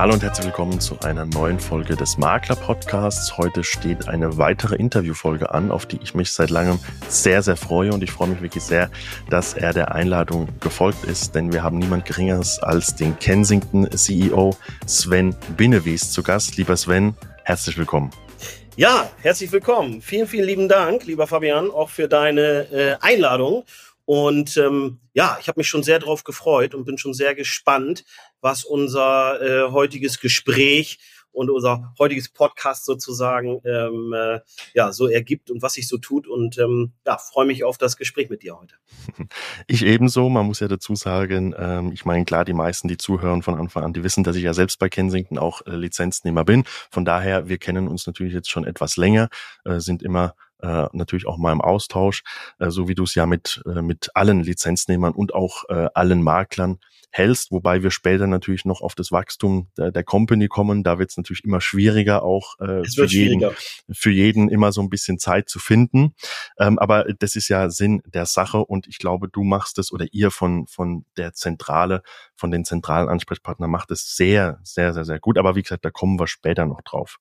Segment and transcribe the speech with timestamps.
[0.00, 3.36] Hallo und herzlich willkommen zu einer neuen Folge des Makler Podcasts.
[3.36, 6.78] Heute steht eine weitere Interviewfolge an, auf die ich mich seit langem
[7.08, 8.90] sehr, sehr freue und ich freue mich wirklich sehr,
[9.28, 14.56] dass er der Einladung gefolgt ist, denn wir haben niemand Geringeres als den Kensington CEO
[14.86, 16.56] Sven Binnewies zu Gast.
[16.56, 18.10] Lieber Sven, herzlich willkommen.
[18.76, 20.00] Ja, herzlich willkommen.
[20.00, 23.66] Vielen, vielen lieben Dank, lieber Fabian, auch für deine äh, Einladung.
[24.06, 28.04] Und ähm, ja, ich habe mich schon sehr darauf gefreut und bin schon sehr gespannt,
[28.40, 30.98] was unser äh, heutiges Gespräch
[31.32, 34.40] und unser heutiges Podcast sozusagen ähm, äh,
[34.74, 37.96] ja so ergibt und was sich so tut und ähm, ja freue mich auf das
[37.96, 38.74] Gespräch mit dir heute.
[39.66, 40.28] Ich ebenso.
[40.28, 43.84] Man muss ja dazu sagen, ähm, ich meine klar, die meisten, die zuhören von Anfang
[43.84, 46.64] an, die wissen, dass ich ja selbst bei Kensington auch äh, Lizenznehmer bin.
[46.90, 49.28] Von daher, wir kennen uns natürlich jetzt schon etwas länger,
[49.64, 52.22] äh, sind immer äh, natürlich auch mal im Austausch,
[52.58, 56.22] äh, so wie du es ja mit, äh, mit allen Lizenznehmern und auch äh, allen
[56.22, 56.78] Maklern
[57.10, 60.84] hältst, wobei wir später natürlich noch auf das Wachstum der, der Company kommen.
[60.84, 63.50] Da wird es natürlich immer schwieriger, auch äh, für, jeden,
[63.90, 66.14] für jeden immer so ein bisschen Zeit zu finden.
[66.58, 70.06] Ähm, aber das ist ja Sinn der Sache und ich glaube, du machst es oder
[70.12, 72.02] ihr von, von der Zentrale,
[72.36, 75.36] von den zentralen Ansprechpartnern macht es sehr, sehr, sehr, sehr gut.
[75.36, 77.18] Aber wie gesagt, da kommen wir später noch drauf.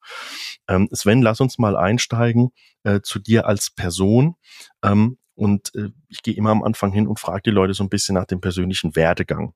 [0.67, 2.51] Ähm, Sven, lass uns mal einsteigen
[2.83, 4.35] äh, zu dir als Person.
[4.83, 7.89] Ähm, und äh, ich gehe immer am Anfang hin und frage die Leute so ein
[7.89, 9.53] bisschen nach dem persönlichen Werdegang.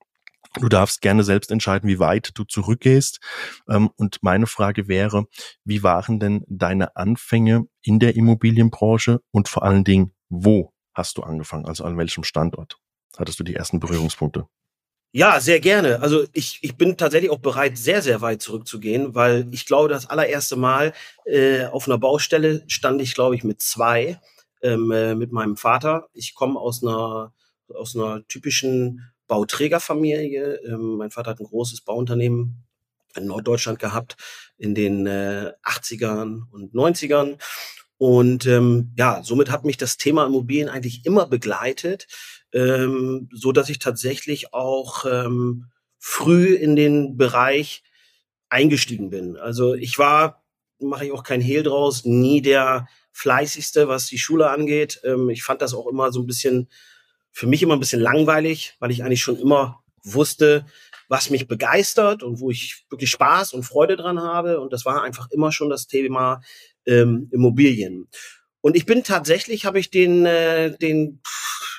[0.60, 3.18] Du darfst gerne selbst entscheiden, wie weit du zurückgehst.
[3.68, 5.26] Ähm, und meine Frage wäre,
[5.64, 11.22] wie waren denn deine Anfänge in der Immobilienbranche und vor allen Dingen, wo hast du
[11.22, 11.66] angefangen?
[11.66, 12.78] Also an welchem Standort
[13.16, 14.46] hattest du die ersten Berührungspunkte?
[15.16, 16.00] Ja, sehr gerne.
[16.02, 20.06] Also ich, ich bin tatsächlich auch bereit, sehr, sehr weit zurückzugehen, weil ich glaube, das
[20.06, 20.92] allererste Mal
[21.24, 24.20] äh, auf einer Baustelle stand ich, glaube ich, mit zwei,
[24.62, 26.08] ähm, äh, mit meinem Vater.
[26.14, 27.32] Ich komme aus einer,
[27.68, 30.60] aus einer typischen Bauträgerfamilie.
[30.66, 32.64] Ähm, mein Vater hat ein großes Bauunternehmen
[33.16, 34.16] in Norddeutschland gehabt
[34.58, 37.38] in den äh, 80ern und 90ern.
[37.96, 42.08] Und ähm, ja, somit hat mich das Thema Immobilien eigentlich immer begleitet
[42.54, 45.66] ähm, so dass ich tatsächlich auch ähm,
[45.98, 47.82] früh in den Bereich
[48.48, 49.36] eingestiegen bin.
[49.36, 50.44] Also ich war,
[50.78, 55.00] mache ich auch kein Hehl draus, nie der fleißigste, was die Schule angeht.
[55.04, 56.68] Ähm, ich fand das auch immer so ein bisschen,
[57.34, 60.64] für mich immer ein bisschen langweilig, weil ich eigentlich schon immer wusste,
[61.08, 64.60] was mich begeistert und wo ich wirklich Spaß und Freude dran habe.
[64.60, 66.40] Und das war einfach immer schon das Thema
[66.86, 68.08] ähm, Immobilien.
[68.60, 71.20] Und ich bin tatsächlich, habe ich den, äh, den,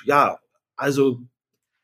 [0.04, 0.38] ja,
[0.76, 1.20] also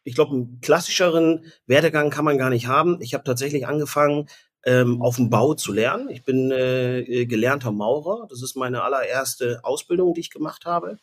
[0.04, 3.00] ich glaube, einen klassischeren Werdegang kann man gar nicht haben.
[3.00, 4.28] Ich habe tatsächlich angefangen,
[4.64, 6.08] ähm, auf dem Bau zu lernen.
[6.10, 8.26] Ich bin äh, gelernter Maurer.
[8.28, 10.98] Das ist meine allererste Ausbildung, die ich gemacht habe.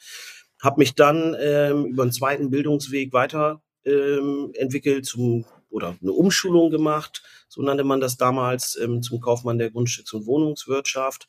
[0.61, 6.71] Habe mich dann ähm, über einen zweiten Bildungsweg weiter ähm, entwickelt zum oder eine Umschulung
[6.71, 11.27] gemacht, so nannte man das damals ähm, zum Kaufmann der Grundstücks- und Wohnungswirtschaft.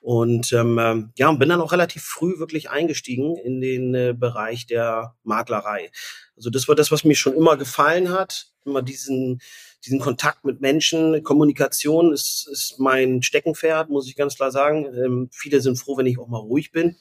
[0.00, 4.66] Und ähm, ähm, ja, bin dann auch relativ früh wirklich eingestiegen in den äh, Bereich
[4.66, 5.90] der Maklerei.
[6.36, 9.40] Also das war das, was mir schon immer gefallen hat, immer diesen
[9.84, 14.86] diesen Kontakt mit Menschen, Kommunikation ist, ist mein Steckenpferd, muss ich ganz klar sagen.
[14.86, 16.96] Ähm, viele sind froh, wenn ich auch mal ruhig bin.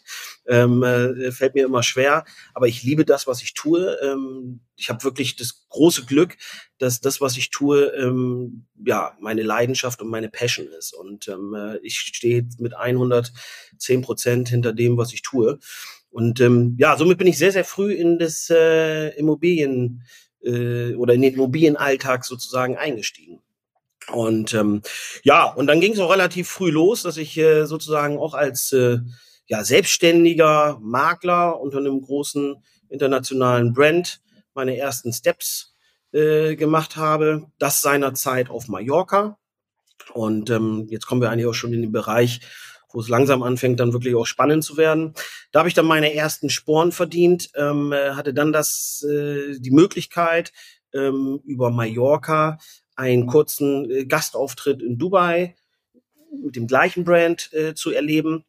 [0.47, 2.23] Ähm, äh, fällt mir immer schwer,
[2.53, 3.97] aber ich liebe das, was ich tue.
[4.03, 6.37] Ähm, ich habe wirklich das große Glück,
[6.77, 10.93] dass das, was ich tue, ähm, ja meine Leidenschaft und meine Passion ist.
[10.93, 15.57] Und ähm, äh, ich stehe mit 110 Prozent hinter dem, was ich tue.
[16.11, 20.03] Und ähm, ja, somit bin ich sehr, sehr früh in das äh, Immobilien
[20.43, 23.41] äh, oder in den Immobilienalltag sozusagen eingestiegen.
[24.11, 24.81] Und ähm,
[25.23, 28.71] ja, und dann ging es auch relativ früh los, dass ich äh, sozusagen auch als
[28.71, 28.99] äh,
[29.47, 32.55] ja, selbstständiger Makler unter einem großen
[32.89, 34.21] internationalen Brand
[34.53, 35.75] meine ersten Steps
[36.13, 37.47] äh, gemacht habe.
[37.59, 39.37] Das seinerzeit auf Mallorca.
[40.13, 42.39] Und ähm, jetzt kommen wir eigentlich auch schon in den Bereich,
[42.97, 45.13] wo es langsam anfängt, dann wirklich auch spannend zu werden.
[45.51, 49.69] Da habe ich dann meine ersten Sporen verdient, ähm, äh, hatte dann das äh, die
[49.69, 50.51] Möglichkeit
[50.95, 52.57] ähm, über Mallorca
[52.95, 55.55] einen kurzen äh, Gastauftritt in Dubai
[56.43, 58.45] mit dem gleichen Brand äh, zu erleben,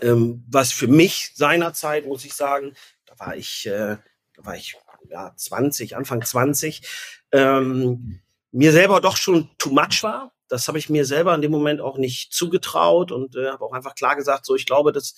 [0.00, 2.72] ähm, was für mich seinerzeit muss ich sagen,
[3.04, 3.98] da war ich, äh,
[4.32, 4.76] da war ich
[5.10, 6.88] ja 20, Anfang 20,
[7.32, 8.20] ähm,
[8.50, 11.80] mir selber doch schon too much war das habe ich mir selber in dem Moment
[11.80, 15.14] auch nicht zugetraut und äh, habe auch einfach klar gesagt, so ich glaube, dass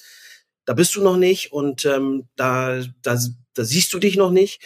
[0.67, 3.19] da bist du noch nicht und ähm, da, da,
[3.55, 4.63] da siehst du dich noch nicht.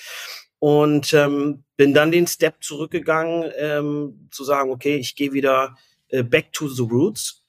[0.59, 5.77] Und ähm, bin dann den Step zurückgegangen, ähm, zu sagen, okay, ich gehe wieder
[6.09, 7.45] äh, back to the roots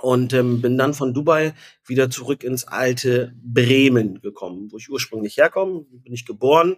[0.00, 1.54] und ähm, bin dann von Dubai
[1.84, 5.84] wieder zurück ins alte Bremen gekommen, wo ich ursprünglich herkomme.
[5.90, 6.76] Bin ich geboren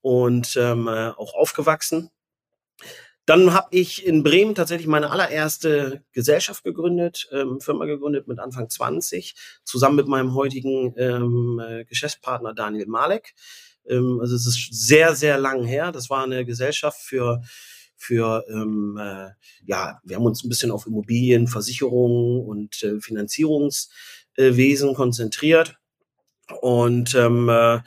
[0.00, 2.10] und ähm, äh, auch aufgewachsen.
[3.24, 8.68] Dann habe ich in Bremen tatsächlich meine allererste Gesellschaft gegründet, ähm, Firma gegründet mit Anfang
[8.68, 9.34] 20,
[9.64, 13.34] zusammen mit meinem heutigen ähm, äh, Geschäftspartner Daniel Malek.
[13.86, 15.92] Ähm, also es ist sehr, sehr lang her.
[15.92, 17.42] Das war eine Gesellschaft für
[18.02, 19.28] für ähm, äh,
[19.64, 25.78] ja, wir haben uns ein bisschen auf Immobilien, Versicherungen und äh, Finanzierungswesen konzentriert.
[26.60, 27.78] Und ähm, äh,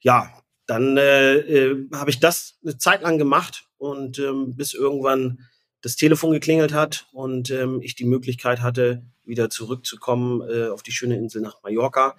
[0.00, 5.40] ja, dann äh, äh, habe ich das eine Zeit lang gemacht und ähm, bis irgendwann
[5.82, 10.92] das Telefon geklingelt hat und ähm, ich die Möglichkeit hatte, wieder zurückzukommen äh, auf die
[10.92, 12.16] schöne Insel nach Mallorca,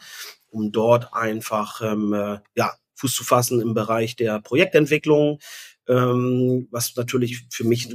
[0.49, 5.39] um dort einfach ähm, äh, ja, Fuß zu fassen im Bereich der Projektentwicklung,
[5.87, 7.89] ähm, was natürlich für mich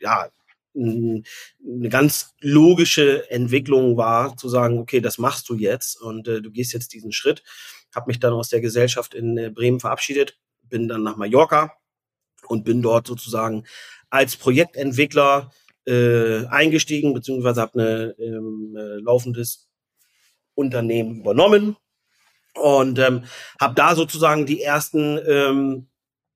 [0.00, 0.28] ja
[0.76, 6.50] eine ganz logische Entwicklung war, zu sagen, okay, das machst du jetzt und äh, du
[6.50, 7.44] gehst jetzt diesen Schritt.
[7.94, 11.72] Habe mich dann aus der Gesellschaft in äh, Bremen verabschiedet, bin dann nach Mallorca
[12.48, 13.64] und bin dort sozusagen
[14.10, 15.50] als Projektentwickler
[15.86, 19.68] äh, eingestiegen, beziehungsweise habe ein ähm, äh, laufendes
[20.54, 21.76] Unternehmen übernommen
[22.54, 23.24] und ähm,
[23.60, 25.88] habe da sozusagen die ersten ähm,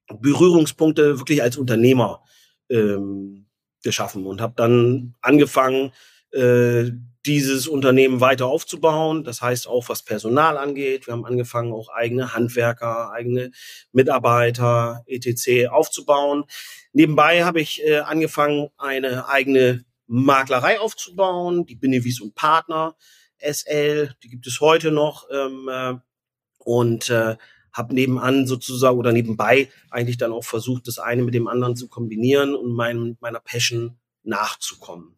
[0.09, 2.25] Berührungspunkte wirklich als Unternehmer
[2.69, 3.47] ähm,
[3.83, 5.93] geschaffen und habe dann angefangen,
[6.33, 6.91] äh,
[7.27, 9.25] dieses Unternehmen weiter aufzubauen.
[9.25, 11.07] Das heißt auch, was Personal angeht.
[11.07, 13.51] Wir haben angefangen, auch eigene Handwerker, eigene
[13.93, 15.69] Mitarbeiter, etc.
[15.69, 16.45] aufzubauen.
[16.93, 22.97] Nebenbei habe ich äh, angefangen, eine eigene Maklerei aufzubauen, die Benevis und Partner
[23.41, 25.29] SL, die gibt es heute noch.
[25.31, 25.95] Ähm, äh,
[26.59, 27.37] und äh,
[27.73, 31.89] habe nebenan sozusagen oder nebenbei eigentlich dann auch versucht, das eine mit dem anderen zu
[31.89, 35.17] kombinieren und mein, meiner Passion nachzukommen.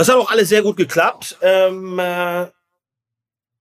[0.00, 2.46] Das hat auch alles sehr gut geklappt, ähm, äh,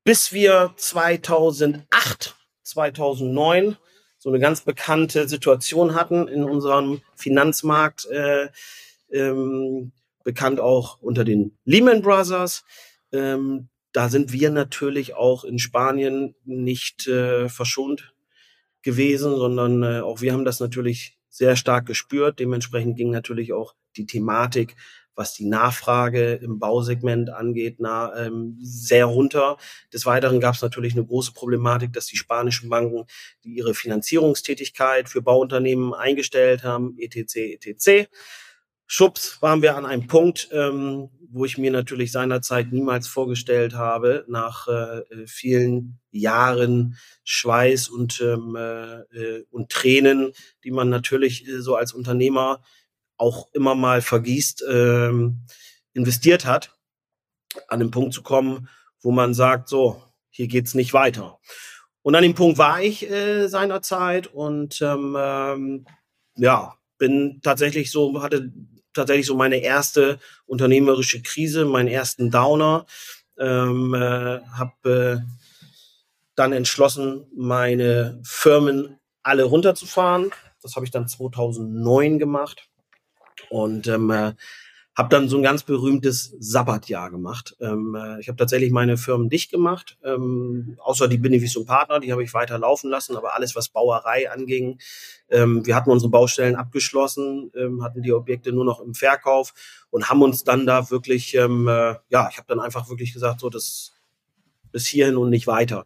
[0.05, 3.75] bis wir 2008, 2009
[4.17, 8.47] so eine ganz bekannte Situation hatten in unserem Finanzmarkt, äh,
[9.11, 9.91] ähm,
[10.23, 12.63] bekannt auch unter den Lehman Brothers.
[13.11, 18.13] Ähm, da sind wir natürlich auch in Spanien nicht äh, verschont
[18.81, 22.39] gewesen, sondern äh, auch wir haben das natürlich sehr stark gespürt.
[22.39, 24.77] Dementsprechend ging natürlich auch die Thematik,
[25.19, 29.57] was die Nachfrage im Bausegment angeht, na, ähm, sehr runter.
[29.93, 33.03] Des Weiteren gab es natürlich eine große Problematik, dass die spanischen Banken,
[33.43, 37.35] die ihre Finanzierungstätigkeit für Bauunternehmen eingestellt haben, etc.
[37.35, 38.09] etc.
[38.87, 44.23] Schubs waren wir an einem Punkt, ähm, wo ich mir natürlich seinerzeit niemals vorgestellt habe,
[44.29, 50.31] nach äh, vielen Jahren Schweiß und, ähm, äh, und Tränen,
[50.63, 52.63] die man natürlich äh, so als Unternehmer
[53.19, 55.41] auch immer mal vergießt, ähm,
[55.93, 56.75] investiert hat,
[57.67, 58.69] an den Punkt zu kommen,
[59.01, 61.39] wo man sagt, so, hier geht's nicht weiter.
[62.01, 65.85] Und an dem Punkt war ich äh, seinerzeit und ähm, ähm,
[66.35, 68.51] ja, bin tatsächlich so, hatte
[68.93, 72.85] tatsächlich so meine erste unternehmerische Krise, meinen ersten Downer.
[73.37, 75.17] Ähm, äh, habe äh,
[76.35, 80.31] dann entschlossen, meine Firmen alle runterzufahren.
[80.61, 82.68] Das habe ich dann 2009 gemacht
[83.49, 84.33] und ähm, äh,
[84.99, 87.55] habe dann so ein ganz berühmtes Sabbatjahr gemacht.
[87.61, 92.11] Ähm, äh, ich habe tatsächlich meine Firmen dicht gemacht, ähm, außer die Benevisum Partner, die
[92.11, 94.77] habe ich weiter laufen lassen, aber alles, was Bauerei anging,
[95.29, 99.53] ähm, wir hatten unsere Baustellen abgeschlossen, ähm, hatten die Objekte nur noch im Verkauf
[99.89, 103.39] und haben uns dann da wirklich, ähm, äh, ja, ich habe dann einfach wirklich gesagt,
[103.39, 103.93] so das
[104.71, 105.85] bis hierhin und nicht weiter.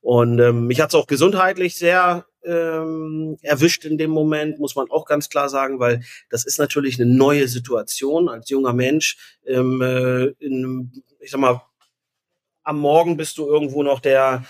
[0.00, 4.90] Und ähm, mich hat es auch gesundheitlich sehr ähm, erwischt in dem Moment, muss man
[4.90, 9.38] auch ganz klar sagen, weil das ist natürlich eine neue Situation als junger Mensch.
[9.46, 11.62] Ähm, äh, in, ich sag mal,
[12.62, 14.44] am Morgen bist du irgendwo noch der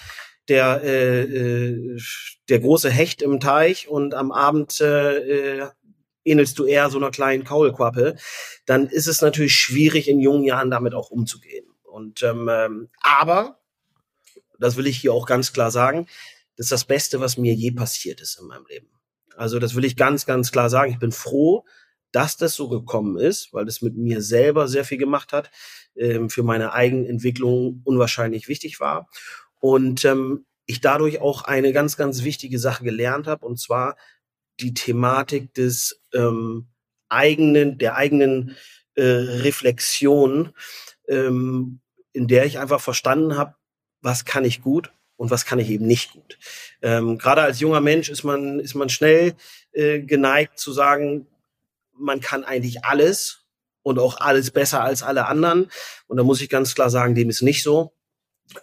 [0.49, 2.01] der äh, äh,
[2.49, 5.69] der große Hecht im Teich und am Abend äh, äh,
[6.25, 8.17] ähnelst du eher so einer kleinen Kaulquappe,
[8.67, 11.67] dann ist es natürlich schwierig in jungen Jahren damit auch umzugehen.
[11.85, 13.60] Und ähm, ähm aber
[14.61, 16.07] das will ich hier auch ganz klar sagen,
[16.57, 18.89] das ist das Beste, was mir je passiert ist in meinem Leben.
[19.37, 20.93] Also das will ich ganz, ganz klar sagen.
[20.93, 21.65] Ich bin froh,
[22.13, 25.51] dass das so gekommen ist, weil das mit mir selber sehr viel gemacht hat,
[25.97, 29.09] ähm, für meine Eigenentwicklung unwahrscheinlich wichtig war.
[29.59, 33.97] Und ähm, ich dadurch auch eine ganz, ganz wichtige Sache gelernt habe, und zwar
[34.61, 36.69] die Thematik des ähm,
[37.09, 38.57] eigenen, der eigenen
[38.95, 40.53] äh, Reflexion,
[41.09, 41.81] ähm,
[42.13, 43.55] in der ich einfach verstanden habe,
[44.01, 46.39] was kann ich gut und was kann ich eben nicht gut.
[46.83, 49.35] Ähm, Gerade als junger Mensch ist man, ist man schnell
[49.73, 51.27] äh, geneigt zu sagen,
[51.93, 53.45] man kann eigentlich alles
[53.83, 55.71] und auch alles besser als alle anderen.
[56.07, 57.93] Und da muss ich ganz klar sagen, dem ist nicht so.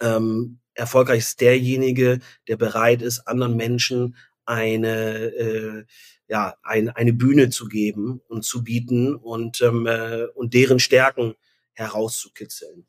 [0.00, 5.84] Ähm, erfolgreich ist derjenige, der bereit ist, anderen Menschen eine, äh,
[6.28, 11.34] ja, ein, eine Bühne zu geben und zu bieten und, ähm, äh, und deren Stärken
[11.72, 12.86] herauszukitzeln.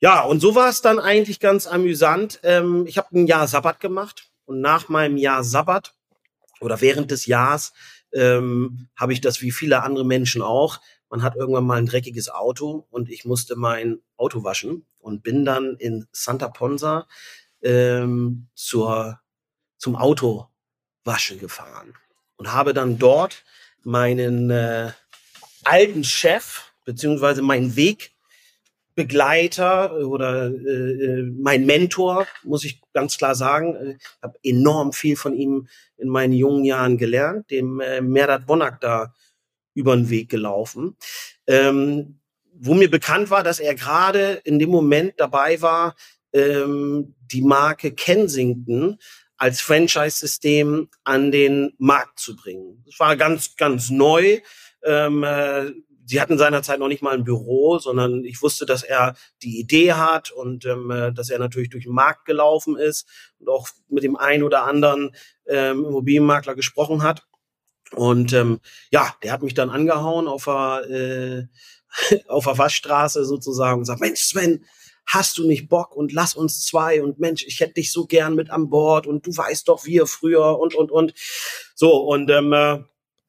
[0.00, 2.40] Ja, und so war es dann eigentlich ganz amüsant.
[2.42, 5.94] Ähm, ich habe ein Jahr Sabbat gemacht und nach meinem Jahr Sabbat
[6.60, 7.72] oder während des Jahres
[8.12, 10.80] ähm, habe ich das wie viele andere Menschen auch.
[11.08, 15.44] Man hat irgendwann mal ein dreckiges Auto und ich musste mein Auto waschen und bin
[15.44, 17.06] dann in Santa Ponsa
[17.62, 19.20] ähm, zur,
[19.78, 21.94] zum Autowaschen gefahren
[22.36, 23.44] und habe dann dort
[23.82, 24.92] meinen äh,
[25.64, 27.76] alten Chef beziehungsweise meinen
[28.96, 33.96] Wegbegleiter oder äh, mein Mentor, muss ich ganz klar sagen.
[33.98, 38.80] Ich habe enorm viel von ihm in meinen jungen Jahren gelernt, dem äh, Merdat Bonak
[38.80, 39.14] da
[39.74, 40.96] über den Weg gelaufen.
[41.46, 42.20] Ähm,
[42.58, 45.94] wo mir bekannt war, dass er gerade in dem Moment dabei war,
[46.32, 48.98] ähm, die Marke Kensington
[49.36, 52.82] als Franchise-System an den Markt zu bringen.
[52.86, 54.40] Das war ganz, ganz neu.
[54.82, 55.72] Ähm, äh,
[56.06, 59.92] sie hatten seinerzeit noch nicht mal ein Büro, sondern ich wusste, dass er die Idee
[59.92, 63.06] hat und ähm, äh, dass er natürlich durch den Markt gelaufen ist
[63.38, 65.14] und auch mit dem einen oder anderen
[65.46, 67.26] ähm, Immobilienmakler gesprochen hat.
[67.92, 68.60] Und ähm,
[68.90, 71.48] ja, der hat mich dann angehauen auf der,
[72.10, 74.64] äh, auf der Waschstraße sozusagen und sagt, Mensch, Sven,
[75.06, 78.34] hast du nicht Bock und lass uns zwei und Mensch, ich hätte dich so gern
[78.34, 81.14] mit an Bord und du weißt doch, wir früher und, und, und.
[81.74, 82.78] So, und ähm, äh,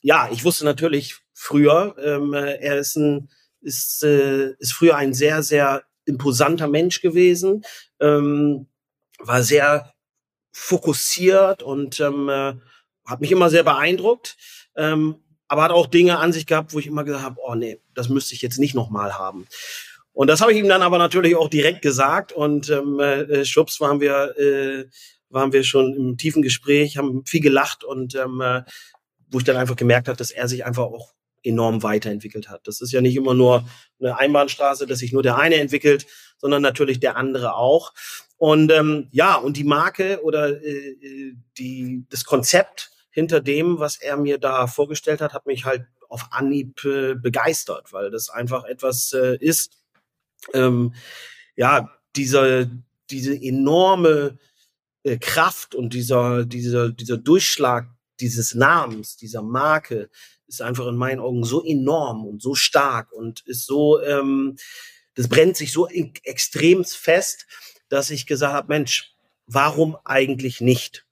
[0.01, 3.29] ja, ich wusste natürlich früher, ähm, äh, er ist ein,
[3.61, 7.63] ist, äh, ist früher ein sehr, sehr imposanter Mensch gewesen,
[7.99, 8.67] ähm,
[9.19, 9.93] war sehr
[10.51, 12.55] fokussiert und ähm, äh,
[13.05, 14.35] hat mich immer sehr beeindruckt,
[14.75, 17.79] ähm, aber hat auch Dinge an sich gehabt, wo ich immer gesagt habe, oh nee,
[17.93, 19.47] das müsste ich jetzt nicht nochmal haben.
[20.13, 23.79] Und das habe ich ihm dann aber natürlich auch direkt gesagt und ähm, äh, schwupps
[23.79, 24.85] waren wir, äh,
[25.29, 28.63] waren wir schon im tiefen Gespräch, haben viel gelacht und ähm, äh,
[29.29, 31.13] wo ich dann einfach gemerkt habe, dass er sich einfach auch
[31.43, 32.67] enorm weiterentwickelt hat.
[32.67, 33.67] Das ist ja nicht immer nur
[33.99, 36.05] eine Einbahnstraße, dass sich nur der eine entwickelt,
[36.37, 37.93] sondern natürlich der andere auch.
[38.37, 43.97] Und ähm, ja, und die Marke oder äh, äh die, das Konzept hinter dem, was
[43.97, 48.63] er mir da vorgestellt hat, hat mich halt auf Anhieb äh, begeistert, weil das einfach
[48.65, 49.77] etwas äh, ist,
[50.53, 50.93] ähm,
[51.55, 52.69] ja, dieser,
[53.09, 54.37] diese enorme
[55.03, 57.87] äh, Kraft und dieser, dieser, dieser Durchschlag
[58.19, 60.09] dieses Namens, dieser Marke
[60.47, 64.57] ist einfach in meinen Augen so enorm und so stark und ist so, ähm,
[65.15, 67.47] das brennt sich so extrem fest,
[67.89, 71.05] dass ich gesagt habe, Mensch, warum eigentlich nicht?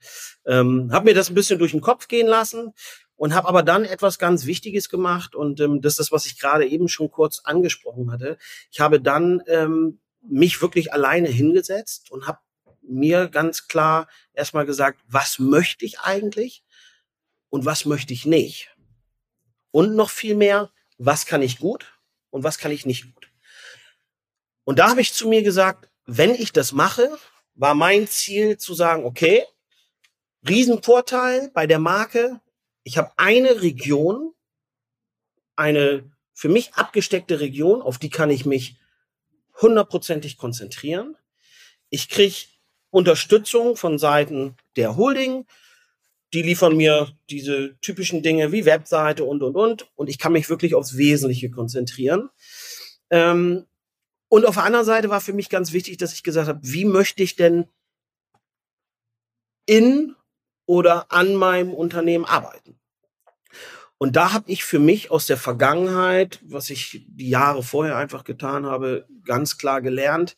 [0.46, 2.74] Ähm, habe mir das ein bisschen durch den Kopf gehen lassen
[3.16, 6.40] und habe aber dann etwas ganz Wichtiges gemacht und ähm, das ist das, was ich
[6.40, 8.38] gerade eben schon kurz angesprochen hatte.
[8.72, 12.40] Ich habe dann ähm, mich wirklich alleine hingesetzt und habe
[12.82, 16.64] mir ganz klar erstmal gesagt, was möchte ich eigentlich
[17.56, 18.76] und was möchte ich nicht?
[19.72, 21.98] Und noch viel mehr, was kann ich gut
[22.30, 23.32] und was kann ich nicht gut?
[24.66, 27.18] Und da habe ich zu mir gesagt, wenn ich das mache,
[27.54, 29.46] war mein Ziel zu sagen, okay,
[30.46, 32.42] Riesenvorteil bei der Marke.
[32.84, 34.34] Ich habe eine Region,
[35.56, 38.76] eine für mich abgesteckte Region, auf die kann ich mich
[39.62, 41.16] hundertprozentig konzentrieren.
[41.90, 42.36] Ich kriege
[42.90, 45.48] Unterstützung von Seiten der Holding.
[46.36, 49.88] Die liefern mir diese typischen Dinge wie Webseite und, und, und.
[49.96, 52.30] Und ich kann mich wirklich aufs Wesentliche konzentrieren.
[53.10, 53.66] Ähm,
[54.28, 56.84] und auf der anderen Seite war für mich ganz wichtig, dass ich gesagt habe, wie
[56.84, 57.70] möchte ich denn
[59.66, 60.14] in
[60.66, 62.78] oder an meinem Unternehmen arbeiten.
[63.98, 68.26] Und da habe ich für mich aus der Vergangenheit, was ich die Jahre vorher einfach
[68.26, 70.36] getan habe, ganz klar gelernt,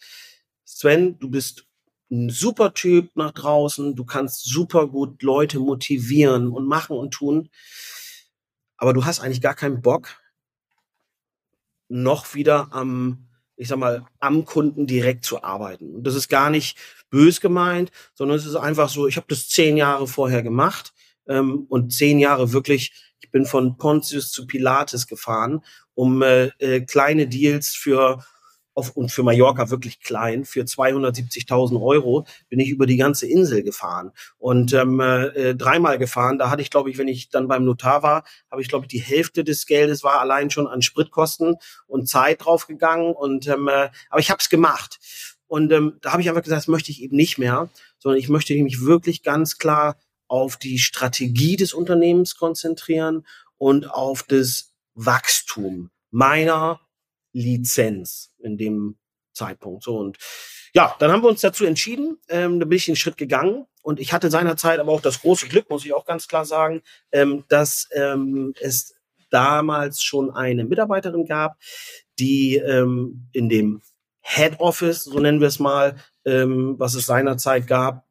[0.64, 1.66] Sven, du bist
[2.10, 7.50] ein super Typ nach draußen, du kannst super gut Leute motivieren und machen und tun,
[8.78, 10.22] aber du hast eigentlich gar keinen Bock,
[11.90, 15.96] noch wieder am ich sag mal, am Kunden direkt zu arbeiten.
[15.96, 16.78] Und das ist gar nicht
[17.10, 20.94] bös gemeint, sondern es ist einfach so, ich habe das zehn Jahre vorher gemacht
[21.28, 25.62] ähm, und zehn Jahre wirklich, ich bin von Pontius zu Pilates gefahren,
[25.96, 28.24] um äh, äh, kleine Deals für
[28.78, 33.64] auf, und für Mallorca wirklich klein, für 270.000 Euro bin ich über die ganze Insel
[33.64, 36.38] gefahren und ähm, äh, dreimal gefahren.
[36.38, 38.90] Da hatte ich, glaube ich, wenn ich dann beim Notar war, habe ich, glaube ich,
[38.90, 41.56] die Hälfte des Geldes war allein schon an Spritkosten
[41.88, 43.14] und Zeit draufgegangen.
[43.14, 45.00] Und ähm, äh, aber ich habe es gemacht.
[45.48, 48.30] Und ähm, da habe ich einfach gesagt, das möchte ich eben nicht mehr, sondern ich
[48.30, 53.26] möchte mich wirklich ganz klar auf die Strategie des Unternehmens konzentrieren
[53.58, 56.80] und auf das Wachstum meiner
[57.38, 58.98] Lizenz in dem
[59.34, 59.84] Zeitpunkt.
[59.84, 60.18] So und
[60.74, 62.18] ja, dann haben wir uns dazu entschieden.
[62.30, 65.48] Ähm, da bin ich den Schritt gegangen und ich hatte seinerzeit aber auch das große
[65.48, 68.96] Glück, muss ich auch ganz klar sagen, ähm, dass ähm, es
[69.30, 71.58] damals schon eine Mitarbeiterin gab,
[72.20, 73.82] die ähm, in dem
[74.22, 78.06] Head Office, so nennen wir es mal, ähm, was es seinerzeit gab,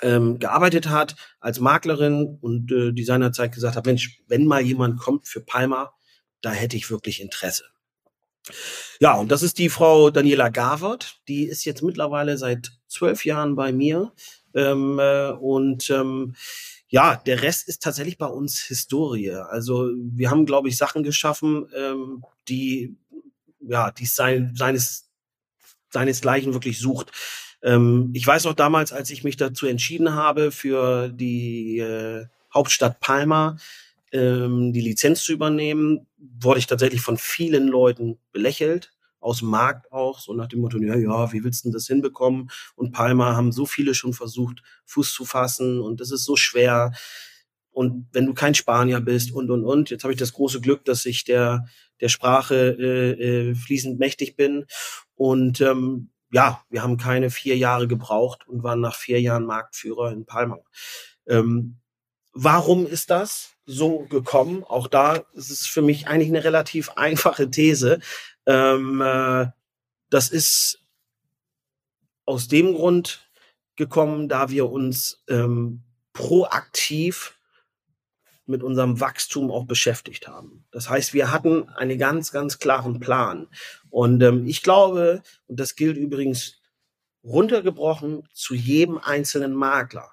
[0.00, 4.98] ähm, gearbeitet hat als Maklerin und äh, die seinerzeit gesagt hat, Mensch, wenn mal jemand
[4.98, 5.92] kommt für Palma,
[6.40, 7.64] da hätte ich wirklich Interesse.
[9.00, 11.20] Ja, und das ist die Frau Daniela Gavert.
[11.28, 14.12] Die ist jetzt mittlerweile seit zwölf Jahren bei mir.
[14.54, 16.34] Ähm, äh, und ähm,
[16.88, 19.30] ja, der Rest ist tatsächlich bei uns Historie.
[19.30, 22.96] Also wir haben, glaube ich, Sachen geschaffen, ähm, die
[23.60, 25.08] ja, die sein, seines
[25.90, 27.12] seinesgleichen wirklich sucht.
[27.62, 33.00] Ähm, ich weiß noch damals, als ich mich dazu entschieden habe, für die äh, Hauptstadt
[33.00, 33.56] Palma
[34.12, 39.90] ähm, die Lizenz zu übernehmen, wurde ich tatsächlich von vielen Leuten belächelt, aus dem Markt
[39.92, 42.50] auch, so nach dem Motto, ja, ja, wie willst du denn das hinbekommen?
[42.74, 46.92] Und Palma haben so viele schon versucht, Fuß zu fassen und das ist so schwer.
[47.70, 50.84] Und wenn du kein Spanier bist und, und, und, jetzt habe ich das große Glück,
[50.84, 51.66] dass ich der,
[52.00, 54.66] der Sprache äh, äh, fließend mächtig bin.
[55.14, 60.12] Und ähm, ja, wir haben keine vier Jahre gebraucht und waren nach vier Jahren Marktführer
[60.12, 60.58] in Palma.
[61.26, 61.78] Ähm,
[62.32, 64.64] warum ist das so gekommen?
[64.64, 68.00] Auch da ist es für mich eigentlich eine relativ einfache These.
[68.46, 69.46] Ähm, äh,
[70.10, 70.80] das ist
[72.24, 73.28] aus dem Grund
[73.76, 77.38] gekommen, da wir uns ähm, proaktiv
[78.46, 80.64] mit unserem Wachstum auch beschäftigt haben.
[80.72, 83.48] Das heißt, wir hatten einen ganz, ganz klaren Plan.
[83.88, 86.60] Und ähm, ich glaube, und das gilt übrigens
[87.24, 90.10] runtergebrochen zu jedem einzelnen Makler,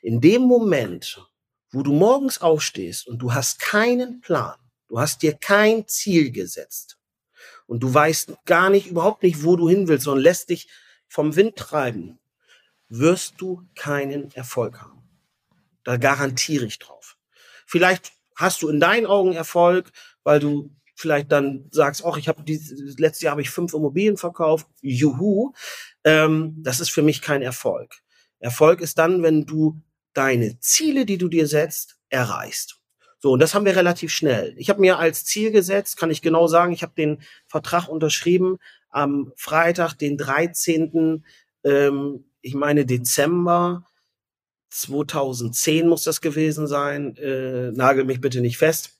[0.00, 1.27] in dem Moment,
[1.70, 4.56] wo du morgens aufstehst und du hast keinen Plan,
[4.88, 6.98] du hast dir kein Ziel gesetzt
[7.66, 10.68] und du weißt gar nicht, überhaupt nicht, wo du hin willst, sondern lässt dich
[11.08, 12.18] vom Wind treiben,
[12.88, 15.02] wirst du keinen Erfolg haben.
[15.84, 17.16] Da garantiere ich drauf.
[17.66, 19.90] Vielleicht hast du in deinen Augen Erfolg,
[20.22, 24.16] weil du vielleicht dann sagst, ach, ich habe dieses letzte Jahr habe ich fünf Immobilien
[24.16, 25.52] verkauft, juhu.
[26.04, 27.94] Ähm, das ist für mich kein Erfolg.
[28.40, 29.80] Erfolg ist dann, wenn du
[30.14, 32.78] deine Ziele, die du dir setzt, erreichst.
[33.20, 34.54] So, und das haben wir relativ schnell.
[34.56, 38.58] Ich habe mir als Ziel gesetzt, kann ich genau sagen, ich habe den Vertrag unterschrieben
[38.90, 41.24] am Freitag, den 13.
[41.64, 43.84] Ähm, ich meine Dezember
[44.70, 47.16] 2010 muss das gewesen sein.
[47.16, 48.98] Äh, nagel mich bitte nicht fest.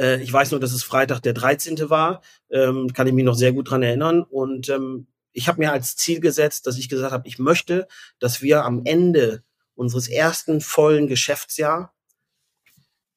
[0.00, 1.90] Äh, ich weiß nur, dass es Freitag der 13.
[1.90, 2.22] war.
[2.50, 4.22] Ähm, kann ich mich noch sehr gut dran erinnern.
[4.22, 7.86] Und ähm, ich habe mir als Ziel gesetzt, dass ich gesagt habe, ich möchte,
[8.18, 9.42] dass wir am Ende
[9.74, 11.94] unseres ersten vollen Geschäftsjahr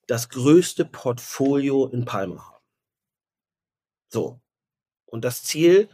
[0.08, 2.64] das größte Portfolio in Palma haben.
[4.10, 4.40] So.
[5.06, 5.90] Und das Ziel,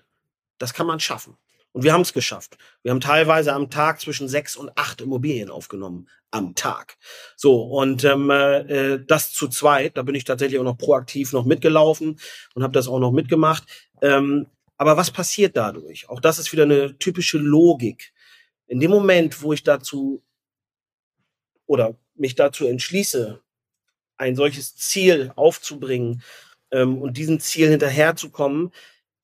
[0.58, 1.38] das kann man schaffen.
[1.72, 2.58] Und wir haben es geschafft.
[2.84, 6.08] Wir haben teilweise am Tag zwischen sechs und acht Immobilien aufgenommen.
[6.30, 6.98] Am Tag.
[7.36, 11.46] So, und ähm, äh, das zu zweit, da bin ich tatsächlich auch noch proaktiv noch
[11.46, 12.20] mitgelaufen
[12.54, 13.64] und habe das auch noch mitgemacht.
[14.02, 14.48] Ähm,
[14.78, 16.10] aber was passiert dadurch?
[16.10, 18.14] Auch das ist wieder eine typische Logik.
[18.68, 20.24] In dem Moment, wo ich dazu
[21.66, 23.42] oder mich dazu entschließe,
[24.18, 26.22] ein solches Ziel aufzubringen
[26.72, 28.72] ähm, und diesem Ziel hinterherzukommen,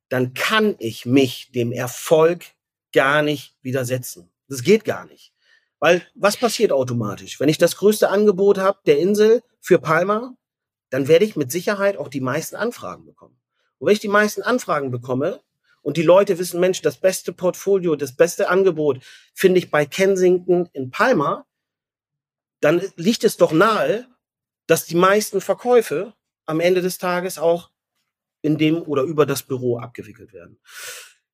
[0.10, 2.46] dann kann ich mich dem Erfolg
[2.94, 4.32] gar nicht widersetzen.
[4.48, 5.32] Das geht gar nicht.
[5.80, 7.40] Weil was passiert automatisch?
[7.40, 10.36] Wenn ich das größte Angebot habe der Insel für Palma,
[10.90, 13.40] dann werde ich mit Sicherheit auch die meisten Anfragen bekommen.
[13.78, 15.40] Und wenn ich die meisten Anfragen bekomme
[15.82, 19.02] und die Leute wissen, Mensch, das beste Portfolio, das beste Angebot
[19.34, 21.46] finde ich bei Kensington in Palma,
[22.62, 24.08] dann liegt es doch nahe,
[24.68, 26.14] dass die meisten Verkäufe
[26.46, 27.72] am Ende des Tages auch
[28.42, 30.60] in dem oder über das Büro abgewickelt werden.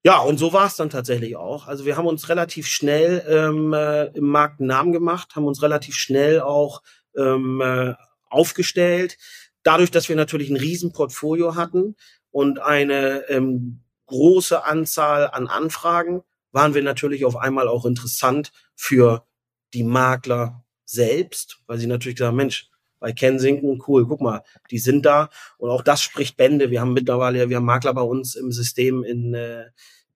[0.04, 1.68] Ja, und so war es dann tatsächlich auch.
[1.68, 5.64] Also wir haben uns relativ schnell ähm, äh, im Markt einen Namen gemacht, haben uns
[5.64, 6.84] relativ schnell auch
[7.18, 7.96] ähm, äh,
[8.30, 9.18] aufgestellt.
[9.64, 11.96] Dadurch, dass wir natürlich ein Riesenportfolio hatten
[12.30, 19.26] und eine ähm, große Anzahl an Anfragen, waren wir natürlich auf einmal auch interessant für
[19.74, 20.65] die Makler
[20.96, 25.30] selbst, weil sie natürlich gesagt haben, Mensch, bei Kensington, cool, guck mal, die sind da.
[25.58, 26.72] Und auch das spricht Bände.
[26.72, 29.66] Wir haben mittlerweile, wir haben Makler bei uns im System in, äh,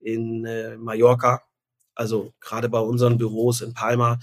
[0.00, 1.42] in äh, Mallorca.
[1.94, 4.18] Also gerade bei unseren Büros in Palma,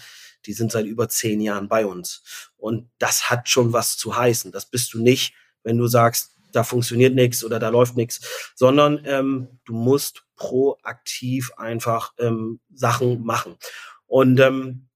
[0.46, 2.52] die sind seit über zehn Jahren bei uns.
[2.58, 4.52] Und das hat schon was zu heißen.
[4.52, 9.02] Das bist du nicht, wenn du sagst, da funktioniert nichts oder da läuft nichts, sondern
[9.06, 13.58] ähm, du musst proaktiv einfach ähm, Sachen machen.
[14.08, 14.88] Und ähm,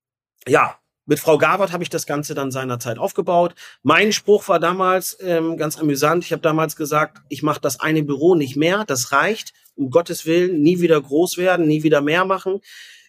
[0.47, 0.80] ja,
[1.11, 3.53] mit Frau Gawert habe ich das Ganze dann seinerzeit aufgebaut.
[3.83, 6.23] Mein Spruch war damals ähm, ganz amüsant.
[6.23, 9.51] Ich habe damals gesagt, ich mache das eine Büro nicht mehr, das reicht.
[9.75, 12.61] Um Gottes Willen, nie wieder groß werden, nie wieder mehr machen.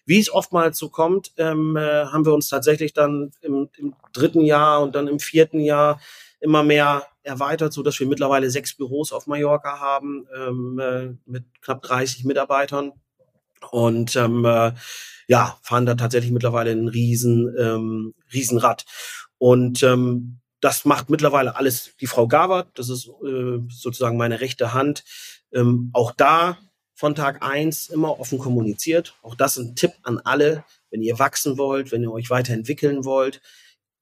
[0.05, 4.41] Wie es oftmals so kommt, ähm, äh, haben wir uns tatsächlich dann im, im dritten
[4.41, 6.01] Jahr und dann im vierten Jahr
[6.41, 11.45] immer mehr erweitert, so dass wir mittlerweile sechs Büros auf Mallorca haben ähm, äh, mit
[11.61, 12.91] knapp 30 Mitarbeitern
[13.71, 14.73] und ähm, äh,
[15.27, 18.85] ja fahren da tatsächlich mittlerweile ein riesen ähm, Riesenrad
[19.37, 22.69] und ähm, das macht mittlerweile alles die Frau Gavert.
[22.75, 25.03] Das ist äh, sozusagen meine rechte Hand.
[25.51, 26.57] Ähm, auch da
[26.93, 29.15] von Tag eins immer offen kommuniziert.
[29.23, 33.41] Auch das ein Tipp an alle, wenn ihr wachsen wollt, wenn ihr euch weiterentwickeln wollt,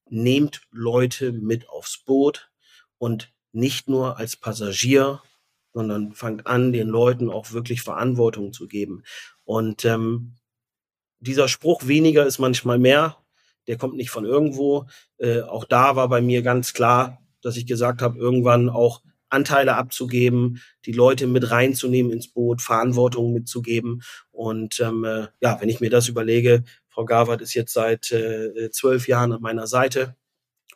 [0.08, 2.52] nehmt Leute mit aufs Boot
[2.98, 5.20] und nicht nur als Passagier,
[5.72, 9.02] sondern fangt an, den Leuten auch wirklich Verantwortung zu geben.
[9.44, 10.34] Und ähm,
[11.20, 13.16] dieser Spruch, weniger ist manchmal mehr,
[13.66, 14.86] der kommt nicht von irgendwo.
[15.18, 19.76] Äh, auch da war bei mir ganz klar, dass ich gesagt habe, irgendwann auch Anteile
[19.76, 24.02] abzugeben, die Leute mit reinzunehmen ins Boot, Verantwortung mitzugeben.
[24.30, 28.70] Und ähm, äh, ja, wenn ich mir das überlege, Frau Gawert ist jetzt seit äh,
[28.70, 30.16] zwölf Jahren an meiner Seite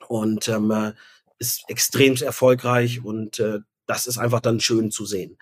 [0.09, 0.93] und ähm, äh,
[1.39, 5.37] ist extrem erfolgreich und äh, das ist einfach dann schön zu sehen.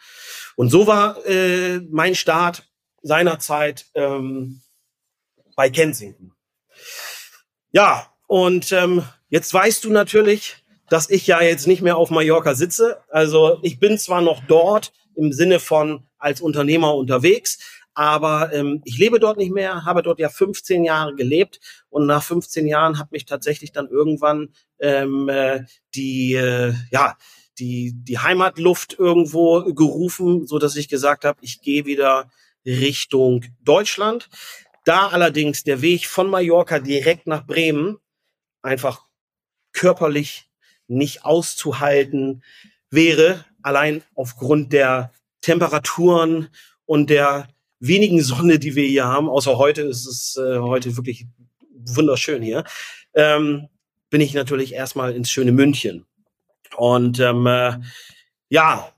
[0.57, 2.65] Und so war äh, mein Start
[3.05, 4.61] seinerzeit ähm,
[5.55, 6.33] bei Kensington.
[7.71, 10.57] Ja, und ähm, jetzt weißt du natürlich,
[10.89, 12.99] dass ich ja jetzt nicht mehr auf Mallorca sitze.
[13.09, 17.59] Also ich bin zwar noch dort im Sinne von als Unternehmer unterwegs,
[17.95, 22.23] aber ähm, ich lebe dort nicht mehr, habe dort ja 15 Jahre gelebt und nach
[22.23, 24.49] 15 Jahren hat mich tatsächlich dann irgendwann
[24.81, 25.65] ähm, äh,
[25.95, 27.17] die äh, ja
[27.59, 32.31] die die Heimatluft irgendwo gerufen, so dass ich gesagt habe, ich gehe wieder
[32.67, 34.29] Richtung Deutschland.
[34.85, 37.99] Da allerdings der Weg von Mallorca direkt nach Bremen
[38.63, 39.03] einfach
[39.73, 40.49] körperlich
[40.87, 42.43] nicht auszuhalten
[42.91, 46.49] wäre, allein aufgrund der Temperaturen
[46.87, 47.49] und der
[47.81, 51.27] wenigen Sonne, die wir hier haben, außer heute ist es äh, heute wirklich
[51.71, 52.65] wunderschön hier,
[53.15, 53.69] ähm,
[54.11, 56.07] bin ich natürlich erstmal ins schöne München.
[56.77, 57.79] Und ähm, äh,
[58.49, 58.94] ja,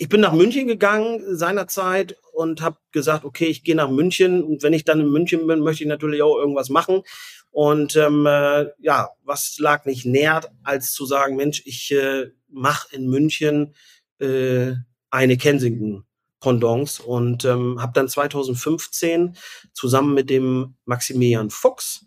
[0.00, 4.62] ich bin nach München gegangen seinerzeit und habe gesagt, okay, ich gehe nach München und
[4.62, 7.02] wenn ich dann in München bin, möchte ich natürlich auch irgendwas machen.
[7.50, 12.96] Und ähm, äh, ja, was lag nicht näher, als zu sagen, Mensch, ich äh, mache
[12.96, 13.74] in München
[14.20, 14.72] äh,
[15.10, 16.06] eine Kensington
[16.40, 19.36] Pendants und ähm, habe dann 2015
[19.74, 22.06] zusammen mit dem Maximilian Fuchs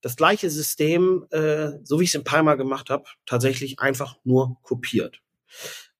[0.00, 4.56] das gleiche System, äh, so wie ich es in Palma gemacht habe, tatsächlich einfach nur
[4.62, 5.20] kopiert.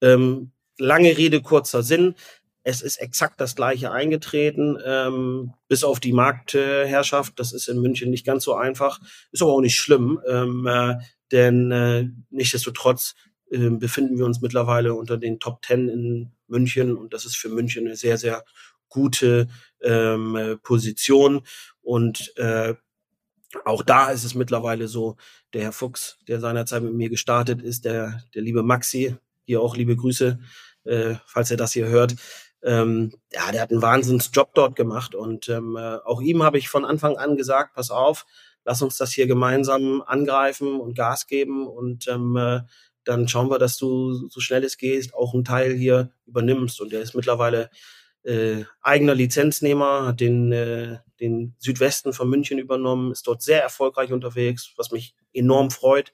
[0.01, 2.15] Ähm, lange Rede, kurzer Sinn.
[2.63, 7.39] Es ist exakt das gleiche eingetreten, ähm, bis auf die Marktherrschaft.
[7.39, 8.99] Das ist in München nicht ganz so einfach,
[9.31, 10.95] ist aber auch nicht schlimm, ähm, äh,
[11.31, 13.13] denn äh, nichtsdestotrotz
[13.51, 17.49] äh, befinden wir uns mittlerweile unter den Top Ten in München und das ist für
[17.49, 18.43] München eine sehr, sehr
[18.89, 19.47] gute
[19.81, 21.41] ähm, äh, Position.
[21.81, 22.73] Und äh,
[23.63, 25.17] auch da ist es mittlerweile so,
[25.53, 29.75] der Herr Fuchs, der seinerzeit mit mir gestartet ist, der, der liebe Maxi, hier auch
[29.75, 30.39] liebe Grüße,
[30.85, 32.15] äh, falls er das hier hört.
[32.63, 36.67] Ähm, ja, der hat einen Wahnsinnsjob dort gemacht und ähm, äh, auch ihm habe ich
[36.67, 38.25] von Anfang an gesagt, pass auf,
[38.63, 42.61] lass uns das hier gemeinsam angreifen und Gas geben und ähm, äh,
[43.05, 46.81] dann schauen wir, dass du so schnell es geht auch einen Teil hier übernimmst.
[46.81, 47.69] Und er ist mittlerweile
[48.23, 54.11] äh, eigener Lizenznehmer, hat den, äh, den Südwesten von München übernommen, ist dort sehr erfolgreich
[54.11, 56.11] unterwegs, was mich enorm freut.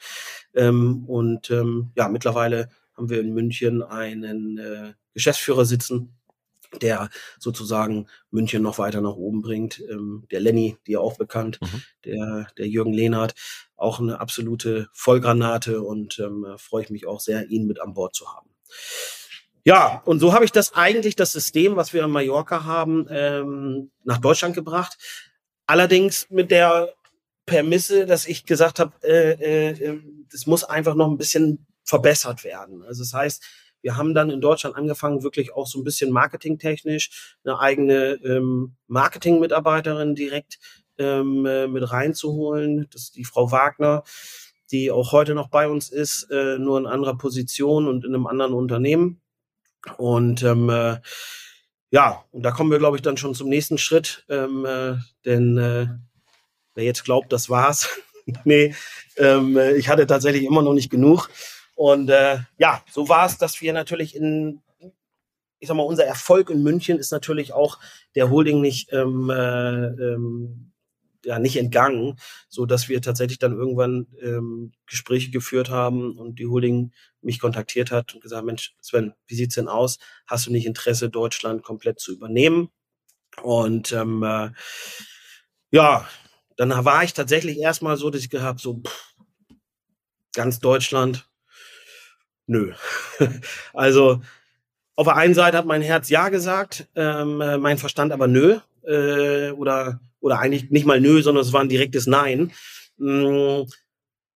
[0.53, 2.69] Ähm, und ähm, ja, mittlerweile
[3.01, 6.19] haben wir in München einen äh, Geschäftsführer sitzen,
[6.81, 7.09] der
[7.39, 9.83] sozusagen München noch weiter nach oben bringt.
[9.89, 11.81] Ähm, der Lenny, dir auch bekannt, mhm.
[12.05, 13.33] der, der Jürgen Lehnhardt,
[13.75, 18.13] auch eine absolute Vollgranate und ähm, freue ich mich auch sehr, ihn mit an Bord
[18.13, 18.51] zu haben.
[19.65, 23.89] Ja, und so habe ich das eigentlich, das System, was wir in Mallorca haben, ähm,
[24.03, 24.97] nach Deutschland gebracht.
[25.65, 26.93] Allerdings mit der
[27.47, 32.83] Permisse, dass ich gesagt habe, äh, äh, das muss einfach noch ein bisschen verbessert werden.
[32.83, 33.43] Also das heißt,
[33.81, 38.77] wir haben dann in Deutschland angefangen, wirklich auch so ein bisschen marketingtechnisch eine eigene ähm,
[38.87, 40.59] Marketing-Mitarbeiterin direkt
[40.97, 42.87] ähm, äh, mit reinzuholen.
[42.93, 44.03] Das ist die Frau Wagner,
[44.71, 48.27] die auch heute noch bei uns ist, äh, nur in anderer Position und in einem
[48.27, 49.19] anderen Unternehmen.
[49.97, 51.01] Und ähm, äh,
[51.89, 54.23] ja, und da kommen wir, glaube ich, dann schon zum nächsten Schritt.
[54.29, 55.87] Ähm, äh, denn äh,
[56.73, 57.89] wer jetzt glaubt, das war's,
[58.45, 58.73] nee,
[59.17, 61.29] ähm, äh, ich hatte tatsächlich immer noch nicht genug.
[61.75, 64.61] Und äh, ja, so war es, dass wir natürlich in,
[65.59, 67.79] ich sag mal, unser Erfolg in München ist natürlich auch
[68.15, 70.71] der Holding nicht ähm, äh, ähm,
[71.25, 72.17] ja nicht entgangen,
[72.49, 77.91] so dass wir tatsächlich dann irgendwann ähm, Gespräche geführt haben und die Holding mich kontaktiert
[77.91, 79.99] hat und gesagt, Mensch, Sven, wie sieht's denn aus?
[80.25, 82.69] Hast du nicht Interesse, Deutschland komplett zu übernehmen?
[83.41, 84.51] Und ähm, äh,
[85.71, 86.07] ja,
[86.57, 89.15] dann war ich tatsächlich erstmal so, dass ich gehabt so pff,
[90.33, 91.29] ganz Deutschland,
[92.51, 92.73] nö.
[93.73, 94.21] also
[94.95, 98.59] auf der einen Seite hat mein Herz ja gesagt, ähm, äh, mein Verstand aber nö.
[98.85, 102.51] Äh, oder, oder eigentlich nicht mal nö, sondern es war ein direktes Nein.
[102.99, 103.65] Ähm,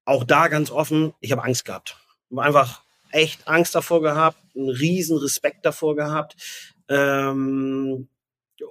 [0.04, 1.96] auch da ganz offen, ich habe Angst gehabt.
[2.36, 6.36] Einfach echt Angst davor gehabt, einen riesen Respekt davor gehabt.
[6.88, 8.08] Ähm,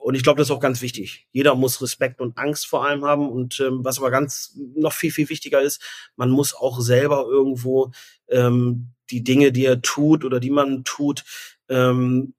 [0.02, 1.28] und ich glaube, das ist auch ganz wichtig.
[1.32, 3.30] Jeder muss Respekt und Angst vor allem haben.
[3.30, 5.82] Und ähm, was aber ganz noch viel, viel wichtiger ist,
[6.16, 7.92] man muss auch selber irgendwo
[8.28, 11.24] ähm, die Dinge, die er tut oder die man tut,
[11.70, 12.34] ähm,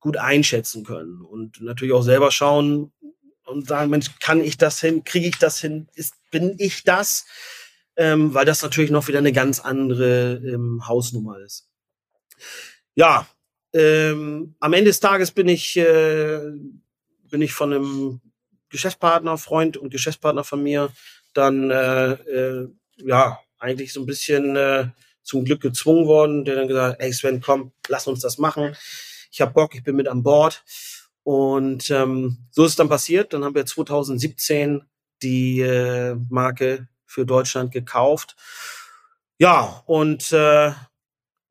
[0.00, 2.92] gut einschätzen können und natürlich auch selber schauen
[3.46, 7.26] und sagen, Mensch, kann ich das hin, kriege ich das hin, ist, bin ich das?
[7.96, 11.68] Ähm, weil das natürlich noch wieder eine ganz andere ähm, Hausnummer ist.
[12.96, 13.28] Ja,
[13.72, 16.40] ähm, am Ende des Tages bin ich, äh,
[17.30, 18.20] bin ich von einem
[18.68, 20.92] Geschäftspartner, Freund und Geschäftspartner von mir
[21.32, 24.88] dann äh, äh, ja eigentlich so ein bisschen äh,
[25.24, 28.76] zum Glück gezwungen worden, der dann gesagt, ey Sven, komm, lass uns das machen.
[29.32, 30.62] Ich habe Bock, ich bin mit an Bord.
[31.24, 33.32] Und ähm, so ist dann passiert.
[33.32, 34.82] Dann haben wir 2017
[35.22, 38.36] die äh, Marke für Deutschland gekauft.
[39.38, 40.72] Ja, und äh,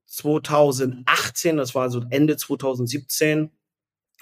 [0.05, 3.49] 2018, das war also Ende 2017,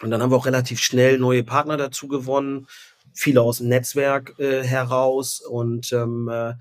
[0.02, 2.68] und dann haben wir auch relativ schnell neue Partner dazu gewonnen,
[3.14, 6.54] viele aus dem Netzwerk äh, heraus und ähm, äh,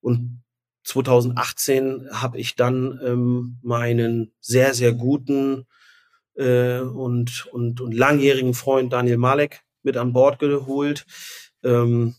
[0.00, 0.42] und
[0.90, 5.66] 2018 habe ich dann ähm, meinen sehr, sehr guten
[6.34, 11.06] äh, und, und, und langjährigen Freund Daniel Malek mit an Bord geholt.
[11.62, 12.16] Ähm,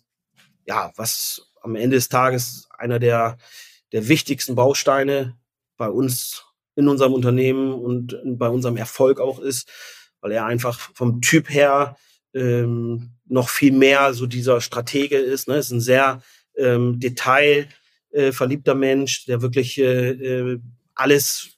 [0.66, 3.38] ja, was am Ende des Tages einer der,
[3.92, 5.38] der wichtigsten Bausteine
[5.76, 9.70] bei uns in unserem Unternehmen und bei unserem Erfolg auch ist,
[10.22, 11.98] weil er einfach vom Typ her
[12.34, 15.50] ähm, noch viel mehr so dieser Stratege ist.
[15.50, 15.58] Ne?
[15.58, 16.24] Ist ein sehr
[16.56, 17.68] ähm, detail
[18.12, 20.60] äh, verliebter Mensch, der wirklich äh, äh,
[20.96, 21.58] alles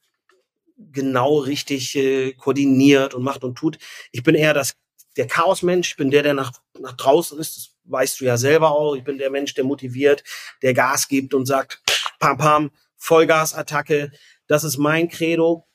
[0.77, 3.77] genau richtig äh, koordiniert und macht und tut.
[4.11, 4.73] Ich bin eher das
[5.15, 8.71] der Chaosmensch, ich bin der, der nach, nach draußen ist, das weißt du ja selber
[8.71, 8.95] auch.
[8.95, 10.23] Ich bin der Mensch, der motiviert,
[10.61, 11.81] der Gas gibt und sagt,
[12.19, 14.11] pam, pam, Vollgasattacke.
[14.47, 15.67] Das ist mein Credo.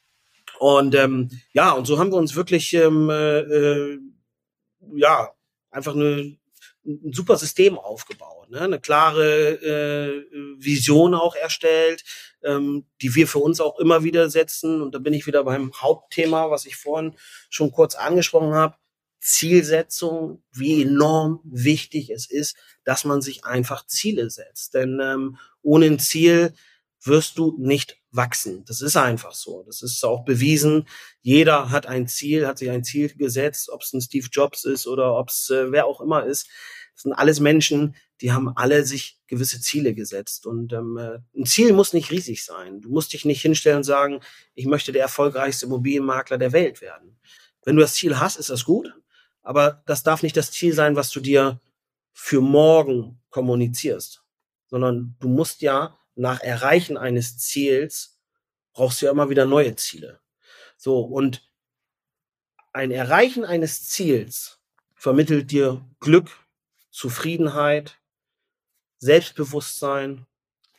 [0.59, 3.99] Und ähm, ja, und so haben wir uns wirklich ähm, äh, äh
[4.95, 5.31] ja
[5.71, 6.37] einfach eine,
[6.85, 10.25] ein super System aufgebaut ne, eine klare äh,
[10.59, 12.05] Vision auch erstellt,
[12.43, 14.83] ähm, die wir für uns auch immer wieder setzen.
[14.83, 17.15] Und da bin ich wieder beim Hauptthema, was ich vorhin
[17.51, 18.77] schon kurz angesprochen habe.
[19.21, 24.75] Zielsetzung, wie enorm wichtig es ist, dass man sich einfach Ziele setzt.
[24.75, 26.55] Denn ähm, ohne ein Ziel
[27.03, 28.65] wirst du nicht wachsen.
[28.67, 29.63] Das ist einfach so.
[29.67, 30.89] Das ist auch bewiesen.
[31.21, 34.87] Jeder hat ein Ziel, hat sich ein Ziel gesetzt, ob es ein Steve Jobs ist
[34.87, 36.49] oder ob es äh, wer auch immer ist.
[36.95, 40.47] Das sind alles Menschen, die haben alle sich gewisse Ziele gesetzt.
[40.47, 42.81] Und ähm, äh, ein Ziel muss nicht riesig sein.
[42.81, 44.21] Du musst dich nicht hinstellen und sagen,
[44.55, 47.19] ich möchte der erfolgreichste Immobilienmakler der Welt werden.
[47.65, 48.93] Wenn du das Ziel hast, ist das gut.
[49.43, 51.61] Aber das darf nicht das Ziel sein, was du dir
[52.13, 54.25] für morgen kommunizierst,
[54.67, 58.19] sondern du musst ja nach Erreichen eines Ziels
[58.73, 60.21] brauchst du ja immer wieder neue Ziele.
[60.77, 61.49] So, und
[62.73, 64.61] ein Erreichen eines Ziels
[64.95, 66.31] vermittelt dir Glück,
[66.91, 67.99] Zufriedenheit,
[68.99, 70.27] Selbstbewusstsein,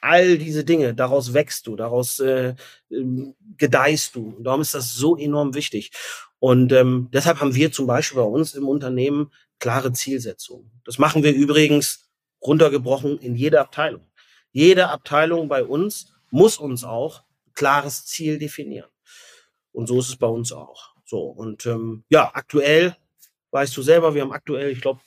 [0.02, 2.56] all diese Dinge, daraus wächst du, daraus äh,
[2.92, 4.38] ähm, gedeihst du.
[4.40, 5.92] Darum ist das so enorm wichtig.
[6.40, 10.72] Und ähm, deshalb haben wir zum Beispiel bei uns im Unternehmen klare Zielsetzungen.
[10.86, 12.10] Das machen wir übrigens
[12.42, 14.09] runtergebrochen in jeder Abteilung.
[14.52, 18.90] Jede Abteilung bei uns muss uns auch klares Ziel definieren.
[19.72, 20.96] Und so ist es bei uns auch.
[21.06, 22.96] So, und ähm, ja, aktuell,
[23.52, 25.02] weißt du selber, wir haben aktuell, ich glaube,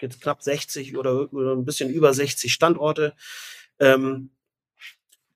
[0.00, 3.14] jetzt knapp 60 oder, oder ein bisschen über 60 Standorte.
[3.80, 4.30] Ähm,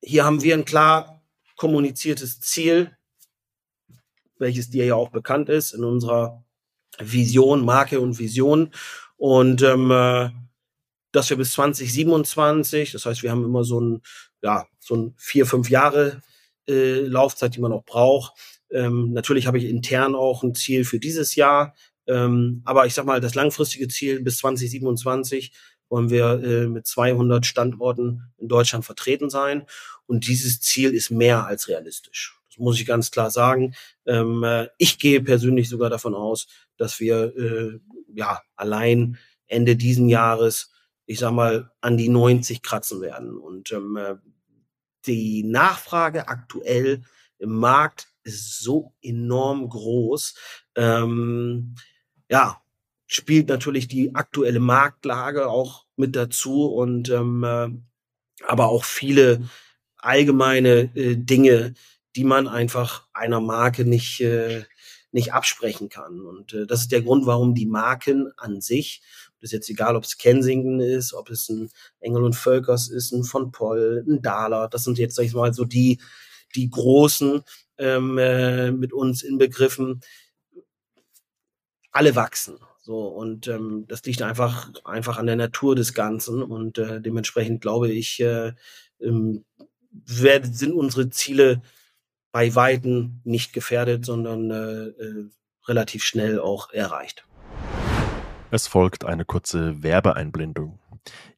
[0.00, 1.22] hier haben wir ein klar
[1.56, 2.96] kommuniziertes Ziel,
[4.38, 6.44] welches dir ja auch bekannt ist in unserer
[6.98, 8.72] Vision, Marke und Vision.
[9.16, 10.30] Und ähm, äh,
[11.12, 14.02] dass wir bis 2027, das heißt, wir haben immer so ein,
[14.42, 16.22] ja, so ein vier, fünf Jahre
[16.68, 18.32] äh, Laufzeit, die man auch braucht.
[18.70, 21.74] Ähm, natürlich habe ich intern auch ein Ziel für dieses Jahr.
[22.06, 25.52] Ähm, aber ich sag mal, das langfristige Ziel bis 2027
[25.88, 29.66] wollen wir äh, mit 200 Standorten in Deutschland vertreten sein.
[30.06, 32.38] Und dieses Ziel ist mehr als realistisch.
[32.48, 33.74] Das muss ich ganz klar sagen.
[34.06, 36.46] Ähm, äh, ich gehe persönlich sogar davon aus,
[36.76, 37.78] dass wir äh,
[38.14, 40.70] ja allein Ende diesen Jahres
[41.12, 43.36] ich sag mal, an die 90 kratzen werden.
[43.36, 44.16] Und ähm, äh,
[45.06, 47.02] die Nachfrage aktuell
[47.38, 50.34] im Markt ist so enorm groß.
[50.76, 51.74] Ähm,
[52.30, 52.62] ja,
[53.06, 57.68] spielt natürlich die aktuelle Marktlage auch mit dazu und ähm, äh,
[58.46, 59.48] aber auch viele
[59.98, 61.74] allgemeine äh, Dinge,
[62.16, 64.64] die man einfach einer Marke nicht äh,
[65.12, 66.20] nicht absprechen kann.
[66.22, 69.02] Und äh, das ist der Grund, warum die Marken an sich,
[69.42, 73.24] ist jetzt egal, ob es Kensington ist, ob es ein Engel und Völkers ist, ein
[73.24, 76.00] von Poll, ein Dahler, das sind jetzt, sag ich mal, so die,
[76.54, 77.42] die großen
[77.78, 80.00] ähm, äh, mit uns inbegriffen,
[81.90, 82.58] alle wachsen.
[82.84, 86.42] So, und ähm, das liegt einfach, einfach an der Natur des Ganzen.
[86.42, 88.52] Und äh, dementsprechend glaube ich, äh,
[89.00, 89.44] ähm,
[90.04, 91.62] sind unsere Ziele
[92.32, 95.28] bei Weitem nicht gefährdet, sondern äh, äh,
[95.68, 97.24] relativ schnell auch erreicht.
[98.54, 100.78] Es folgt eine kurze Werbeeinblendung.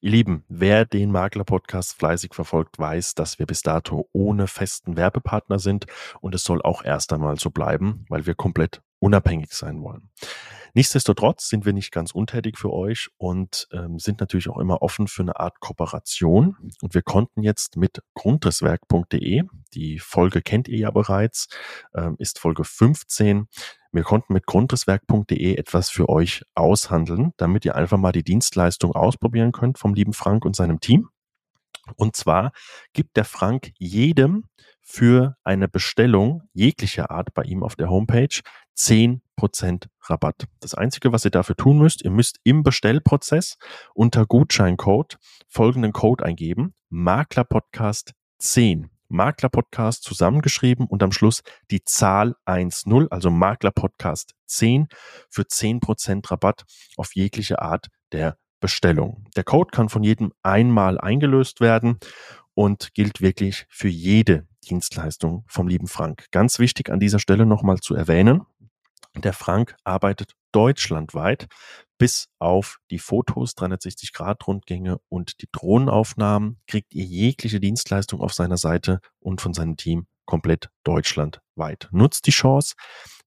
[0.01, 5.61] Ihr Lieben, wer den Makler-Podcast fleißig verfolgt, weiß, dass wir bis dato ohne festen Werbepartner
[5.61, 5.87] sind
[6.21, 10.11] und es soll auch erst einmal so bleiben, weil wir komplett unabhängig sein wollen.
[10.75, 15.07] Nichtsdestotrotz sind wir nicht ganz untätig für euch und ähm, sind natürlich auch immer offen
[15.07, 16.57] für eine Art Kooperation.
[16.83, 21.47] Und wir konnten jetzt mit grundrisswerk.de, die Folge kennt ihr ja bereits,
[21.95, 23.47] ähm, ist Folge 15,
[23.93, 29.53] wir konnten mit grundrisswerk.de etwas für euch aushandeln, damit ihr einfach mal die Dienstleistung ausprobieren
[29.53, 31.09] könnt vom lieben Frank und seinem Team.
[31.95, 32.51] Und zwar
[32.93, 34.47] gibt der Frank jedem
[34.83, 38.41] für eine Bestellung jeglicher Art bei ihm auf der Homepage
[39.39, 40.47] 10% Rabatt.
[40.61, 43.57] Das Einzige, was ihr dafür tun müsst, ihr müsst im Bestellprozess
[43.95, 45.19] unter Gutscheincode
[45.49, 46.75] folgenden Code eingeben.
[46.89, 48.91] Maklerpodcast 10.
[49.09, 54.89] Maklerpodcast zusammengeschrieben und am Schluss die Zahl 10, also Maklerpodcast 10
[55.31, 56.65] für 10% Rabatt
[56.97, 59.27] auf jegliche Art der Bestellung.
[59.37, 61.99] Der Code kann von jedem einmal eingelöst werden
[62.55, 66.27] und gilt wirklich für jede Dienstleistung vom lieben Frank.
[66.31, 68.47] Ganz wichtig an dieser Stelle nochmal zu erwähnen,
[69.23, 71.47] der Frank arbeitet deutschlandweit
[71.99, 79.01] bis auf die Fotos, 360-Grad-Rundgänge und die Drohnenaufnahmen kriegt ihr jegliche Dienstleistung auf seiner Seite
[79.21, 81.89] und von seinem Team komplett deutschlandweit.
[81.93, 82.75] Nutzt die Chance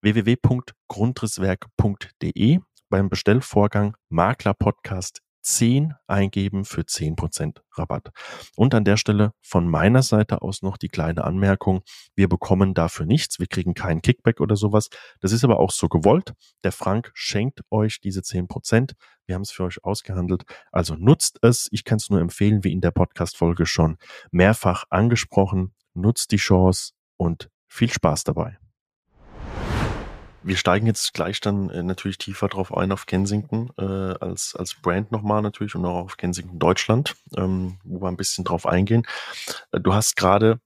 [0.02, 8.10] www.grundrisswerk.de beim Bestellvorgang Makler Podcast 10 eingeben für 10% Rabatt.
[8.58, 11.84] Und an der Stelle von meiner Seite aus noch die kleine Anmerkung.
[12.16, 13.40] Wir bekommen dafür nichts.
[13.40, 14.90] Wir kriegen keinen Kickback oder sowas.
[15.22, 16.34] Das ist aber auch so gewollt.
[16.66, 18.92] Der Frank schenkt euch diese 10%.
[19.26, 20.44] Wir haben es für euch ausgehandelt.
[20.74, 21.70] Also nutzt es.
[21.72, 23.98] Ich kann es nur empfehlen, wie in der Podcast-Folge schon
[24.32, 25.74] mehrfach angesprochen.
[25.94, 28.58] Nutzt die Chance und viel Spaß dabei.
[30.48, 34.76] Wir steigen jetzt gleich dann äh, natürlich tiefer drauf ein auf Kensington äh, als, als
[34.76, 39.04] Brand nochmal natürlich und auch auf Kensington Deutschland, ähm, wo wir ein bisschen drauf eingehen.
[39.74, 40.62] Äh, du hast gerade,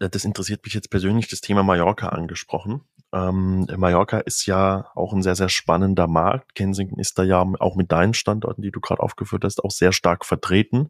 [0.00, 2.80] äh, das interessiert mich jetzt persönlich, das Thema Mallorca angesprochen.
[3.12, 6.54] Ähm, Mallorca ist ja auch ein sehr, sehr spannender Markt.
[6.54, 9.92] Kensington ist da ja auch mit deinen Standorten, die du gerade aufgeführt hast, auch sehr
[9.92, 10.88] stark vertreten.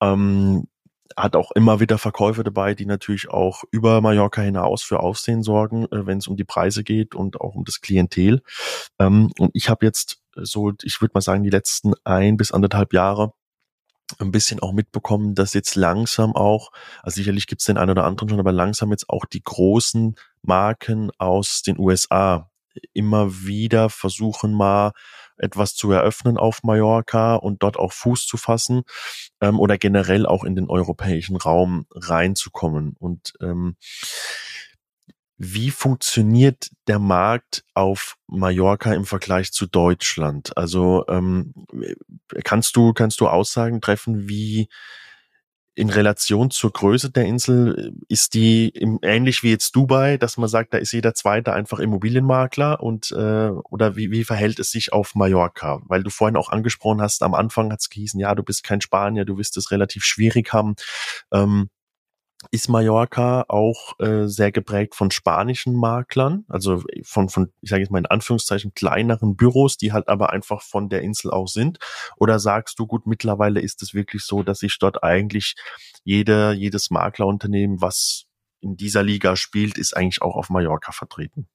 [0.00, 0.68] Ähm,
[1.16, 5.86] hat auch immer wieder Verkäufe dabei, die natürlich auch über Mallorca hinaus für Aufsehen sorgen,
[5.86, 8.42] äh, wenn es um die Preise geht und auch um das Klientel.
[8.98, 12.92] Ähm, und ich habe jetzt so, ich würde mal sagen, die letzten ein bis anderthalb
[12.92, 13.32] Jahre
[14.18, 16.70] ein bisschen auch mitbekommen, dass jetzt langsam auch,
[17.02, 20.14] also sicherlich gibt es den einen oder anderen schon, aber langsam jetzt auch die großen
[20.42, 22.50] Marken aus den USA
[22.92, 24.92] immer wieder versuchen mal
[25.38, 28.82] etwas zu eröffnen auf Mallorca und dort auch Fuß zu fassen
[29.40, 32.94] ähm, oder generell auch in den europäischen Raum reinzukommen.
[32.98, 33.76] Und ähm,
[35.38, 40.56] wie funktioniert der Markt auf Mallorca im Vergleich zu Deutschland?
[40.56, 41.52] Also ähm,
[42.42, 44.68] kannst du kannst du Aussagen treffen, wie
[45.76, 50.48] in Relation zur Größe der Insel ist die im, ähnlich wie jetzt Dubai, dass man
[50.48, 54.94] sagt, da ist jeder Zweite einfach Immobilienmakler und äh, oder wie, wie verhält es sich
[54.94, 55.82] auf Mallorca?
[55.84, 58.80] Weil du vorhin auch angesprochen hast, am Anfang hat es gehießen, ja, du bist kein
[58.80, 60.76] Spanier, du wirst es relativ schwierig haben.
[61.30, 61.68] Ähm,
[62.50, 67.90] ist Mallorca auch äh, sehr geprägt von spanischen Maklern, also von, von ich sage jetzt
[67.90, 71.78] mal in Anführungszeichen, kleineren Büros, die halt aber einfach von der Insel auch sind?
[72.16, 75.54] Oder sagst du, gut, mittlerweile ist es wirklich so, dass sich dort eigentlich
[76.04, 78.24] jede, jedes Maklerunternehmen, was
[78.60, 81.48] in dieser Liga spielt, ist eigentlich auch auf Mallorca vertreten?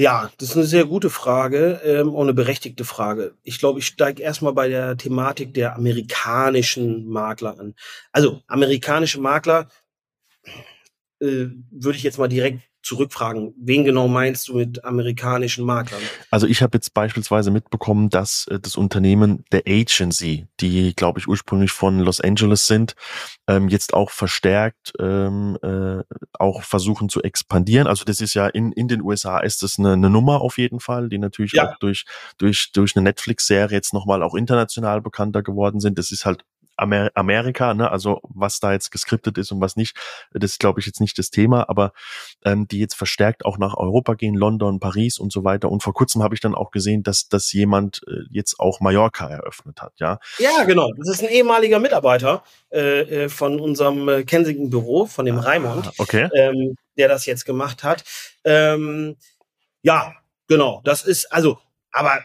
[0.00, 3.34] Ja, das ist eine sehr gute Frage ähm, und eine berechtigte Frage.
[3.42, 7.74] Ich glaube, ich steige erstmal bei der Thematik der amerikanischen Makler an.
[8.10, 9.68] Also amerikanische Makler
[11.20, 13.54] äh, würde ich jetzt mal direkt zurückfragen.
[13.58, 16.00] Wen genau meinst du mit amerikanischen Maklern?
[16.30, 21.28] Also ich habe jetzt beispielsweise mitbekommen, dass äh, das Unternehmen der Agency, die glaube ich
[21.28, 22.94] ursprünglich von Los Angeles sind,
[23.48, 26.02] ähm, jetzt auch verstärkt ähm, äh,
[26.38, 27.86] auch versuchen zu expandieren.
[27.86, 30.80] Also das ist ja in, in den USA ist das eine, eine Nummer auf jeden
[30.80, 31.70] Fall, die natürlich ja.
[31.70, 32.04] auch durch,
[32.38, 35.98] durch, durch eine Netflix-Serie jetzt nochmal auch international bekannter geworden sind.
[35.98, 36.44] Das ist halt
[36.80, 37.90] Amer Amerika, ne?
[37.90, 39.96] also was da jetzt geskriptet ist und was nicht,
[40.32, 41.92] das ist, glaube ich, jetzt nicht das Thema, aber
[42.44, 45.70] ähm, die jetzt verstärkt auch nach Europa gehen, London, Paris und so weiter.
[45.70, 49.28] Und vor kurzem habe ich dann auch gesehen, dass, dass jemand äh, jetzt auch Mallorca
[49.28, 50.18] eröffnet hat, ja.
[50.38, 50.90] Ja, genau.
[50.96, 55.90] Das ist ein ehemaliger Mitarbeiter äh, äh von unserem äh, Kensington-Büro, von dem ah, Raimund,
[55.98, 56.28] okay.
[56.34, 58.04] ähm, der das jetzt gemacht hat.
[58.44, 59.16] Ähm,
[59.82, 60.14] ja,
[60.48, 60.80] genau.
[60.84, 61.58] Das ist, also,
[61.92, 62.20] aber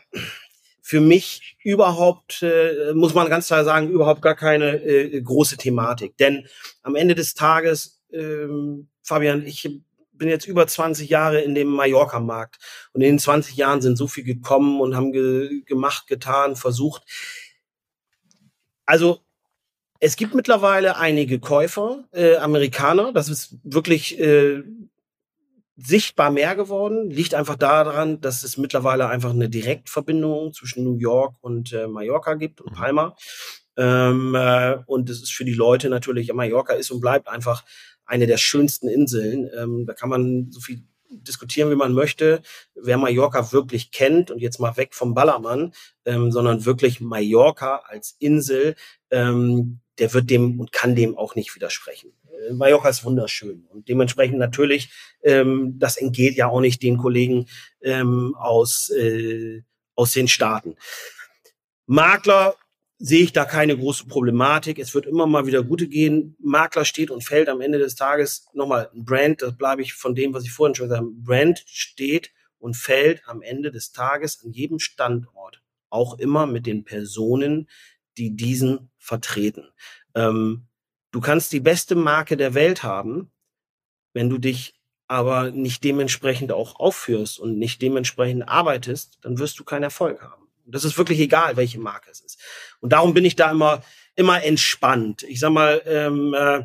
[0.86, 6.15] für mich überhaupt, äh, muss man ganz klar sagen, überhaupt gar keine äh, große Thematik.
[6.17, 6.45] Denn
[6.83, 9.67] am Ende des Tages, ähm, Fabian, ich
[10.11, 12.59] bin jetzt über 20 Jahre in dem Mallorca-Markt.
[12.93, 17.01] Und in den 20 Jahren sind so viel gekommen und haben ge gemacht, getan, versucht.
[18.86, 19.21] Also
[19.99, 23.11] es gibt mittlerweile einige Käufer, äh, Amerikaner.
[23.11, 24.61] Das ist wirklich äh,
[25.78, 27.09] sichtbar mehr geworden.
[27.09, 32.36] Liegt einfach daran, dass es mittlerweile einfach eine Direktverbindung zwischen New York und äh, Mallorca
[32.36, 32.76] gibt und mhm.
[32.76, 33.15] Palma.
[33.78, 37.65] Ähm, äh, und das ist für die Leute natürlich, Mallorca ist und bleibt einfach
[38.05, 39.49] eine der schönsten Inseln.
[39.57, 42.41] Ähm, da kann man so viel diskutieren, wie man möchte.
[42.73, 45.73] Wer Mallorca wirklich kennt und jetzt mal weg vom Ballermann,
[46.05, 48.76] ähm, sondern wirklich Mallorca als Insel,
[49.11, 52.11] ähm, der wird dem und kann dem auch nicht widersprechen.
[52.50, 54.89] Äh, Mallorca ist wunderschön und dementsprechend natürlich,
[55.24, 57.48] ähm, das entgeht ja auch nicht den Kollegen
[57.82, 59.64] ähm, aus, äh,
[59.96, 60.76] aus den Staaten.
[61.86, 62.56] Makler
[62.98, 64.80] sehe ich da keine große Problematik.
[64.80, 66.36] Es wird immer mal wieder gute gehen.
[66.39, 70.16] Makler steht und fällt am Ende des Tages nochmal ein Brand, das bleibe ich von
[70.16, 71.12] dem, was ich vorhin schon gesagt habe.
[71.12, 76.84] Brand steht und fällt am Ende des Tages an jedem Standort auch immer mit den
[76.84, 77.70] Personen,
[78.18, 79.66] die diesen vertreten.
[80.14, 80.68] Ähm,
[81.16, 83.32] Du kannst die beste Marke der Welt haben,
[84.11, 84.76] wenn du dich
[85.07, 90.49] aber nicht dementsprechend auch aufführst und nicht dementsprechend arbeitest, dann wirst du keinen Erfolg haben.
[90.66, 92.38] Und das ist wirklich egal, welche Marke es ist.
[92.82, 93.82] Und darum bin ich da immer,
[94.18, 95.24] immer entspannt.
[95.24, 96.63] Ich sag mal, ähm, äh,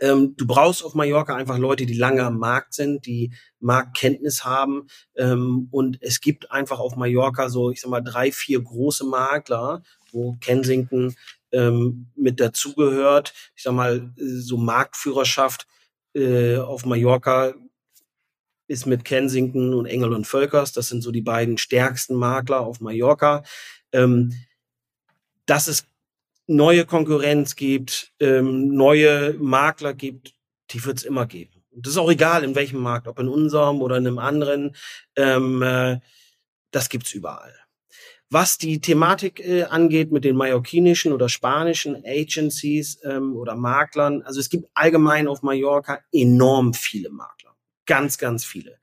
[0.00, 4.86] ähm, du brauchst auf Mallorca einfach Leute, die lange am Markt sind, die Marktkenntnis haben.
[5.16, 9.82] Ähm, und es gibt einfach auf Mallorca so, ich sag mal, drei, vier große Makler,
[10.12, 11.16] wo Kensington
[11.54, 13.32] ähm, mit dazugehört.
[13.54, 15.66] Ich sag mal, so Marktführerschaft
[16.14, 17.54] äh, auf Mallorca
[18.66, 22.80] ist mit Kensington und Engel und Völkers, das sind so die beiden stärksten Makler auf
[22.80, 23.42] Mallorca.
[23.92, 24.32] Ähm,
[25.46, 25.86] dass es
[26.46, 30.34] neue Konkurrenz gibt, ähm, neue Makler gibt,
[30.70, 31.62] die wird es immer geben.
[31.72, 34.76] Das ist auch egal, in welchem Markt, ob in unserem oder in einem anderen.
[35.16, 36.00] Ähm, äh,
[36.70, 37.54] das gibt's überall.
[38.34, 44.40] Was die Thematik äh, angeht mit den mallorquinischen oder spanischen Agencies ähm, oder Maklern, also
[44.40, 47.54] es gibt allgemein auf Mallorca enorm viele Makler.
[47.86, 48.80] Ganz, ganz viele.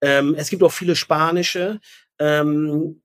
[0.00, 1.78] Ähm, es gibt auch viele spanische,
[2.18, 3.02] ähm,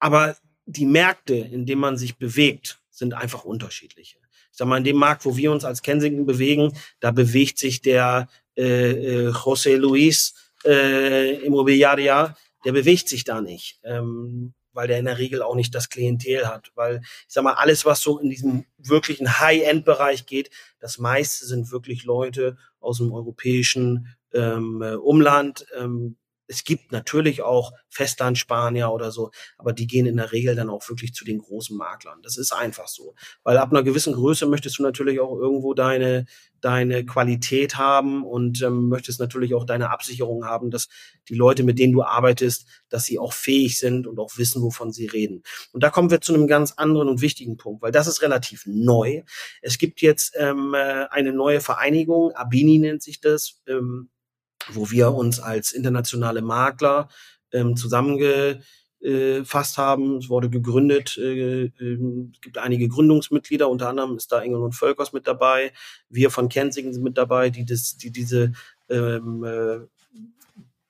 [0.00, 0.36] aber
[0.66, 4.18] die Märkte, in denen man sich bewegt, sind einfach unterschiedliche.
[4.50, 7.80] Ich sag mal, in dem Markt, wo wir uns als Kensington bewegen, da bewegt sich
[7.80, 10.34] der äh, äh, José Luis
[10.64, 13.78] äh, Immobiliaria, der bewegt sich da nicht.
[13.84, 16.70] Ähm, weil der in der Regel auch nicht das Klientel hat.
[16.76, 21.72] Weil ich sag mal, alles, was so in diesem wirklichen High-End-Bereich geht, das meiste sind
[21.72, 26.16] wirklich Leute aus dem europäischen ähm, äh, Umland, ähm,
[26.48, 30.88] es gibt natürlich auch Festlandspanier oder so, aber die gehen in der Regel dann auch
[30.88, 32.20] wirklich zu den großen Maklern.
[32.22, 33.14] Das ist einfach so.
[33.44, 36.24] Weil ab einer gewissen Größe möchtest du natürlich auch irgendwo deine,
[36.60, 40.88] deine Qualität haben und ähm, möchtest natürlich auch deine Absicherung haben, dass
[41.28, 44.90] die Leute, mit denen du arbeitest, dass sie auch fähig sind und auch wissen, wovon
[44.90, 45.42] sie reden.
[45.72, 48.64] Und da kommen wir zu einem ganz anderen und wichtigen Punkt, weil das ist relativ
[48.66, 49.22] neu.
[49.60, 53.60] Es gibt jetzt ähm, äh, eine neue Vereinigung, Abini nennt sich das.
[53.66, 54.08] Ähm,
[54.72, 57.08] wo wir uns als internationale Makler
[57.52, 60.18] ähm, zusammengefasst haben.
[60.18, 64.74] Es wurde gegründet, äh, äh, es gibt einige Gründungsmitglieder, unter anderem ist da Engel und
[64.74, 65.72] Völkers mit dabei.
[66.08, 68.52] Wir von Kensington sind mit dabei, die, das, die diese
[68.88, 69.80] ähm, äh,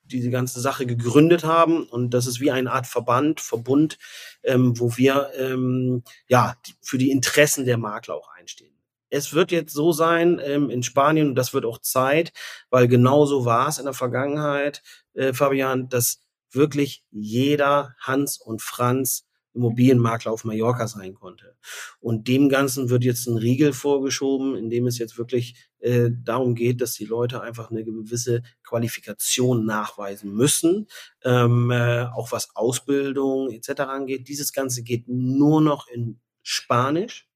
[0.05, 3.99] diese ganze Sache gegründet haben und das ist wie eine Art Verband, Verbund,
[4.43, 8.78] ähm, wo wir ähm, ja für die Interessen der Makler auch einstehen
[9.11, 12.33] es wird jetzt so sein ähm, in Spanien, und das wird auch Zeit,
[12.71, 14.83] weil genau so war es in der Vergangenheit,
[15.15, 19.29] äh, Fabian, dass wirklich jeder Hans und Franz
[19.59, 21.57] Immobilienmakler auf Mallorca sein konnte.
[22.01, 26.55] Und dem Ganzen wird jetzt ein Riegel vorgeschoben, in dem es jetzt wirklich äh, darum
[26.55, 30.87] geht, dass die Leute einfach eine gewisse Qualifikation nachweisen müssen,
[31.25, 33.81] ähm, äh, auch was Ausbildung etc.
[33.83, 34.29] angeht.
[34.29, 37.29] Dieses Ganze geht nur noch in Spanisch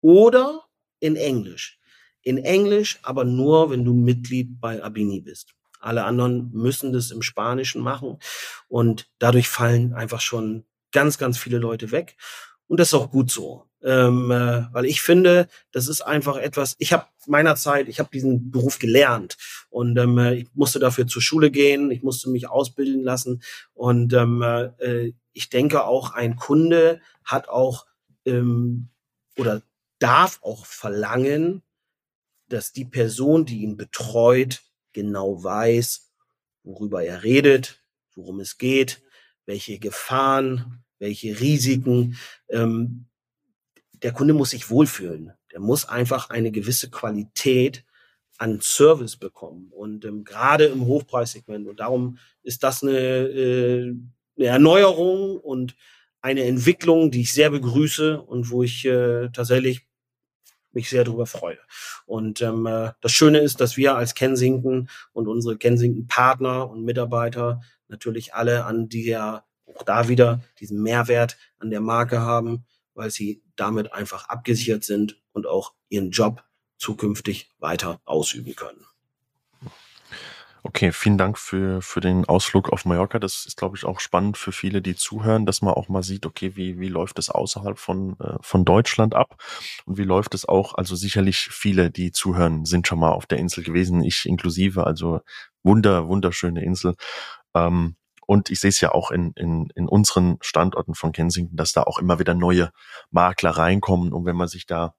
[0.00, 0.65] oder
[1.00, 1.78] in Englisch.
[2.22, 5.54] In Englisch aber nur, wenn du Mitglied bei Abini bist.
[5.80, 8.18] Alle anderen müssen das im Spanischen machen
[8.68, 12.16] und dadurch fallen einfach schon ganz, ganz viele Leute weg.
[12.66, 16.74] Und das ist auch gut so, ähm, äh, weil ich finde, das ist einfach etwas.
[16.78, 19.36] Ich habe meiner Zeit, ich habe diesen Beruf gelernt
[19.70, 23.42] und ähm, äh, ich musste dafür zur Schule gehen, ich musste mich ausbilden lassen
[23.74, 27.86] und ähm, äh, ich denke auch, ein Kunde hat auch
[28.24, 28.88] ähm,
[29.38, 29.62] oder
[29.98, 31.62] darf auch verlangen,
[32.48, 36.12] dass die Person, die ihn betreut, genau weiß,
[36.62, 37.82] worüber er redet,
[38.14, 39.02] worum es geht,
[39.46, 42.16] welche Gefahren, welche Risiken.
[42.48, 43.06] Ähm,
[44.02, 45.32] der Kunde muss sich wohlfühlen.
[45.52, 47.84] Der muss einfach eine gewisse Qualität
[48.38, 49.70] an Service bekommen.
[49.70, 51.66] Und ähm, gerade im Hochpreissegment.
[51.66, 53.94] Und darum ist das eine, äh,
[54.36, 55.76] eine Erneuerung und
[56.20, 59.85] eine Entwicklung, die ich sehr begrüße und wo ich äh, tatsächlich
[60.76, 61.58] mich sehr darüber freue.
[62.06, 67.60] Und ähm, äh, das Schöne ist, dass wir als Kensington und unsere Kensington-Partner und Mitarbeiter
[67.88, 72.64] natürlich alle an der, auch da wieder, diesen Mehrwert an der Marke haben,
[72.94, 76.44] weil sie damit einfach abgesichert sind und auch ihren Job
[76.78, 78.84] zukünftig weiter ausüben können.
[80.68, 83.20] Okay, vielen Dank für, für den Ausflug auf Mallorca.
[83.20, 86.26] Das ist, glaube ich, auch spannend für viele, die zuhören, dass man auch mal sieht,
[86.26, 89.36] okay, wie, wie läuft es außerhalb von, äh, von Deutschland ab
[89.84, 93.38] und wie läuft es auch, also sicherlich viele, die zuhören, sind schon mal auf der
[93.38, 95.20] Insel gewesen, ich inklusive, also
[95.62, 96.96] wunder, wunderschöne Insel.
[97.54, 97.94] Ähm,
[98.26, 101.84] und ich sehe es ja auch in, in, in unseren Standorten von Kensington, dass da
[101.84, 102.72] auch immer wieder neue
[103.12, 104.12] Makler reinkommen.
[104.12, 104.94] Und wenn man sich da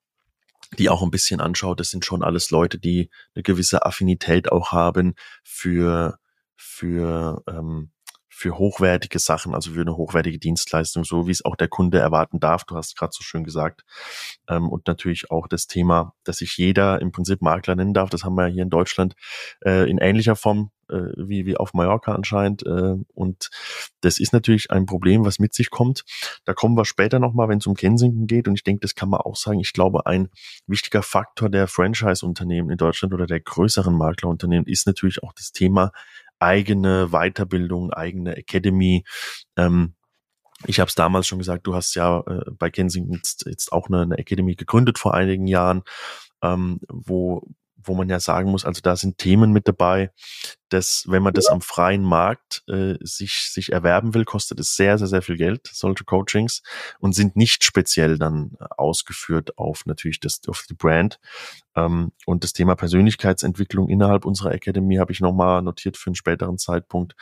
[0.78, 4.72] die auch ein bisschen anschaut, das sind schon alles Leute, die eine gewisse Affinität auch
[4.72, 6.18] haben für,
[6.55, 7.91] für, ähm,
[8.30, 12.40] für hochwertige Sachen, also für eine hochwertige Dienstleistung, so wie es auch der Kunde erwarten
[12.40, 12.66] darf.
[12.66, 13.84] Du hast gerade so schön gesagt.
[14.48, 18.10] Ähm, und natürlich auch das Thema, dass sich jeder im Prinzip Makler nennen darf.
[18.10, 19.16] Das haben wir hier in Deutschland
[19.66, 22.66] äh, in ähnlicher Form äh, wie, wie auf Mallorca anscheinend.
[22.66, 23.50] Äh, und
[24.02, 26.04] das ist natürlich ein Problem, was mit sich kommt.
[26.46, 28.48] Da kommen wir später nochmal, wenn es um Kensington geht.
[28.48, 29.60] Und ich denke, das kann man auch sagen.
[29.60, 30.30] Ich glaube, ein
[30.66, 35.92] wichtiger Faktor der Franchise-Unternehmen in Deutschland oder der größeren Maklerunternehmen ist natürlich auch das Thema
[36.40, 39.04] eigene Weiterbildung, eigene Academy.
[39.56, 39.96] Ähm,
[40.66, 43.88] ich habe es damals schon gesagt, du hast ja äh, bei Kensington jetzt, jetzt auch
[43.88, 45.84] eine, eine Academy gegründet vor einigen Jahren,
[46.42, 47.48] ähm, wo
[47.88, 50.12] wo man ja sagen muss, also da sind Themen mit dabei,
[50.70, 54.98] dass wenn man das am freien Markt äh, sich, sich erwerben will, kostet es sehr,
[54.98, 56.62] sehr, sehr viel Geld, solche Coachings,
[57.00, 61.20] und sind nicht speziell dann ausgeführt auf natürlich das, auf die Brand.
[61.76, 66.58] Ähm, und das Thema Persönlichkeitsentwicklung innerhalb unserer Academy habe ich nochmal notiert für einen späteren
[66.58, 67.16] Zeitpunkt,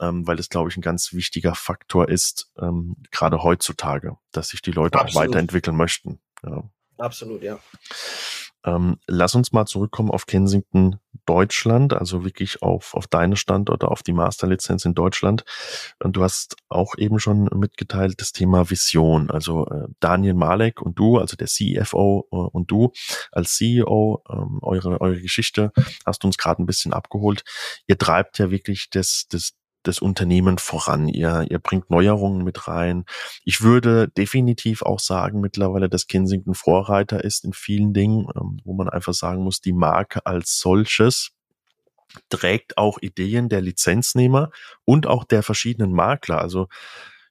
[0.00, 4.62] ähm, weil das, glaube ich, ein ganz wichtiger Faktor ist, ähm, gerade heutzutage, dass sich
[4.62, 5.16] die Leute Absolut.
[5.16, 6.20] auch weiterentwickeln möchten.
[6.44, 6.64] Ja.
[6.98, 7.60] Absolut, ja.
[8.64, 14.02] Ähm, lass uns mal zurückkommen auf Kensington Deutschland, also wirklich auf, auf deine Standorte, auf
[14.02, 15.44] die Masterlizenz in Deutschland.
[16.02, 19.30] Und du hast auch eben schon mitgeteilt das Thema Vision.
[19.30, 22.92] Also äh, Daniel Malek und du, also der CFO äh, und du
[23.30, 25.72] als CEO, ähm, eure, eure Geschichte
[26.06, 27.44] hast uns gerade ein bisschen abgeholt.
[27.86, 29.52] Ihr treibt ja wirklich das, das
[29.88, 31.08] das Unternehmen voran.
[31.08, 33.04] Ihr, ihr bringt Neuerungen mit rein.
[33.44, 38.74] Ich würde definitiv auch sagen mittlerweile, dass Kensington Vorreiter ist in vielen Dingen, ähm, wo
[38.74, 41.30] man einfach sagen muss, die Marke als solches
[42.28, 44.50] trägt auch Ideen der Lizenznehmer
[44.84, 46.40] und auch der verschiedenen Makler.
[46.40, 46.68] Also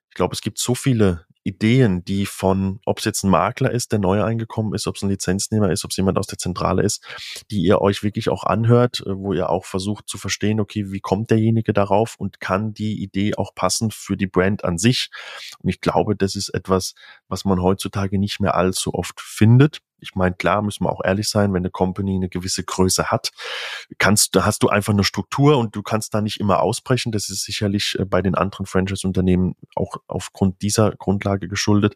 [0.10, 3.94] ich glaube, es gibt so viele Ideen, die von, ob es jetzt ein Makler ist,
[3.94, 6.84] der neu eingekommen ist, ob es ein Lizenznehmer ist, ob es jemand aus der Zentrale
[6.84, 7.04] ist,
[7.50, 11.00] die ihr euch wirklich auch anhört, äh, wo ihr auch versucht zu verstehen, okay, wie
[11.00, 15.10] kommt derjenige darauf und kann die Idee auch passen für die Brand an sich?
[15.60, 16.94] Und ich glaube, das ist etwas,
[17.30, 19.80] was man heutzutage nicht mehr allzu oft findet.
[20.00, 23.32] Ich meine, klar, müssen wir auch ehrlich sein, wenn eine Company eine gewisse Größe hat,
[23.98, 27.12] kannst, da hast du einfach eine Struktur und du kannst da nicht immer ausbrechen.
[27.12, 31.96] Das ist sicherlich äh, bei den anderen Franchise-Unternehmen auch aufgrund dieser Grundlage geschuldet.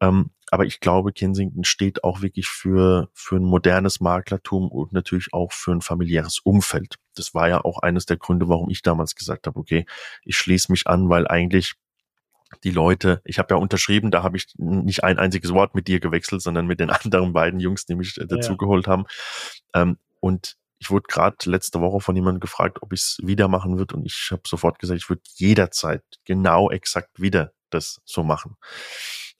[0.00, 5.28] Ähm, aber ich glaube, Kensington steht auch wirklich für, für ein modernes Maklertum und natürlich
[5.32, 6.96] auch für ein familiäres Umfeld.
[7.14, 9.84] Das war ja auch eines der Gründe, warum ich damals gesagt habe, okay,
[10.24, 11.74] ich schließe mich an, weil eigentlich
[12.64, 16.00] die Leute, ich habe ja unterschrieben, da habe ich nicht ein einziges Wort mit dir
[16.00, 18.92] gewechselt, sondern mit den anderen beiden Jungs, die mich äh, dazugeholt ja.
[18.92, 19.06] haben.
[19.74, 23.78] Ähm, und ich wurde gerade letzte Woche von jemandem gefragt, ob ich es wieder machen
[23.78, 28.56] würde und ich habe sofort gesagt, ich würde jederzeit genau exakt wieder das so machen.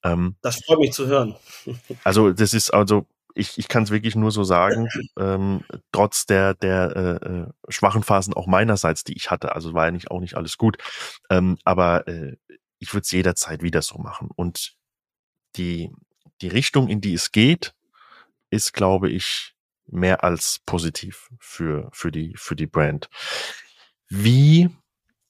[0.02, 1.36] Ähm, das freut mich zu hören.
[2.04, 4.88] also das ist also ich, ich kann es wirklich nur so sagen,
[5.18, 9.86] ähm, trotz der, der äh, äh, schwachen Phasen auch meinerseits, die ich hatte, also war
[9.86, 10.78] ja nicht auch nicht alles gut,
[11.30, 12.36] ähm, aber äh,
[12.78, 14.30] ich würde es jederzeit wieder so machen.
[14.34, 14.76] Und
[15.56, 15.92] die,
[16.40, 17.74] die Richtung, in die es geht,
[18.50, 19.54] ist, glaube ich,
[19.86, 23.08] mehr als positiv für, für, die, für die Brand.
[24.08, 24.70] Wie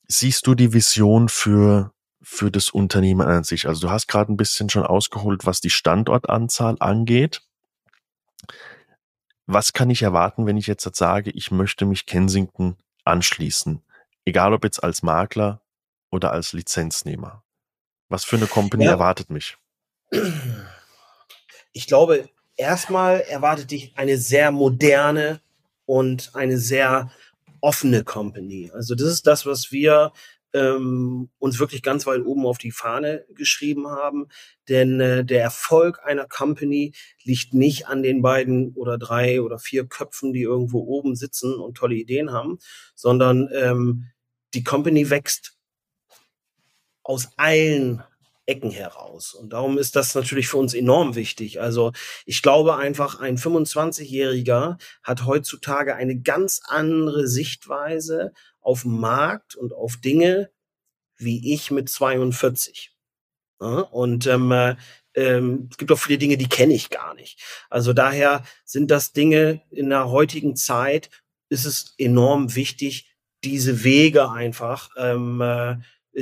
[0.07, 3.67] siehst du die Vision für, für das Unternehmen an sich?
[3.67, 7.41] Also du hast gerade ein bisschen schon ausgeholt, was die Standortanzahl angeht.
[9.45, 13.81] Was kann ich erwarten, wenn ich jetzt sage, ich möchte mich Kensington anschließen?
[14.25, 15.61] Egal ob jetzt als Makler
[16.11, 17.43] oder als Lizenznehmer.
[18.09, 18.91] Was für eine Company ja.
[18.91, 19.57] erwartet mich?
[21.71, 25.41] Ich glaube, erstmal erwartet dich eine sehr moderne
[25.85, 27.11] und eine sehr
[27.61, 28.71] offene Company.
[28.73, 30.11] Also das ist das, was wir
[30.53, 34.27] ähm, uns wirklich ganz weit oben auf die Fahne geschrieben haben.
[34.67, 36.93] Denn äh, der Erfolg einer Company
[37.23, 41.77] liegt nicht an den beiden oder drei oder vier Köpfen, die irgendwo oben sitzen und
[41.77, 42.57] tolle Ideen haben,
[42.95, 44.05] sondern ähm,
[44.53, 45.58] die Company wächst
[47.09, 48.03] aus allen
[48.45, 49.33] Ecken heraus.
[49.33, 51.59] Und darum ist das natürlich für uns enorm wichtig.
[51.59, 51.91] Also
[52.27, 58.31] ich glaube einfach, ein 25-Jähriger hat heutzutage eine ganz andere Sichtweise
[58.61, 60.51] auf den Markt und auf Dinge
[61.17, 62.95] wie ich mit 42.
[63.59, 64.75] Ja, und ähm, äh,
[65.15, 67.41] ähm, es gibt auch viele Dinge, die kenne ich gar nicht.
[67.71, 71.09] Also daher sind das Dinge in der heutigen Zeit,
[71.49, 73.11] ist es enorm wichtig,
[73.43, 75.77] diese Wege einfach ähm, äh, äh,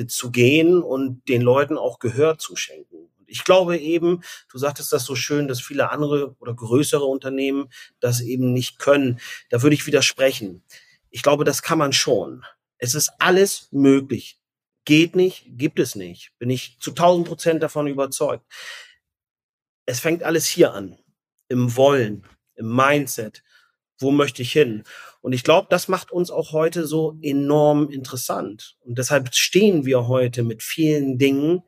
[0.05, 3.09] zu gehen und den Leuten auch Gehör zu schenken.
[3.25, 7.69] Ich glaube eben, du sagtest das so schön, dass viele andere oder größere Unternehmen
[7.99, 9.19] das eben nicht können.
[9.49, 10.63] Da würde ich widersprechen.
[11.09, 12.45] Ich glaube, das kann man schon.
[12.77, 14.39] Es ist alles möglich.
[14.85, 16.31] Geht nicht, gibt es nicht.
[16.39, 18.45] Bin ich zu 1000 Prozent davon überzeugt.
[19.85, 20.97] Es fängt alles hier an.
[21.49, 22.25] Im Wollen,
[22.55, 23.43] im Mindset.
[23.99, 24.83] Wo möchte ich hin?
[25.21, 28.77] Und ich glaube, das macht uns auch heute so enorm interessant.
[28.81, 31.63] Und deshalb stehen wir heute mit vielen Dingen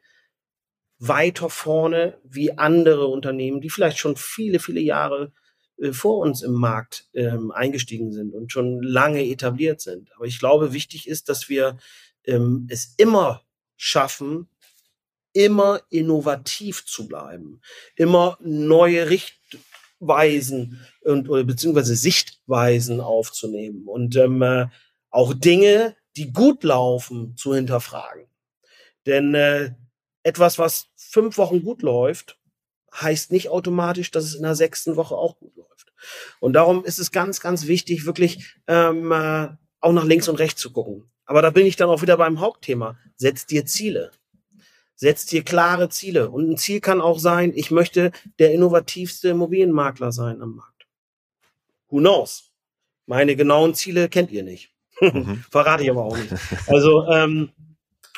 [1.00, 5.32] weiter vorne wie andere Unternehmen, die vielleicht schon viele, viele Jahre
[5.78, 10.12] äh, vor uns im Markt ähm, eingestiegen sind und schon lange etabliert sind.
[10.16, 11.78] Aber ich glaube, wichtig ist, dass wir
[12.26, 13.44] ähm, es immer
[13.78, 14.50] schaffen,
[15.34, 17.62] immer innovativ zu bleiben,
[17.96, 19.40] immer neue Richt
[20.00, 24.68] Weisen und oder beziehungsweise Sichtweisen aufzunehmen und ähm, äh,
[25.10, 28.26] auch Dinge, die gut laufen, zu hinterfragen.
[29.06, 29.72] Denn äh,
[30.24, 32.38] etwas, was fünf Wochen gut läuft,
[32.94, 35.94] heißt nicht automatisch, dass es in der sechsten Woche auch gut läuft.
[36.40, 40.62] Und darum ist es ganz, ganz wichtig, wirklich ähm, äh, auch nach links und rechts
[40.62, 41.10] zu gucken.
[41.26, 42.98] Aber da bin ich dann auch wieder beim Hauptthema.
[43.16, 44.12] Setz dir Ziele.
[45.02, 46.30] Setz dir klare Ziele.
[46.30, 50.88] Und ein Ziel kann auch sein, ich möchte der innovativste Immobilienmakler sein am Markt.
[51.88, 52.52] Who knows?
[53.06, 54.74] Meine genauen Ziele kennt ihr nicht.
[55.00, 55.46] Mhm.
[55.52, 56.34] Verrate ich aber auch nicht.
[56.68, 57.52] Also, ähm,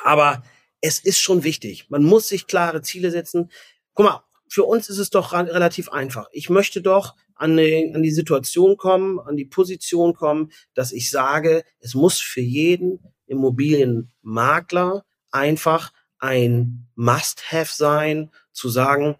[0.02, 0.42] aber
[0.80, 1.86] es ist schon wichtig.
[1.88, 3.52] Man muss sich klare Ziele setzen.
[3.94, 6.26] Guck mal, für uns ist es doch relativ einfach.
[6.32, 11.10] Ich möchte doch an die, an die Situation kommen, an die Position kommen, dass ich
[11.10, 15.92] sage, es muss für jeden Immobilienmakler einfach
[16.22, 19.16] ein Must-Have sein, zu sagen,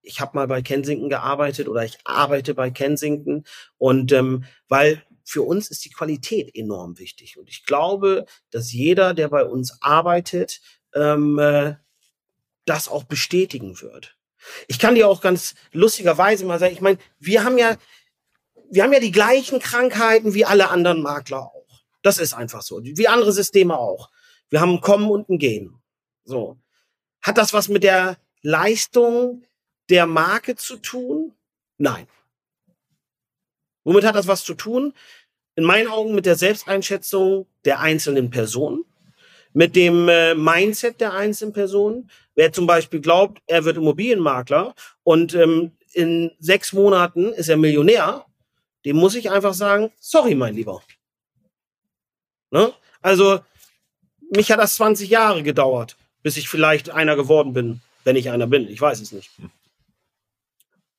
[0.00, 3.44] ich habe mal bei Kensington gearbeitet oder ich arbeite bei Kensington
[3.76, 9.12] und ähm, weil für uns ist die Qualität enorm wichtig und ich glaube, dass jeder,
[9.12, 10.60] der bei uns arbeitet,
[10.94, 11.74] ähm, äh,
[12.64, 14.16] das auch bestätigen wird.
[14.66, 17.76] Ich kann dir auch ganz lustigerweise mal sagen, ich meine, wir haben ja,
[18.70, 21.84] wir haben ja die gleichen Krankheiten wie alle anderen Makler auch.
[22.02, 24.10] Das ist einfach so, wie andere Systeme auch.
[24.48, 25.83] Wir haben ein Kommen und ein Gehen.
[26.24, 26.58] So.
[27.22, 29.44] Hat das was mit der Leistung
[29.90, 31.32] der Marke zu tun?
[31.78, 32.06] Nein.
[33.84, 34.94] Womit hat das was zu tun?
[35.56, 38.84] In meinen Augen mit der Selbsteinschätzung der einzelnen Personen,
[39.52, 42.10] mit dem äh, Mindset der einzelnen Personen.
[42.34, 48.26] Wer zum Beispiel glaubt, er wird Immobilienmakler und ähm, in sechs Monaten ist er Millionär,
[48.84, 50.82] dem muss ich einfach sagen, sorry, mein Lieber.
[52.50, 52.72] Ne?
[53.00, 53.40] Also,
[54.30, 58.48] mich hat das 20 Jahre gedauert bis ich vielleicht einer geworden bin, wenn ich einer
[58.48, 58.66] bin.
[58.68, 59.30] Ich weiß es nicht.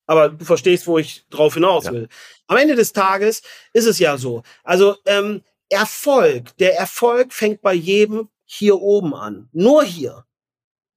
[0.05, 2.03] Aber du verstehst, wo ich drauf hinaus will.
[2.03, 2.07] Ja.
[2.47, 3.41] Am Ende des Tages
[3.73, 4.43] ist es ja so.
[4.63, 9.49] Also ähm, Erfolg, der Erfolg fängt bei jedem hier oben an.
[9.51, 10.25] Nur hier.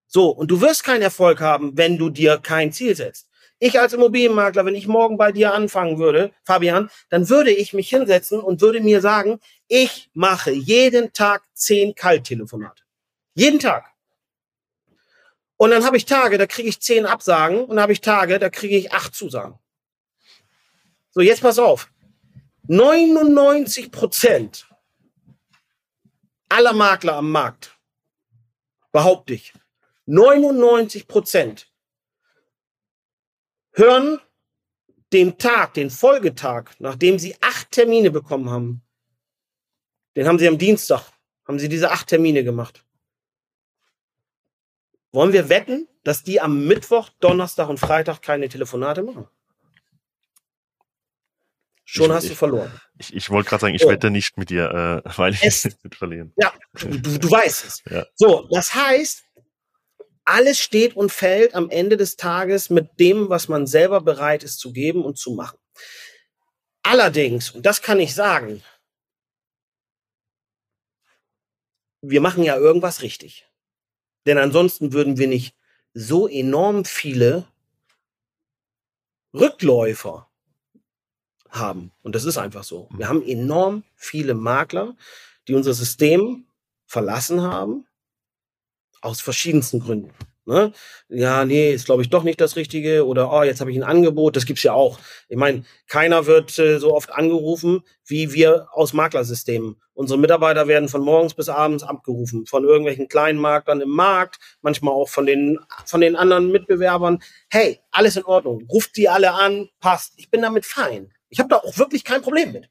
[0.07, 3.29] So, und du wirst keinen Erfolg haben, wenn du dir kein Ziel setzt.
[3.59, 7.89] Ich als Immobilienmakler, wenn ich morgen bei dir anfangen würde, Fabian, dann würde ich mich
[7.89, 12.83] hinsetzen und würde mir sagen, ich mache jeden Tag zehn Kalttelefonate.
[13.35, 13.87] Jeden Tag.
[15.59, 18.39] Und dann habe ich Tage, da kriege ich zehn Absagen und dann habe ich Tage,
[18.39, 19.59] da kriege ich acht Zusagen.
[21.11, 21.93] So, jetzt pass auf.
[22.69, 24.69] 99 Prozent
[26.49, 27.77] aller Makler am Markt,
[28.93, 29.53] behaupte ich,
[30.07, 31.71] 99 Prozent
[33.73, 34.21] hören
[35.13, 38.83] den Tag, den Folgetag, nachdem sie acht Termine bekommen haben,
[40.15, 41.11] den haben sie am Dienstag,
[41.47, 42.85] haben sie diese acht Termine gemacht.
[45.13, 49.27] Wollen wir wetten, dass die am Mittwoch, Donnerstag und Freitag keine Telefonate machen?
[51.85, 52.81] Schon Ich- hast du verloren.
[52.99, 53.89] Ich, ich wollte gerade sagen, ich So.
[53.89, 56.33] wette nicht mit dir, äh, weil ich Es- mit verlieren.
[56.37, 57.83] Ja, du, du, du weißt es.
[57.91, 58.07] Ja.
[58.15, 59.25] So, das heißt,
[60.27, 64.59] alles steht und fällt am Ende des Tages mit dem, was man selber bereit ist
[64.59, 65.59] zu geben und zu machen.
[66.83, 68.63] Allerdings, und das kann ich sagen,
[72.03, 73.48] wir machen ja irgendwas richtig.
[74.29, 75.57] Denn ansonsten würden wir nicht
[75.95, 77.47] so enorm viele
[79.33, 80.29] Rückläufer
[81.49, 81.93] haben.
[82.03, 82.91] Und das ist einfach so.
[82.93, 84.95] Wir haben enorm viele Makler,
[85.49, 86.45] die unser System
[86.85, 87.87] verlassen haben,
[89.01, 90.13] aus verschiedensten Gründen.
[90.49, 90.73] Ne?
[91.11, 93.83] Ja, nee, ist glaube ich doch nicht das Richtige oder oh, jetzt habe ich ein
[93.83, 94.99] Angebot, das gibt's ja auch.
[95.29, 99.79] Ich meine, keiner wird äh, so oft angerufen wie wir aus Maklersystemen.
[99.93, 104.95] Unsere Mitarbeiter werden von morgens bis abends abgerufen von irgendwelchen kleinen Maklern im Markt, manchmal
[104.95, 107.23] auch von den von den anderen Mitbewerbern.
[107.51, 110.15] Hey, alles in Ordnung, ruft die alle an, passt.
[110.17, 111.13] Ich bin damit fein.
[111.29, 112.71] Ich habe da auch wirklich kein Problem mit.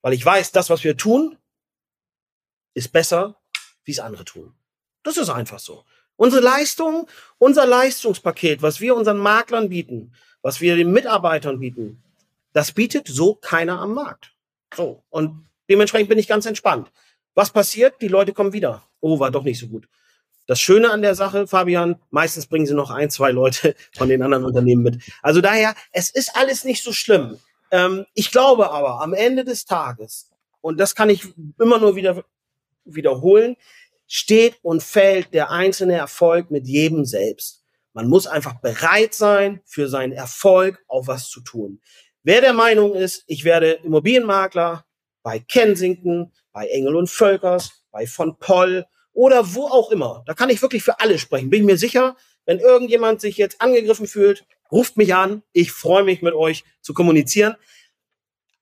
[0.00, 1.36] Weil ich weiß, das, was wir tun,
[2.74, 3.40] ist besser,
[3.82, 4.54] wie es andere tun.
[5.02, 5.84] Das ist einfach so.
[6.16, 7.08] Unsere Leistung,
[7.38, 10.12] unser Leistungspaket, was wir unseren Maklern bieten,
[10.42, 12.02] was wir den Mitarbeitern bieten,
[12.52, 14.32] das bietet so keiner am Markt.
[14.74, 15.02] So.
[15.10, 16.90] Und dementsprechend bin ich ganz entspannt.
[17.34, 18.00] Was passiert?
[18.00, 18.82] Die Leute kommen wieder.
[19.00, 19.88] Oh, war doch nicht so gut.
[20.46, 24.22] Das Schöne an der Sache, Fabian, meistens bringen sie noch ein, zwei Leute von den
[24.22, 25.02] anderen Unternehmen mit.
[25.20, 27.38] Also daher, es ist alles nicht so schlimm.
[27.70, 31.26] Ähm, ich glaube aber, am Ende des Tages, und das kann ich
[31.58, 32.24] immer nur wieder
[32.84, 33.56] wiederholen,
[34.06, 37.64] steht und fällt der einzelne Erfolg mit jedem selbst.
[37.92, 41.80] Man muss einfach bereit sein, für seinen Erfolg auch was zu tun.
[42.22, 44.84] Wer der Meinung ist, ich werde Immobilienmakler
[45.22, 50.50] bei Kensington, bei Engel und Völkers, bei von Poll oder wo auch immer, da kann
[50.50, 51.50] ich wirklich für alle sprechen.
[51.50, 55.42] Bin ich mir sicher, wenn irgendjemand sich jetzt angegriffen fühlt, ruft mich an.
[55.52, 57.56] Ich freue mich mit euch zu kommunizieren.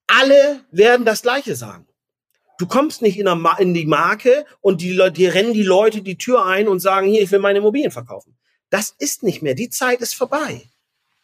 [0.07, 1.87] Alle werden das Gleiche sagen.
[2.65, 6.01] Du kommst nicht in, Ma- in die Marke und die, Leute, die rennen die Leute
[6.01, 8.39] die Tür ein und sagen, hier, ich will meine Immobilien verkaufen.
[8.71, 9.53] Das ist nicht mehr.
[9.55, 10.71] Die Zeit ist vorbei.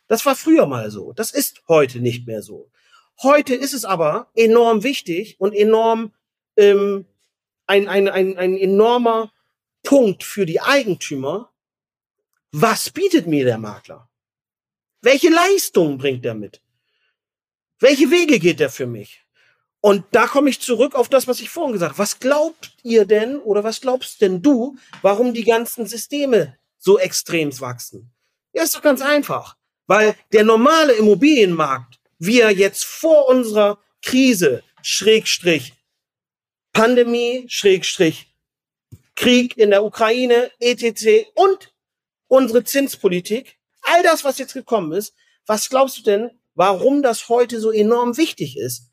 [0.06, 1.14] Das war früher mal so.
[1.14, 2.70] Das ist heute nicht mehr so.
[3.22, 6.12] Heute ist es aber enorm wichtig und enorm
[6.58, 7.06] ähm,
[7.66, 9.32] ein, ein, ein, ein enormer
[9.82, 11.50] Punkt für die Eigentümer.
[12.52, 14.10] Was bietet mir der Makler?
[15.00, 16.60] Welche Leistungen bringt er mit?
[17.78, 19.19] Welche Wege geht er für mich?
[19.80, 21.98] Und da komme ich zurück auf das, was ich vorhin gesagt habe.
[21.98, 27.58] Was glaubt ihr denn oder was glaubst denn du, warum die ganzen Systeme so extrem
[27.60, 28.12] wachsen?
[28.52, 29.56] Ja, ist doch ganz einfach.
[29.86, 35.74] Weil der normale Immobilienmarkt, wie er jetzt vor unserer Krise, Schrägstrich,
[36.72, 38.34] Pandemie, Schrägstrich,
[39.16, 41.26] Krieg in der Ukraine, etc.
[41.34, 41.74] und
[42.28, 45.14] unsere Zinspolitik, all das, was jetzt gekommen ist,
[45.46, 48.89] was glaubst du denn, warum das heute so enorm wichtig ist?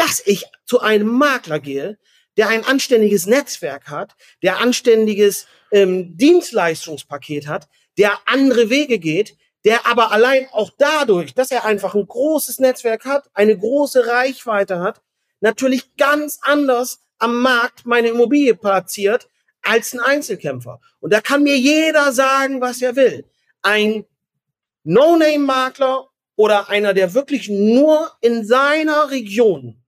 [0.00, 1.98] Dass ich zu einem Makler gehe,
[2.38, 9.36] der ein anständiges Netzwerk hat, der anständiges ähm, Dienstleistungspaket hat, der andere Wege geht,
[9.66, 14.80] der aber allein auch dadurch, dass er einfach ein großes Netzwerk hat, eine große Reichweite
[14.80, 15.02] hat,
[15.40, 19.28] natürlich ganz anders am Markt meine Immobilie platziert
[19.60, 20.80] als ein Einzelkämpfer.
[21.00, 23.28] Und da kann mir jeder sagen, was er will.
[23.60, 24.06] Ein
[24.84, 29.79] No-Name-Makler oder einer, der wirklich nur in seiner Region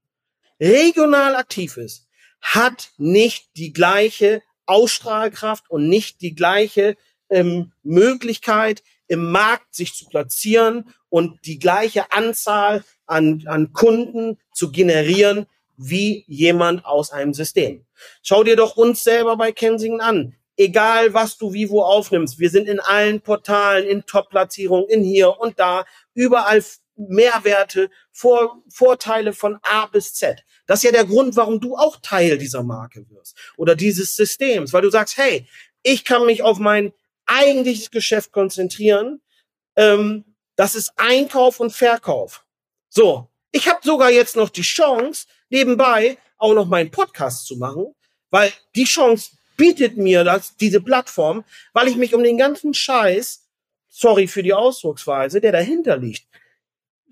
[0.63, 2.07] regional aktiv ist,
[2.41, 6.95] hat nicht die gleiche Ausstrahlkraft und nicht die gleiche
[7.29, 14.71] ähm, Möglichkeit im Markt sich zu platzieren und die gleiche Anzahl an, an Kunden zu
[14.71, 17.85] generieren wie jemand aus einem System.
[18.21, 20.35] Schau dir doch uns selber bei Kensington an.
[20.55, 22.39] Egal, was du wie wo aufnimmst.
[22.39, 25.83] Wir sind in allen Portalen, in Top-Platzierungen, in hier und da,
[26.13, 26.63] überall
[26.95, 30.43] Mehrwerte, Vor Vorteile von A bis Z.
[30.65, 34.73] Das ist ja der Grund, warum du auch Teil dieser Marke wirst oder dieses Systems,
[34.73, 35.47] weil du sagst, hey,
[35.81, 36.93] ich kann mich auf mein
[37.25, 39.21] eigentliches Geschäft konzentrieren.
[39.75, 40.23] Ähm,
[40.55, 42.45] das ist Einkauf und Verkauf.
[42.89, 47.93] So, ich habe sogar jetzt noch die Chance, nebenbei auch noch meinen Podcast zu machen,
[48.29, 53.47] weil die Chance bietet mir das, diese Plattform, weil ich mich um den ganzen Scheiß,
[53.89, 56.25] sorry für die Ausdrucksweise, der dahinter liegt,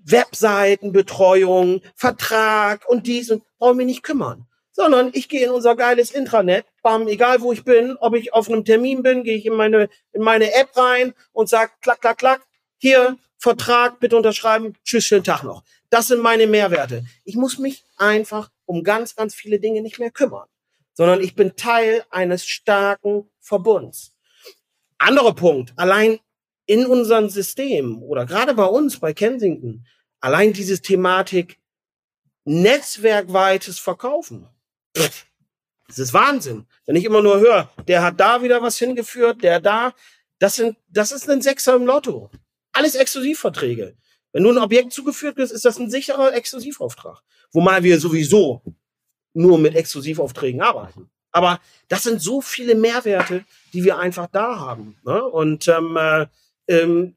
[0.04, 4.46] Webseitenbetreuung, Vertrag und dies und brauche mich nicht kümmern.
[4.72, 8.48] Sondern ich gehe in unser geiles Intranet, bam, egal wo ich bin, ob ich auf
[8.48, 12.18] einem Termin bin, gehe ich in meine, in meine App rein und sag klack, klack,
[12.18, 12.42] klack,
[12.78, 15.62] hier, Vertrag, bitte unterschreiben, tschüss, schönen Tag noch.
[15.90, 17.04] Das sind meine Mehrwerte.
[17.24, 20.48] Ich muss mich einfach um ganz, ganz viele Dinge nicht mehr kümmern,
[20.94, 24.14] sondern ich bin Teil eines starken Verbunds.
[24.96, 26.20] Anderer Punkt, allein
[26.72, 29.86] in unserem System oder gerade bei uns bei Kensington,
[30.20, 31.58] allein diese Thematik
[32.46, 34.48] netzwerkweites Verkaufen.
[34.94, 36.66] Das ist Wahnsinn.
[36.86, 39.92] Wenn ich immer nur höre, der hat da wieder was hingeführt, der da,
[40.38, 42.30] das sind, das ist ein Sechser im Lotto.
[42.72, 43.94] Alles Exklusivverträge.
[44.32, 47.20] Wenn du ein Objekt zugeführt wirst, ist das ein sicherer Exklusivauftrag.
[47.52, 48.62] Wobei wir sowieso
[49.34, 51.10] nur mit Exklusivaufträgen arbeiten.
[51.32, 53.44] Aber das sind so viele Mehrwerte,
[53.74, 54.96] die wir einfach da haben.
[55.04, 55.22] Ne?
[55.22, 56.26] Und ähm, äh,
[56.68, 57.16] ähm,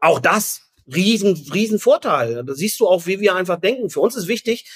[0.00, 2.44] auch das riesen, riesen Vorteil.
[2.44, 3.90] Da siehst du auch, wie wir einfach denken.
[3.90, 4.70] Für uns ist wichtig,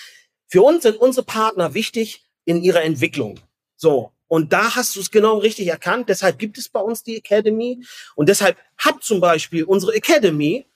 [0.46, 3.40] für uns sind unsere Partner wichtig in ihrer Entwicklung.
[3.76, 4.12] So.
[4.26, 6.08] Und da hast du es genau richtig erkannt.
[6.08, 7.82] Deshalb gibt es bei uns die Academy.
[8.14, 10.66] Und deshalb hat zum Beispiel unsere Academy,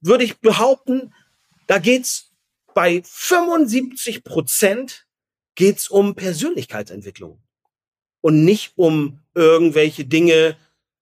[0.00, 1.12] würde ich behaupten,
[1.66, 2.32] da geht's
[2.74, 5.06] bei 75 Prozent
[5.54, 7.38] geht's um Persönlichkeitsentwicklung.
[8.20, 10.56] Und nicht um irgendwelche Dinge,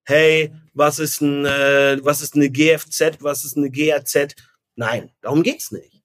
[0.05, 4.35] hey, was ist ein, äh, was ist eine GFZ, was ist eine GAZ?
[4.77, 6.03] Nein, darum geht's nicht.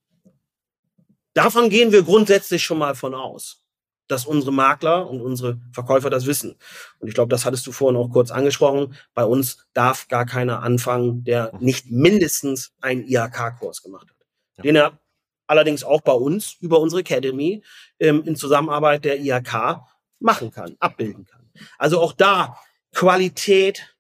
[1.34, 3.64] Davon gehen wir grundsätzlich schon mal von aus,
[4.08, 6.56] dass unsere Makler und unsere Verkäufer das wissen.
[7.00, 8.96] Und ich glaube, das hattest du vorhin auch kurz angesprochen.
[9.14, 14.66] Bei uns darf gar keiner anfangen, der nicht mindestens einen IHK-Kurs gemacht hat.
[14.66, 15.00] Den er
[15.48, 17.64] allerdings auch bei uns über unsere Academy
[18.00, 19.82] ähm, in Zusammenarbeit der IHK
[20.20, 21.50] machen kann, abbilden kann.
[21.78, 22.58] Also auch da
[22.94, 23.96] Qualität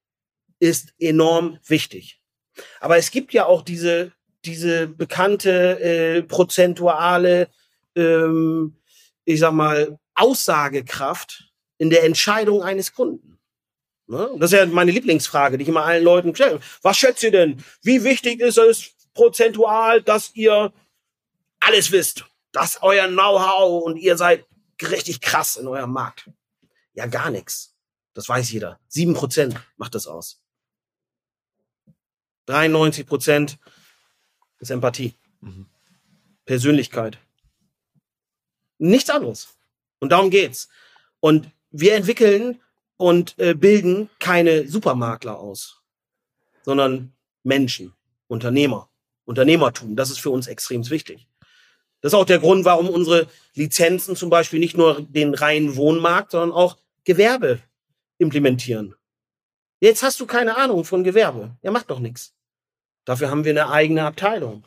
[0.59, 2.21] ist enorm wichtig.
[2.79, 4.11] Aber es gibt ja auch diese,
[4.45, 7.47] diese bekannte äh, prozentuale,
[7.95, 8.77] ähm,
[9.25, 13.39] ich sag mal, Aussagekraft in der Entscheidung eines Kunden.
[14.07, 14.29] Ne?
[14.37, 16.59] Das ist ja meine Lieblingsfrage, die ich immer allen Leuten stelle.
[16.81, 17.63] Was schätzt ihr denn?
[17.83, 20.73] Wie wichtig ist es prozentual, dass ihr
[21.59, 22.25] alles wisst?
[22.51, 24.45] Dass euer Know-how und ihr seid
[24.81, 26.29] richtig krass in eurem Markt?
[26.93, 27.75] Ja, gar nichts.
[28.13, 28.79] Das weiß jeder.
[28.87, 30.41] Sieben Prozent macht das aus.
[32.47, 33.59] 93 Prozent
[34.59, 35.15] ist Empathie.
[35.41, 35.67] Mhm.
[36.45, 37.19] Persönlichkeit.
[38.79, 39.55] Nichts anderes.
[39.99, 40.69] Und darum geht's.
[41.19, 42.61] Und wir entwickeln
[42.97, 45.81] und äh, bilden keine Supermakler aus,
[46.63, 47.93] sondern Menschen,
[48.27, 48.89] Unternehmer,
[49.25, 49.95] Unternehmertum.
[49.95, 51.27] Das ist für uns extrem wichtig.
[52.01, 56.31] Das ist auch der Grund, warum unsere Lizenzen zum Beispiel nicht nur den reinen Wohnmarkt,
[56.31, 57.61] sondern auch Gewerbe
[58.19, 58.95] implementieren.
[59.79, 61.57] Jetzt hast du keine Ahnung von Gewerbe.
[61.61, 62.35] Ja, macht doch nichts.
[63.05, 64.65] Dafür haben wir eine eigene Abteilung.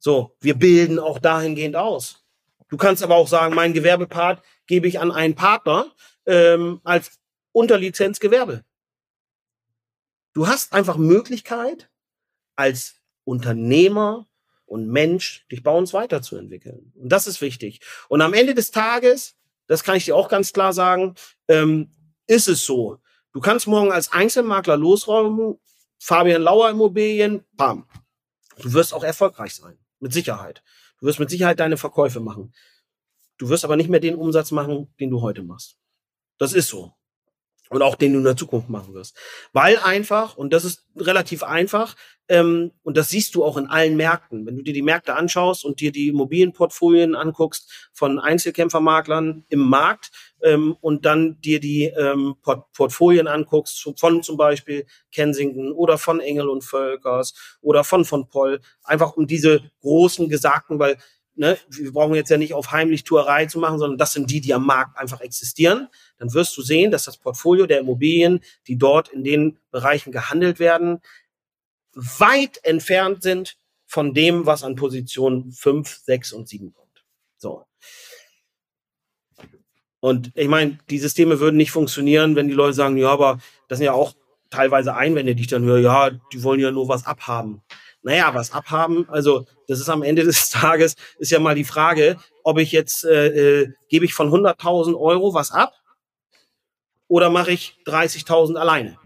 [0.00, 2.24] So, wir bilden auch dahingehend aus.
[2.68, 5.92] Du kannst aber auch sagen, mein Gewerbepart gebe ich an einen Partner
[6.26, 7.18] ähm, als
[7.52, 8.64] Unterlizenz Gewerbe.
[10.32, 11.90] Du hast einfach Möglichkeit,
[12.56, 14.26] als Unternehmer
[14.66, 16.92] und Mensch dich bei uns weiterzuentwickeln.
[16.94, 17.80] Und das ist wichtig.
[18.08, 19.36] Und am Ende des Tages,
[19.66, 21.14] das kann ich dir auch ganz klar sagen,
[21.48, 21.90] ähm,
[22.28, 22.98] ist es so.
[23.32, 25.58] Du kannst morgen als Einzelmakler losräumen,
[25.98, 27.88] Fabian Lauer Immobilien, bam.
[28.58, 29.78] Du wirst auch erfolgreich sein.
[29.98, 30.62] Mit Sicherheit.
[31.00, 32.54] Du wirst mit Sicherheit deine Verkäufe machen.
[33.36, 35.76] Du wirst aber nicht mehr den Umsatz machen, den du heute machst.
[36.38, 36.92] Das ist so
[37.70, 39.16] und auch den du in der Zukunft machen wirst.
[39.52, 41.96] Weil einfach, und das ist relativ einfach,
[42.28, 45.64] ähm, und das siehst du auch in allen Märkten, wenn du dir die Märkte anschaust
[45.64, 50.10] und dir die Immobilienportfolien anguckst von Einzelkämpfermaklern im Markt
[50.42, 56.20] ähm, und dann dir die ähm, Port Portfolien anguckst von zum Beispiel Kensington oder von
[56.20, 60.98] Engel und Völkers oder von von Poll, einfach um diese großen Gesagten, weil
[61.38, 64.52] ne, wir brauchen jetzt ja nicht auf Heimlichtuerei zu machen, sondern das sind die, die
[64.52, 69.08] am Markt einfach existieren, dann wirst du sehen, dass das Portfolio der Immobilien, die dort
[69.08, 71.00] in den Bereichen gehandelt werden,
[71.94, 77.04] weit entfernt sind von dem, was an Position 5, 6 und 7 kommt.
[77.38, 77.64] So.
[80.00, 83.38] Und ich meine, die Systeme würden nicht funktionieren, wenn die Leute sagen, ja, aber
[83.68, 84.14] das sind ja auch
[84.50, 87.62] teilweise Einwände, die ich dann höre, ja, die wollen ja nur was abhaben.
[88.02, 92.16] Naja, was abhaben, also das ist am Ende des Tages, ist ja mal die Frage,
[92.44, 95.74] ob ich jetzt, äh, äh, gebe ich von 100.000 Euro was ab
[97.08, 98.98] oder mache ich 30.000 alleine?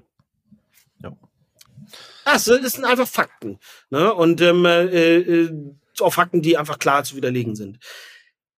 [1.03, 1.17] Ja.
[2.25, 3.59] Das, das sind einfach Fakten.
[3.91, 4.13] Ne?
[4.13, 7.79] Und ähm, äh, äh, auch Fakten, die einfach klar zu widerlegen sind.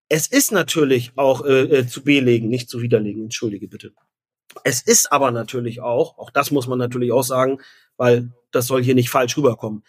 [0.09, 3.93] Es ist natürlich auch äh, äh, zu belegen, nicht zu widerlegen, entschuldige bitte.
[4.63, 7.59] Es ist aber natürlich auch, auch das muss man natürlich auch sagen,
[7.97, 9.83] weil das soll hier nicht falsch rüberkommen.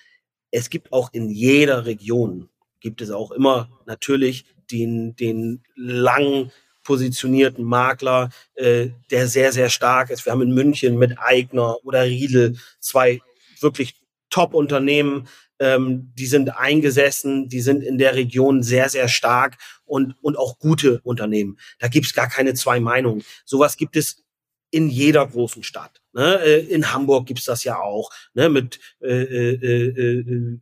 [0.52, 2.50] Es gibt auch in jeder Region,
[2.80, 6.52] gibt es auch immer natürlich den, den lang
[6.84, 10.26] positionierten Makler, äh, der sehr, sehr stark ist.
[10.26, 13.22] Wir haben in München mit Eigner oder Riedel zwei
[13.60, 13.96] wirklich
[14.30, 15.28] Top-Unternehmen,
[15.60, 20.60] ähm, die sind eingesessen, die sind in der Region sehr, sehr stark und, und auch
[20.60, 21.58] gute Unternehmen.
[21.80, 23.24] Da gibt's gar keine zwei Meinungen.
[23.46, 24.26] Sowas gibt es
[24.72, 26.02] in jeder großen Stadt.
[26.14, 26.42] Ne?
[26.42, 28.50] Äh, in Hamburg gibt's das ja auch, ne?
[28.50, 30.60] mit äh, äh, äh, äh,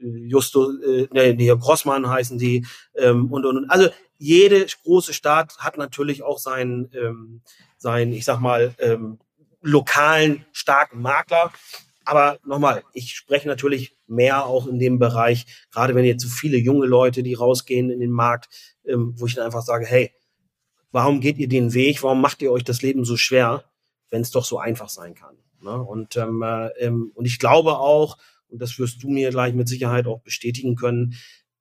[0.00, 2.66] äh Justo, äh, nee, nee, Grossmann heißen die
[2.96, 3.70] ähm, und, und, und.
[3.70, 7.42] Also jede große Stadt hat natürlich auch seinen, ähm,
[7.78, 9.18] seinen ich sag mal, ähm,
[9.60, 11.52] lokalen starken Makler.
[12.04, 16.58] Aber nochmal, ich spreche natürlich mehr auch in dem Bereich, gerade wenn jetzt so viele
[16.58, 18.48] junge Leute, die rausgehen in den Markt,
[18.84, 20.12] ähm, wo ich dann einfach sage, hey,
[20.90, 22.02] warum geht ihr den Weg?
[22.02, 23.64] Warum macht ihr euch das Leben so schwer,
[24.10, 25.36] wenn es doch so einfach sein kann?
[25.60, 25.80] Ne?
[25.82, 29.68] Und, ähm, äh, ähm, und ich glaube auch, und das wirst du mir gleich mit
[29.68, 31.14] Sicherheit auch bestätigen können,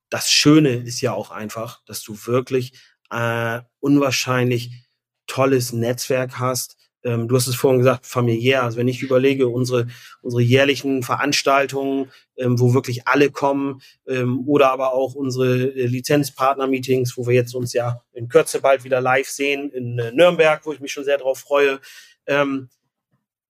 [0.10, 2.74] das Schöne ist ja auch einfach, dass du wirklich
[3.10, 4.88] äh, unwahrscheinlich
[5.26, 8.64] tolles Netzwerk hast, ähm, du hast es vorhin gesagt, familiär.
[8.64, 9.88] Also wenn ich überlege, unsere,
[10.22, 17.18] unsere jährlichen Veranstaltungen, ähm, wo wirklich alle kommen, ähm, oder aber auch unsere äh, Lizenzpartner-Meetings,
[17.18, 20.74] wo wir jetzt uns ja in Kürze bald wieder live sehen in äh, Nürnberg, wo
[20.74, 21.80] ich mich schon sehr drauf freue.
[22.28, 22.70] Ähm,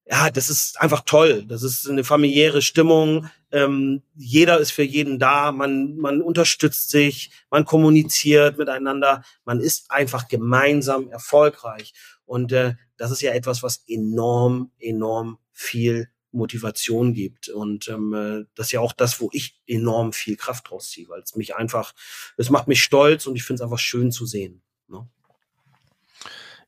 [0.04, 1.44] ja, das ist einfach toll.
[1.46, 3.30] Das ist eine familiäre Stimmung.
[3.52, 5.52] Ähm, jeder ist für jeden da.
[5.52, 9.22] Man, man unterstützt sich, man kommuniziert miteinander.
[9.44, 11.92] Man ist einfach gemeinsam erfolgreich.
[12.24, 17.48] Und äh, das ist ja etwas, was enorm, enorm viel Motivation gibt.
[17.48, 21.08] Und ähm, äh, das ist ja auch das, wo ich enorm viel Kraft draus ziehe,
[21.08, 21.94] weil es mich einfach,
[22.36, 24.62] es macht mich stolz und ich finde es einfach schön zu sehen.
[24.86, 25.04] Ne?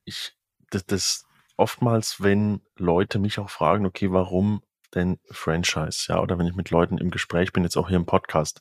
[0.05, 0.33] Ich,
[0.71, 1.25] das, das
[1.57, 4.61] oftmals, wenn Leute mich auch fragen, okay, warum
[4.95, 8.07] denn Franchise, ja, oder wenn ich mit Leuten im Gespräch bin, jetzt auch hier im
[8.07, 8.61] Podcast.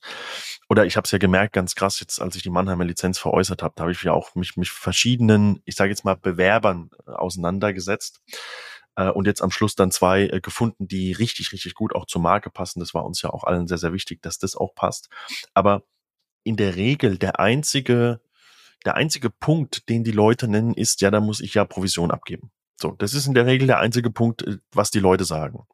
[0.70, 3.64] Oder ich habe es ja gemerkt, ganz krass, jetzt als ich die Mannheimer Lizenz veräußert
[3.64, 7.12] habe, da habe ich ja auch mich mit verschiedenen, ich sage jetzt mal, Bewerbern äh,
[7.12, 8.22] auseinandergesetzt.
[8.96, 12.22] Äh, und jetzt am Schluss dann zwei äh, gefunden, die richtig, richtig gut auch zur
[12.22, 12.80] Marke passen.
[12.80, 15.10] Das war uns ja auch allen sehr, sehr wichtig, dass das auch passt.
[15.54, 15.84] Aber
[16.44, 18.22] in der Regel der einzige,
[18.86, 22.52] der einzige Punkt, den die Leute nennen, ist, ja, da muss ich ja Provision abgeben.
[22.80, 25.66] So, das ist in der Regel der einzige Punkt, was die Leute sagen.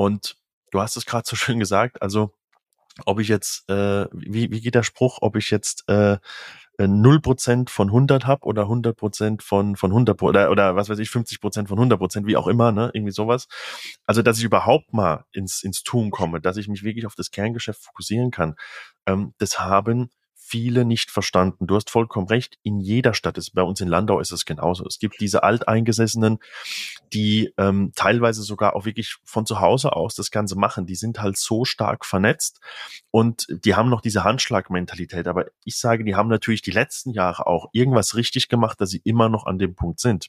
[0.00, 0.38] Und
[0.70, 2.32] du hast es gerade so schön gesagt, also
[3.04, 6.16] ob ich jetzt, äh, wie, wie geht der Spruch, ob ich jetzt äh,
[6.78, 11.68] 0% von 100 habe oder 100% von, von 100 oder, oder was weiß ich, 50%
[11.68, 13.46] von 100%, wie auch immer, ne, irgendwie sowas.
[14.06, 17.30] Also, dass ich überhaupt mal ins, ins Tun komme, dass ich mich wirklich auf das
[17.30, 18.54] Kerngeschäft fokussieren kann,
[19.04, 20.10] ähm, das haben
[20.50, 21.68] viele nicht verstanden.
[21.68, 22.58] Du hast vollkommen recht.
[22.62, 24.84] In jeder Stadt ist, bei uns in Landau ist es genauso.
[24.84, 26.38] Es gibt diese Alteingesessenen,
[27.12, 30.86] die ähm, teilweise sogar auch wirklich von zu Hause aus das Ganze machen.
[30.86, 32.60] Die sind halt so stark vernetzt
[33.12, 35.28] und die haben noch diese Handschlagmentalität.
[35.28, 39.02] Aber ich sage, die haben natürlich die letzten Jahre auch irgendwas richtig gemacht, dass sie
[39.04, 40.26] immer noch an dem Punkt sind.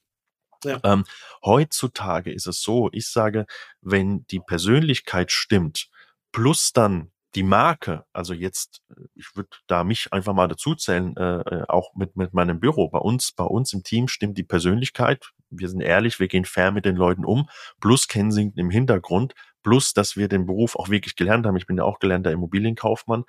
[0.64, 0.80] Ja.
[0.84, 1.06] Ähm,
[1.44, 3.48] heutzutage ist es so, ich sage,
[3.82, 5.90] wenn die Persönlichkeit stimmt,
[6.32, 8.82] plus dann die Marke, also jetzt,
[9.16, 12.90] ich würde da mich einfach mal dazu zählen, äh, äh, auch mit, mit meinem Büro.
[12.90, 15.32] Bei uns, bei uns im Team stimmt die Persönlichkeit.
[15.50, 19.94] Wir sind ehrlich, wir gehen fair mit den Leuten um, plus Kensington im Hintergrund, plus,
[19.94, 21.56] dass wir den Beruf auch wirklich gelernt haben.
[21.56, 23.24] Ich bin ja auch gelernter Immobilienkaufmann.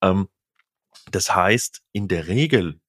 [0.00, 0.28] Ähm,
[1.10, 2.80] das heißt, in der Regel,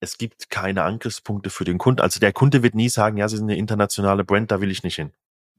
[0.00, 2.00] es gibt keine Angriffspunkte für den Kunden.
[2.00, 4.82] Also der Kunde wird nie sagen, ja, Sie sind eine internationale Brand, da will ich
[4.82, 5.12] nicht hin.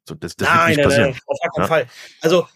[0.07, 1.09] So, das, das nein, wird nicht nein, passieren.
[1.11, 1.67] Nein, auf gar keinen ja?
[1.67, 1.87] Fall.
[2.21, 2.47] Also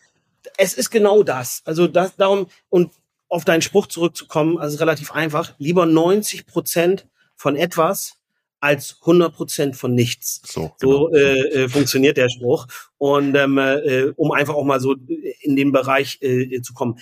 [0.58, 1.62] es ist genau das.
[1.66, 2.92] Also das, darum, und
[3.30, 8.18] auf deinen Spruch zurückzukommen, also relativ einfach, lieber 90 Prozent von etwas
[8.60, 10.42] als 100 Prozent von nichts.
[10.46, 11.10] So, genau.
[11.10, 12.68] so äh, äh, funktioniert der Spruch.
[12.98, 14.96] Und ähm, äh, um einfach auch mal so
[15.42, 17.00] in den Bereich äh, zu kommen.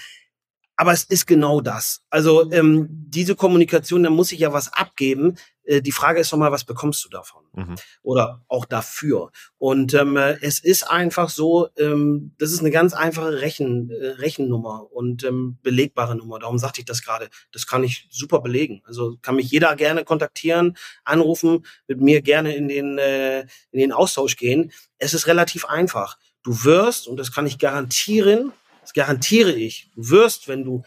[0.79, 2.03] Aber es ist genau das.
[2.09, 5.35] Also ähm, diese Kommunikation, da muss ich ja was abgeben.
[5.65, 7.43] Äh, die Frage ist doch mal, was bekommst du davon?
[7.51, 7.75] Mhm.
[8.01, 9.31] Oder auch dafür.
[9.57, 14.11] Und ähm, äh, es ist einfach so, ähm, das ist eine ganz einfache Rechen, äh,
[14.21, 16.39] Rechennummer und ähm, belegbare Nummer.
[16.39, 17.27] Darum sagte ich das gerade.
[17.51, 18.81] Das kann ich super belegen.
[18.85, 23.91] Also kann mich jeder gerne kontaktieren, anrufen, mit mir gerne in den, äh, in den
[23.91, 24.71] Austausch gehen.
[24.97, 26.17] Es ist relativ einfach.
[26.41, 28.53] Du wirst, und das kann ich garantieren,
[28.89, 29.91] das garantiere ich.
[29.95, 30.81] Du wirst, wenn du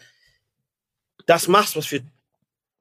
[1.25, 2.01] das machst, was wir,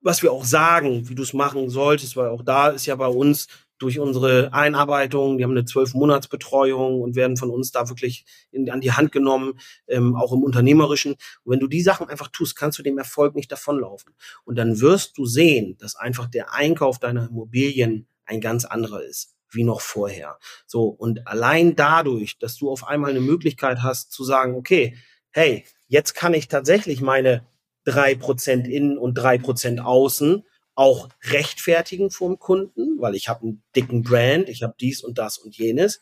[0.00, 3.06] was wir auch sagen, wie du es machen solltest, weil auch da ist ja bei
[3.06, 3.46] uns
[3.78, 8.68] durch unsere Einarbeitung, die haben eine zwölf Monatsbetreuung und werden von uns da wirklich in,
[8.70, 11.12] an die Hand genommen, ähm, auch im Unternehmerischen.
[11.12, 14.14] Und wenn du die Sachen einfach tust, kannst du dem Erfolg nicht davonlaufen.
[14.44, 19.36] Und dann wirst du sehen, dass einfach der Einkauf deiner Immobilien ein ganz anderer ist
[19.54, 20.38] wie noch vorher.
[20.66, 24.96] So, und allein dadurch, dass du auf einmal eine Möglichkeit hast zu sagen, okay,
[25.32, 27.46] hey, jetzt kann ich tatsächlich meine
[27.84, 33.62] drei Prozent innen und drei Prozent außen auch rechtfertigen vom Kunden, weil ich habe einen
[33.76, 36.00] dicken Brand, ich habe dies und das und jenes.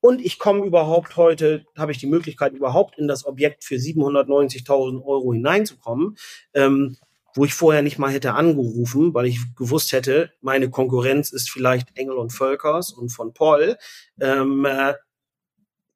[0.00, 5.04] Und ich komme überhaupt heute, habe ich die Möglichkeit, überhaupt in das Objekt für 790.000
[5.04, 6.16] Euro hineinzukommen,
[6.54, 6.96] ähm,
[7.34, 11.96] wo ich vorher nicht mal hätte angerufen, weil ich gewusst hätte, meine Konkurrenz ist vielleicht
[11.96, 13.78] Engel und Völkers und von Paul.
[14.20, 14.94] Ähm, äh,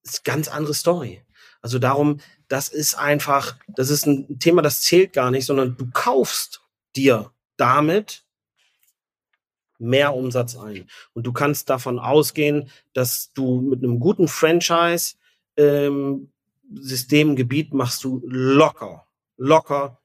[0.04, 1.22] ist ganz andere Story.
[1.60, 2.18] Also darum,
[2.48, 6.62] das ist einfach, das ist ein Thema, das zählt gar nicht, sondern du kaufst
[6.94, 8.24] dir damit
[9.78, 10.88] mehr Umsatz ein.
[11.12, 15.16] Und du kannst davon ausgehen, dass du mit einem guten Franchise
[15.56, 16.30] ähm,
[16.72, 20.00] Systemgebiet machst du locker, locker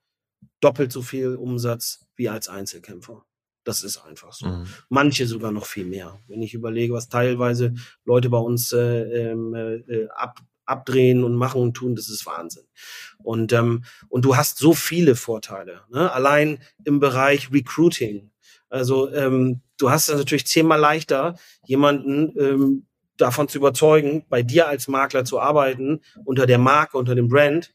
[0.60, 3.26] doppelt so viel Umsatz wie als Einzelkämpfer.
[3.64, 4.48] Das ist einfach so.
[4.48, 4.68] Mhm.
[4.90, 6.20] Manche sogar noch viel mehr.
[6.28, 7.74] Wenn ich überlege, was teilweise
[8.06, 10.40] Leute bei uns äh, ähm, äh, ab,
[10.72, 12.64] abdrehen und machen und tun, das ist Wahnsinn.
[13.20, 15.82] Und, ähm, und du hast so viele Vorteile.
[15.90, 16.12] Ne?
[16.12, 18.32] Allein im Bereich Recruiting.
[18.70, 24.68] Also ähm, du hast es natürlich zehnmal leichter, jemanden ähm, davon zu überzeugen, bei dir
[24.68, 27.74] als Makler zu arbeiten, unter der Marke, unter dem Brand,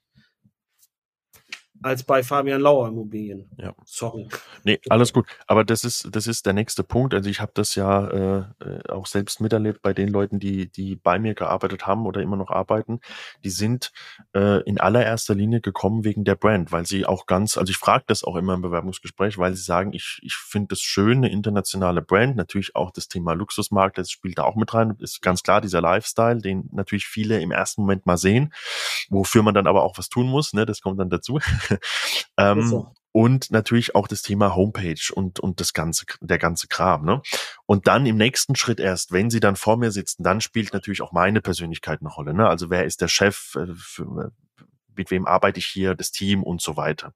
[1.83, 3.49] als bei Fabian Lauer Immobilien.
[3.59, 3.75] Ja.
[3.85, 4.29] Sorry.
[4.65, 5.27] Nee, alles gut.
[5.47, 7.15] Aber das ist, das ist der nächste Punkt.
[7.15, 10.97] Also ich habe das ja äh, äh, auch selbst miterlebt bei den Leuten, die, die
[10.97, 13.01] bei mir gearbeitet haben oder immer noch arbeiten.
[13.45, 13.93] Die sind
[14.35, 18.05] äh, in allererster Linie gekommen wegen der Brand, weil sie auch ganz, also ich frage
[18.07, 22.03] das auch immer im Bewerbungsgespräch, weil sie sagen, ich, ich finde das schön, eine internationale
[22.03, 24.97] Brand, natürlich auch das Thema Luxusmarkt, das spielt da auch mit rein.
[24.99, 28.53] Ist ganz klar dieser Lifestyle, den natürlich viele im ersten Moment mal sehen,
[29.11, 30.67] wofür man dann aber auch was tun muss, ne?
[30.67, 31.39] Das kommt dann dazu.
[32.37, 32.93] ähm, so.
[33.13, 37.07] Und natürlich auch das Thema Homepage und, und das ganze, der ganze Kram.
[37.07, 37.23] Ne?
[37.65, 41.01] Und dann im nächsten Schritt erst, wenn sie dann vor mir sitzen, dann spielt natürlich
[41.01, 42.35] auch meine Persönlichkeit eine Rolle.
[42.35, 42.47] Ne?
[42.47, 44.33] Also wer ist der Chef, äh, für,
[44.95, 47.15] mit wem arbeite ich hier, das Team und so weiter.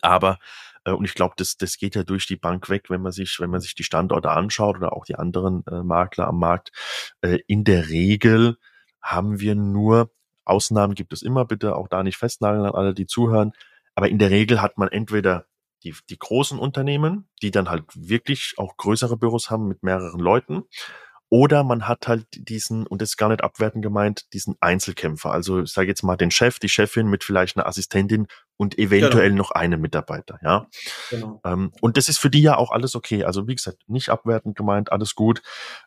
[0.00, 0.38] Aber
[0.84, 3.38] äh, und ich glaube, das, das geht ja durch die Bank weg, wenn man sich,
[3.40, 6.72] wenn man sich die Standorte anschaut oder auch die anderen äh, Makler am Markt.
[7.20, 8.56] Äh, in der Regel
[9.02, 10.10] haben wir nur
[10.44, 13.52] Ausnahmen gibt es immer, bitte auch da nicht festnageln an alle, die zuhören.
[13.94, 15.46] Aber in der Regel hat man entweder
[15.84, 20.64] die, die großen Unternehmen, die dann halt wirklich auch größere Büros haben mit mehreren Leuten.
[21.32, 25.30] Oder man hat halt diesen, und das ist gar nicht abwertend gemeint, diesen Einzelkämpfer.
[25.30, 28.26] Also ich sage jetzt mal den Chef, die Chefin mit vielleicht einer Assistentin
[28.56, 29.42] und eventuell genau.
[29.42, 30.66] noch einem Mitarbeiter, ja.
[31.08, 31.40] Genau.
[31.44, 33.22] Ähm, und das ist für die ja auch alles okay.
[33.22, 35.40] Also wie gesagt, nicht abwertend gemeint, alles gut.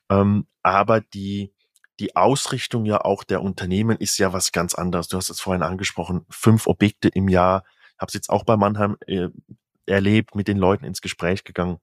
[0.10, 1.54] Ähm, aber die,
[2.00, 5.08] die Ausrichtung ja auch der Unternehmen ist ja was ganz anderes.
[5.08, 7.64] Du hast es vorhin angesprochen, fünf Objekte im Jahr,
[7.98, 9.30] habe es jetzt auch bei Mannheim äh,
[9.86, 11.78] erlebt, mit den Leuten ins Gespräch gegangen.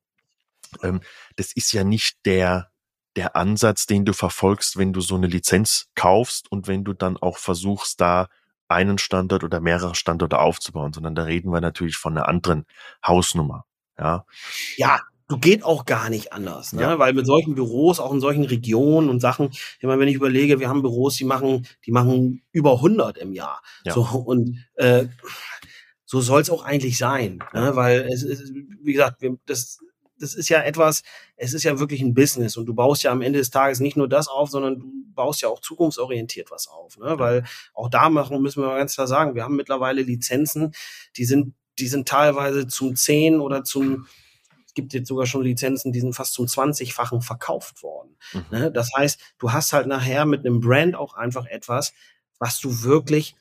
[0.82, 1.00] Ähm,
[1.36, 2.70] das ist ja nicht der,
[3.16, 7.16] der Ansatz, den du verfolgst, wenn du so eine Lizenz kaufst und wenn du dann
[7.16, 8.28] auch versuchst, da
[8.68, 12.66] einen Standort oder mehrere Standorte aufzubauen, sondern da reden wir natürlich von einer anderen
[13.04, 13.64] Hausnummer.
[13.98, 14.24] Ja,
[14.76, 15.00] ja
[15.30, 16.82] du geht auch gar nicht anders, ne?
[16.82, 16.98] Ja.
[16.98, 20.58] weil mit solchen Büros, auch in solchen Regionen und Sachen, ich meine, wenn ich überlege,
[20.58, 23.94] wir haben Büros, die machen, die machen über 100 im Jahr, ja.
[23.94, 25.06] so und äh,
[26.04, 27.76] so soll es auch eigentlich sein, ne?
[27.76, 28.52] weil es ist,
[28.82, 29.78] wie gesagt, wir, das
[30.18, 31.02] das ist ja etwas,
[31.36, 33.96] es ist ja wirklich ein Business und du baust ja am Ende des Tages nicht
[33.96, 37.18] nur das auf, sondern du baust ja auch zukunftsorientiert was auf, ne?
[37.18, 40.72] weil auch da machen, müssen wir ganz klar sagen, wir haben mittlerweile Lizenzen,
[41.16, 44.06] die sind, die sind teilweise zum 10 oder zum
[44.70, 48.16] es gibt jetzt sogar schon Lizenzen, die sind fast zum 20-fachen verkauft worden.
[48.32, 48.44] Mhm.
[48.52, 48.70] Ne?
[48.70, 51.92] Das heißt, du hast halt nachher mit einem Brand auch einfach etwas,
[52.38, 53.34] was du wirklich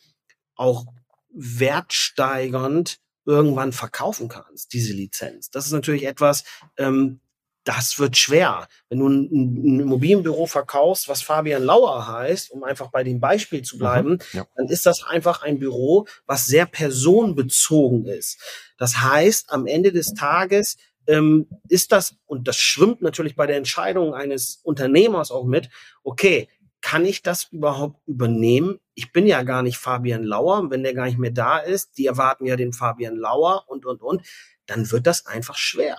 [0.56, 0.88] auch
[1.32, 5.52] wertsteigernd irgendwann verkaufen kannst, diese Lizenz.
[5.52, 6.46] Das ist natürlich etwas,
[6.78, 7.20] ähm,
[7.64, 8.68] das wird schwer.
[8.90, 13.62] Wenn du ein, ein, Immobilienbüro verkaufst, was Fabian Lauer heißt, um einfach bei dem Beispiel
[13.62, 13.80] zu mhm.
[13.80, 14.48] bleiben, mhm, ja.
[14.56, 18.40] dann ist das einfach ein Büro, was sehr personenbezogen ist.
[18.80, 20.78] Das heißt, am Ende des Tages
[21.10, 25.70] ähm, ist das, und das schwimmt natürlich bei der Entscheidung eines Unternehmers auch mit,
[26.04, 26.48] okay,
[26.82, 28.80] kann ich das überhaupt übernehmen?
[28.94, 32.06] Ich bin ja gar nicht Fabian Lauer, wenn der gar nicht mehr da ist, die
[32.06, 34.22] erwarten ja den Fabian Lauer und, und, und,
[34.68, 35.98] dann wird das einfach schwer.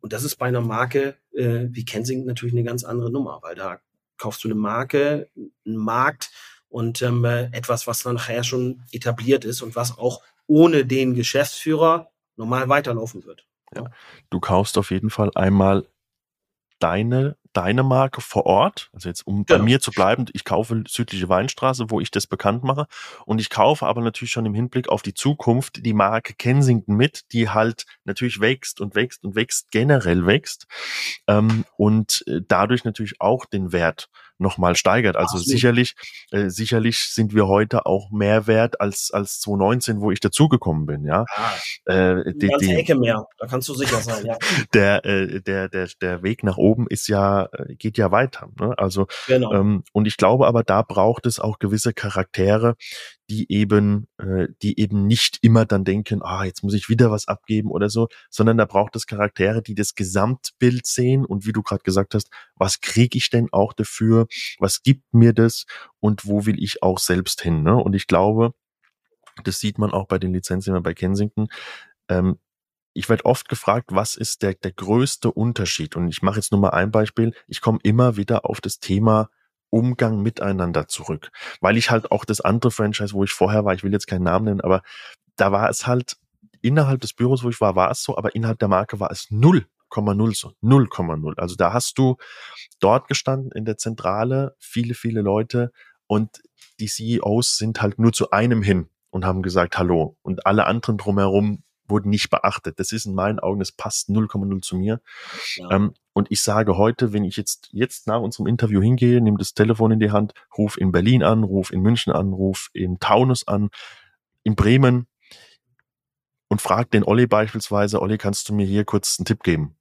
[0.00, 3.54] Und das ist bei einer Marke äh, wie Kensington natürlich eine ganz andere Nummer, weil
[3.54, 3.80] da
[4.18, 5.28] kaufst du eine Marke,
[5.64, 6.30] einen Markt
[6.68, 11.14] und ähm, äh, etwas, was dann nachher schon etabliert ist und was auch ohne den
[11.14, 13.46] Geschäftsführer normal weiterlaufen wird.
[13.74, 13.84] Ja.
[14.30, 15.86] Du kaufst auf jeden Fall einmal
[16.78, 19.58] deine deine Marke vor Ort, also jetzt um genau.
[19.58, 22.86] bei mir zu bleiben, ich kaufe südliche Weinstraße, wo ich das bekannt mache
[23.26, 27.32] und ich kaufe aber natürlich schon im Hinblick auf die Zukunft die Marke Kensington mit,
[27.32, 30.66] die halt natürlich wächst und wächst und wächst, generell wächst
[31.26, 34.08] ähm, und äh, dadurch natürlich auch den Wert
[34.40, 35.16] nochmal steigert.
[35.16, 35.46] Also Absolut.
[35.46, 35.94] sicherlich,
[36.30, 41.04] äh, sicherlich sind wir heute auch mehr wert als, als 2019, wo ich dazugekommen bin,
[41.04, 41.24] ja.
[41.34, 41.52] Ah,
[41.92, 44.36] äh, die, ganze die, Ecke mehr, da kannst du sicher sein, ja.
[44.74, 48.48] Der, äh, der, der, der Weg nach oben ist ja, äh, geht ja weiter.
[48.58, 48.74] Ne?
[48.76, 49.52] Also, genau.
[49.52, 52.76] ähm, und ich glaube aber, da braucht es auch gewisse Charaktere,
[53.30, 57.28] die eben, äh, die eben nicht immer dann denken, ah, jetzt muss ich wieder was
[57.28, 61.62] abgeben oder so, sondern da braucht es Charaktere, die das Gesamtbild sehen und wie du
[61.62, 64.26] gerade gesagt hast, was kriege ich denn auch dafür,
[64.58, 65.66] was gibt mir das
[66.00, 67.62] und wo will ich auch selbst hin.
[67.62, 67.76] Ne?
[67.76, 68.52] Und ich glaube,
[69.44, 71.46] das sieht man auch bei den Lizenzen bei Kensington.
[72.08, 72.40] Ähm,
[72.94, 75.94] ich werde oft gefragt, was ist der, der größte Unterschied?
[75.94, 77.32] Und ich mache jetzt nur mal ein Beispiel.
[77.46, 79.30] Ich komme immer wieder auf das Thema
[79.70, 81.30] Umgang miteinander zurück.
[81.60, 84.24] Weil ich halt auch das andere Franchise, wo ich vorher war, ich will jetzt keinen
[84.24, 84.82] Namen nennen, aber
[85.36, 86.16] da war es halt
[86.60, 89.28] innerhalb des Büros, wo ich war, war es so, aber innerhalb der Marke war es
[89.30, 89.64] 0,0
[90.36, 91.38] so, 0,0.
[91.38, 92.16] Also da hast du
[92.80, 95.72] dort gestanden in der Zentrale, viele, viele Leute
[96.06, 96.42] und
[96.78, 100.96] die CEOs sind halt nur zu einem hin und haben gesagt Hallo und alle anderen
[100.96, 102.78] drumherum wurden nicht beachtet.
[102.78, 105.00] Das ist in meinen Augen, das passt 0,0 zu mir.
[105.56, 105.70] Ja.
[105.70, 109.54] Ähm, und ich sage heute, wenn ich jetzt, jetzt nach unserem Interview hingehe, nehme das
[109.54, 113.46] Telefon in die Hand, ruf in Berlin an, ruf in München an, ruf in Taunus
[113.46, 113.70] an,
[114.42, 115.06] in Bremen
[116.48, 119.76] und frag den Olli beispielsweise, Olli, kannst du mir hier kurz einen Tipp geben?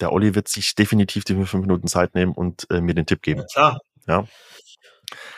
[0.00, 3.22] Der Olli wird sich definitiv die fünf Minuten Zeit nehmen und äh, mir den Tipp
[3.22, 3.40] geben.
[3.40, 3.80] Ja, klar.
[4.06, 4.24] Ja.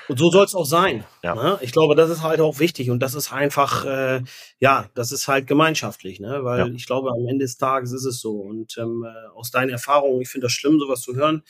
[0.08, 1.04] Und so soll es auch sein.
[1.22, 1.34] Ja.
[1.34, 1.58] Ne?
[1.62, 4.22] Ich glaube, das ist halt auch wichtig und das ist einfach, äh,
[4.58, 6.44] ja, das ist halt gemeinschaftlich, ne?
[6.44, 6.66] Weil ja.
[6.66, 8.32] ich glaube, am Ende des Tages ist es so.
[8.32, 11.42] Und ähm, äh, aus deinen Erfahrungen, ich finde das schlimm, sowas zu hören,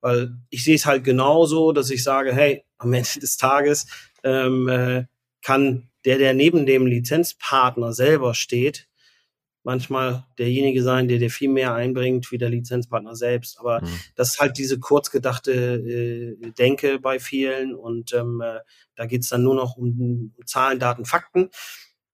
[0.00, 3.86] weil ich sehe es halt genauso, dass ich sage, hey, am Ende des Tages
[4.24, 5.04] ähm, äh,
[5.42, 8.88] kann der, der neben dem Lizenzpartner selber steht,
[9.62, 13.58] manchmal derjenige sein, der dir viel mehr einbringt wie der Lizenzpartner selbst.
[13.58, 13.88] Aber mhm.
[14.14, 18.60] das ist halt diese kurzgedachte äh, Denke bei vielen und ähm, äh,
[18.94, 21.50] da geht's dann nur noch um Zahlen, Daten, Fakten.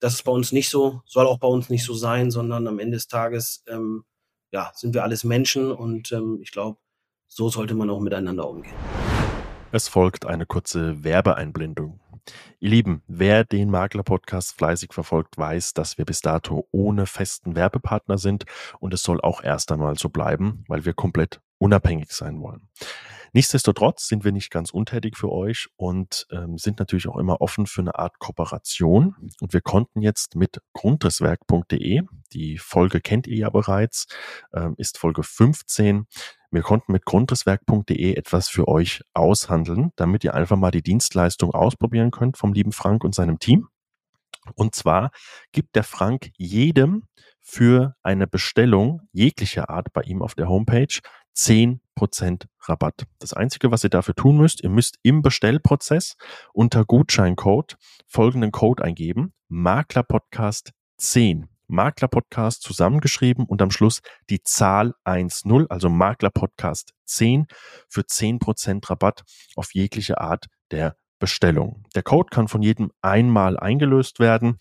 [0.01, 2.78] Das ist bei uns nicht so, soll auch bei uns nicht so sein, sondern am
[2.78, 4.05] Ende des Tages ähm,
[4.51, 6.78] ja, sind wir alles Menschen und ähm, ich glaube,
[7.27, 8.77] so sollte man auch miteinander umgehen.
[9.77, 12.01] Es folgt eine kurze Werbeeinblendung.
[12.61, 18.16] Ihr Lieben, wer den Makler-Podcast fleißig verfolgt, weiß, dass wir bis dato ohne festen Werbepartner
[18.16, 18.47] sind
[18.81, 22.70] und es soll auch erst einmal so bleiben, weil wir komplett unabhängig sein wollen.
[23.35, 27.66] Nichtsdestotrotz sind wir nicht ganz untätig für euch und ähm, sind natürlich auch immer offen
[27.66, 29.15] für eine Art Kooperation.
[29.43, 32.01] Und wir konnten jetzt mit grundrisswerk.de,
[32.32, 34.07] die Folge kennt ihr ja bereits,
[34.55, 36.07] ähm, ist Folge 15,
[36.57, 42.11] wir konnten mit grundrisswerk.de etwas für euch aushandeln, damit ihr einfach mal die Dienstleistung ausprobieren
[42.11, 43.69] könnt vom lieben Frank und seinem Team.
[44.55, 45.11] Und zwar
[45.53, 47.05] gibt der Frank jedem
[47.43, 50.99] für eine Bestellung jeglicher Art bei ihm auf der Homepage
[51.37, 53.05] 10% Rabatt.
[53.19, 56.16] Das Einzige, was ihr dafür tun müsst, ihr müsst im Bestellprozess
[56.55, 57.77] unter Gutscheincode
[58.07, 61.51] folgenden Code eingeben, Maklerpodcast 10.
[61.68, 67.47] Maklerpodcast zusammengeschrieben und am Schluss die Zahl 1.0, also Maklerpodcast 10
[67.88, 69.24] für 10% Rabatt
[69.56, 71.84] auf jegliche Art der Bestellung.
[71.94, 74.59] Der Code kann von jedem einmal eingelöst werden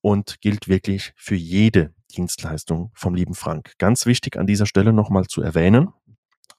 [0.00, 3.72] und gilt wirklich für jede Dienstleistung vom lieben Frank.
[3.78, 5.92] Ganz wichtig an dieser Stelle nochmal zu erwähnen,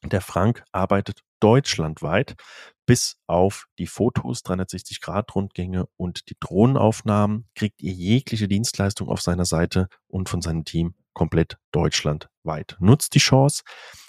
[0.03, 2.36] der Frank arbeitet deutschlandweit
[2.86, 9.88] bis auf die Fotos, 360-Grad-Rundgänge und die Drohnenaufnahmen kriegt ihr jegliche Dienstleistung auf seiner Seite
[10.07, 12.78] und von seinem Team komplett deutschlandweit.
[12.80, 13.64] Nutzt die Chance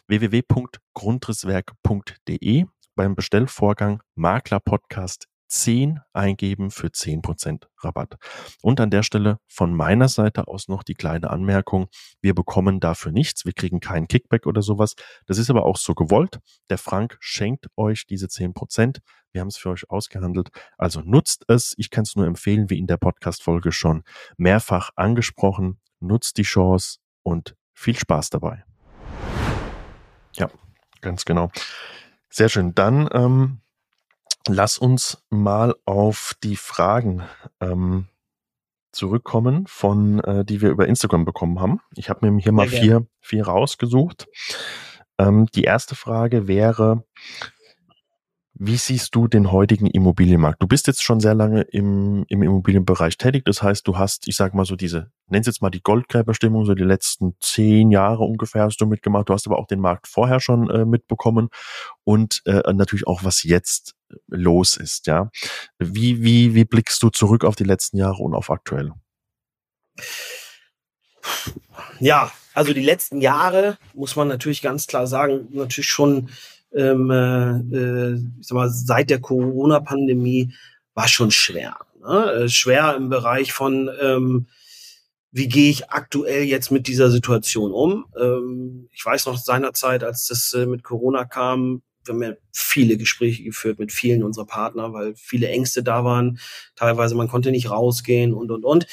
[0.08, 8.16] www.grundrisswerk.de beim Bestellvorgang Makler Podcast 10 eingeben für 10% Rabatt.
[8.62, 11.88] Und an der Stelle von meiner Seite aus noch die kleine Anmerkung.
[12.20, 13.44] Wir bekommen dafür nichts.
[13.44, 14.94] Wir kriegen keinen Kickback oder sowas.
[15.26, 16.40] Das ist aber auch so gewollt.
[16.70, 18.98] Der Frank schenkt euch diese 10%.
[19.32, 20.50] Wir haben es für euch ausgehandelt.
[20.78, 21.74] Also nutzt es.
[21.76, 24.02] Ich kann es nur empfehlen, wie in der Podcast-Folge schon
[24.36, 25.80] mehrfach angesprochen.
[26.00, 28.64] Nutzt die Chance und viel Spaß dabei.
[30.34, 30.50] Ja,
[31.00, 31.50] ganz genau.
[32.30, 32.74] Sehr schön.
[32.74, 33.60] Dann ähm,
[34.48, 37.22] lass uns mal auf die Fragen
[37.60, 38.08] ähm,
[38.92, 41.80] zurückkommen, von äh, die wir über Instagram bekommen haben.
[41.96, 44.26] Ich habe mir hier mal vier, vier rausgesucht.
[45.18, 47.04] Ähm, die erste Frage wäre,
[48.58, 50.62] Wie siehst du den heutigen Immobilienmarkt?
[50.62, 53.44] Du bist jetzt schon sehr lange im, im Immobilienbereich tätig.
[53.44, 56.74] Das heißt, du hast, ich sag mal so diese, nenn's jetzt mal die Goldgräberstimmung, so
[56.74, 59.28] die letzten zehn Jahre ungefähr hast du mitgemacht.
[59.28, 61.50] Du hast aber auch den Markt vorher schon äh, mitbekommen
[62.04, 63.94] und äh, natürlich auch, was jetzt
[64.28, 65.30] los ist, ja.
[65.78, 68.92] Wie, wie, wie blickst du zurück auf die letzten Jahre und auf aktuell?
[71.98, 76.30] Ja, also die letzten Jahre muss man natürlich ganz klar sagen, natürlich schon
[76.74, 80.52] ähm, äh, äh, ich sag mal, seit der Corona-Pandemie
[80.94, 81.78] war schon schwer.
[82.00, 82.32] Ne?
[82.32, 84.46] Äh, schwer im Bereich von, ähm,
[85.32, 88.06] wie gehe ich aktuell jetzt mit dieser Situation um?
[88.18, 92.96] Ähm, ich weiß noch seinerzeit, als das äh, mit Corona kam, wir haben ja viele
[92.96, 96.38] Gespräche geführt mit vielen unserer Partner, weil viele Ängste da waren.
[96.74, 98.86] Teilweise man konnte nicht rausgehen und und und.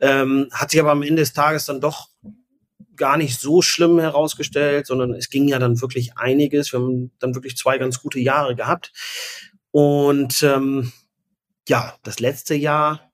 [0.00, 2.08] Ähm, hat sich aber am Ende des Tages dann doch
[2.96, 6.72] gar nicht so schlimm herausgestellt, sondern es ging ja dann wirklich einiges.
[6.72, 8.92] Wir haben dann wirklich zwei ganz gute Jahre gehabt.
[9.70, 10.92] Und ähm,
[11.68, 13.12] ja, das letzte Jahr,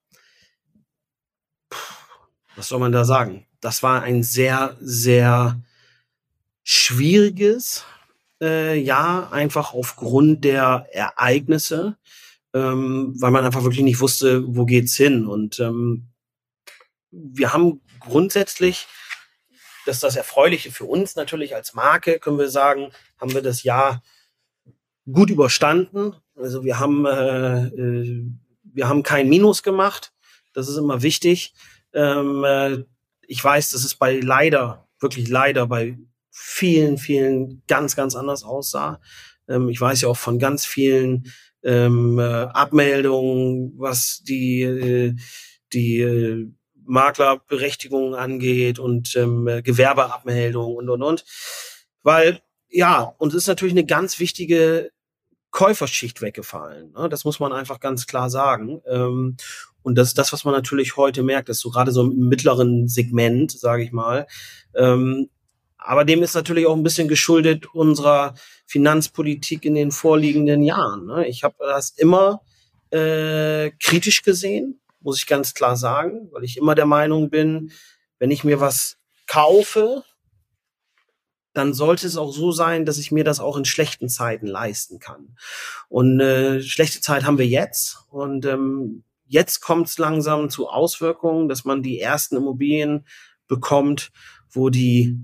[2.56, 3.46] was soll man da sagen?
[3.60, 5.60] Das war ein sehr, sehr
[6.62, 7.84] schwieriges
[8.40, 11.96] äh, Jahr, einfach aufgrund der Ereignisse,
[12.52, 15.26] ähm, weil man einfach wirklich nicht wusste, wo geht's hin.
[15.26, 16.08] Und ähm,
[17.10, 18.86] wir haben grundsätzlich
[19.84, 23.62] das ist das Erfreuliche für uns natürlich als Marke, können wir sagen, haben wir das
[23.62, 24.02] Jahr
[25.10, 26.14] gut überstanden.
[26.36, 28.24] Also wir haben, äh, äh,
[28.62, 30.12] wir haben kein Minus gemacht.
[30.54, 31.52] Das ist immer wichtig.
[31.92, 32.84] Ähm, äh,
[33.26, 35.98] ich weiß, dass es bei leider, wirklich leider bei
[36.36, 39.00] vielen, vielen ganz, ganz anders aussah.
[39.48, 41.32] Ähm, ich weiß ja auch von ganz vielen
[41.62, 45.14] ähm, äh, Abmeldungen, was die, äh,
[45.72, 46.48] die äh,
[46.86, 51.24] Maklerberechtigungen angeht und ähm, Gewerbeabmeldung und und und.
[52.02, 54.90] Weil ja, uns ist natürlich eine ganz wichtige
[55.52, 56.92] Käuferschicht weggefallen.
[56.92, 57.08] Ne?
[57.08, 58.82] Das muss man einfach ganz klar sagen.
[58.86, 59.36] Ähm,
[59.82, 62.88] und das ist das, was man natürlich heute merkt, dass so gerade so im mittleren
[62.88, 64.26] Segment, sage ich mal.
[64.74, 65.30] Ähm,
[65.84, 68.34] aber dem ist natürlich auch ein bisschen geschuldet unserer
[68.66, 71.06] Finanzpolitik in den vorliegenden Jahren.
[71.06, 71.26] Ne?
[71.28, 72.40] Ich habe das immer
[72.90, 77.70] äh, kritisch gesehen muss ich ganz klar sagen, weil ich immer der Meinung bin,
[78.18, 78.96] wenn ich mir was
[79.26, 80.02] kaufe,
[81.52, 84.98] dann sollte es auch so sein, dass ich mir das auch in schlechten Zeiten leisten
[84.98, 85.36] kann.
[85.88, 87.98] Und äh, schlechte Zeit haben wir jetzt.
[88.10, 93.06] Und ähm, jetzt kommt es langsam zu Auswirkungen, dass man die ersten Immobilien
[93.46, 94.10] bekommt,
[94.50, 95.18] wo die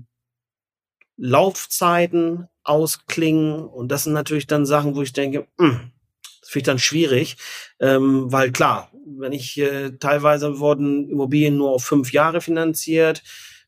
[1.23, 3.63] Laufzeiten ausklingen.
[3.63, 5.91] Und das sind natürlich dann Sachen, wo ich denke, mh, hm,
[6.41, 7.37] das finde ich dann schwierig,
[7.79, 13.21] ähm, weil klar, wenn ich äh, teilweise wurden Immobilien nur auf fünf Jahre finanziert,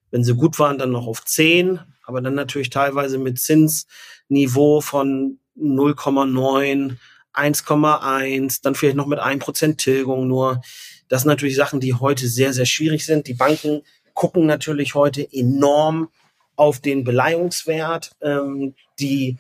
[0.10, 5.38] wenn sie gut waren, dann noch auf zehn, aber dann natürlich teilweise mit Zinsniveau von
[5.56, 6.96] 0,9,
[7.34, 10.62] 1,1, dann vielleicht noch mit 1% Tilgung nur.
[11.08, 13.28] Das sind natürlich Sachen, die heute sehr, sehr schwierig sind.
[13.28, 13.82] Die Banken
[14.14, 16.10] gucken natürlich heute enorm
[16.56, 18.12] auf den Beleihungswert.
[18.22, 19.38] Ähm, die,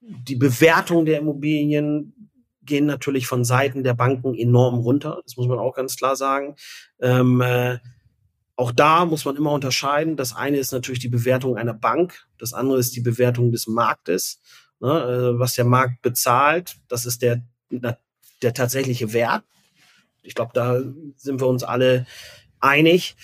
[0.00, 2.30] die Bewertung der Immobilien
[2.62, 5.20] gehen natürlich von Seiten der Banken enorm runter.
[5.24, 6.56] Das muss man auch ganz klar sagen.
[7.00, 7.78] Ähm, äh,
[8.56, 10.16] auch da muss man immer unterscheiden.
[10.16, 14.40] Das eine ist natürlich die Bewertung einer Bank, das andere ist die Bewertung des Marktes.
[14.78, 19.42] Ne, äh, was der Markt bezahlt, das ist der, der tatsächliche Wert.
[20.22, 20.82] Ich glaube, da
[21.16, 22.06] sind wir uns alle
[22.60, 23.16] einig.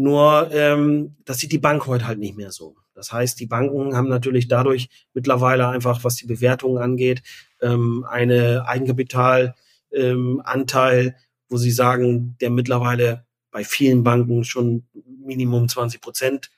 [0.00, 2.74] Nur ähm, das sieht die Bank heute halt nicht mehr so.
[2.94, 7.22] Das heißt, die Banken haben natürlich dadurch mittlerweile einfach, was die Bewertung angeht,
[7.60, 9.54] ähm, eine Eigenkapitalanteil,
[9.92, 11.14] ähm,
[11.50, 14.86] wo sie sagen, der mittlerweile bei vielen Banken schon
[15.22, 16.50] Minimum 20 Prozent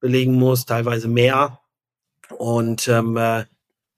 [0.00, 1.60] belegen muss, teilweise mehr.
[2.38, 3.44] Und, ähm, äh,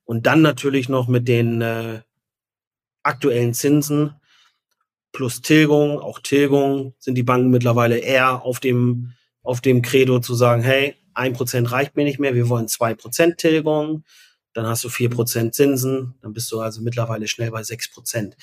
[0.06, 2.00] und dann natürlich noch mit den äh,
[3.04, 4.16] aktuellen Zinsen
[5.12, 9.12] plus Tilgung, auch Tilgung, sind die Banken mittlerweile eher auf dem,
[9.42, 12.94] auf dem Credo zu sagen, hey, ein Prozent reicht mir nicht mehr, wir wollen zwei
[12.94, 14.04] Prozent Tilgung
[14.58, 18.36] dann hast du vier Prozent Zinsen, dann bist du also mittlerweile schnell bei sechs Prozent.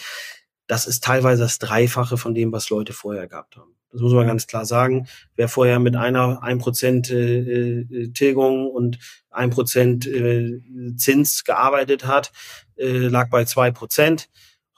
[0.66, 3.76] Das ist teilweise das Dreifache von dem, was Leute vorher gehabt haben.
[3.92, 5.08] Das muss man ganz klar sagen.
[5.36, 8.98] Wer vorher mit einer ein Prozent äh, äh Tilgung und
[9.30, 10.62] ein Prozent äh,
[10.96, 12.32] Zins gearbeitet hat,
[12.78, 14.30] lag bei zwei Prozent.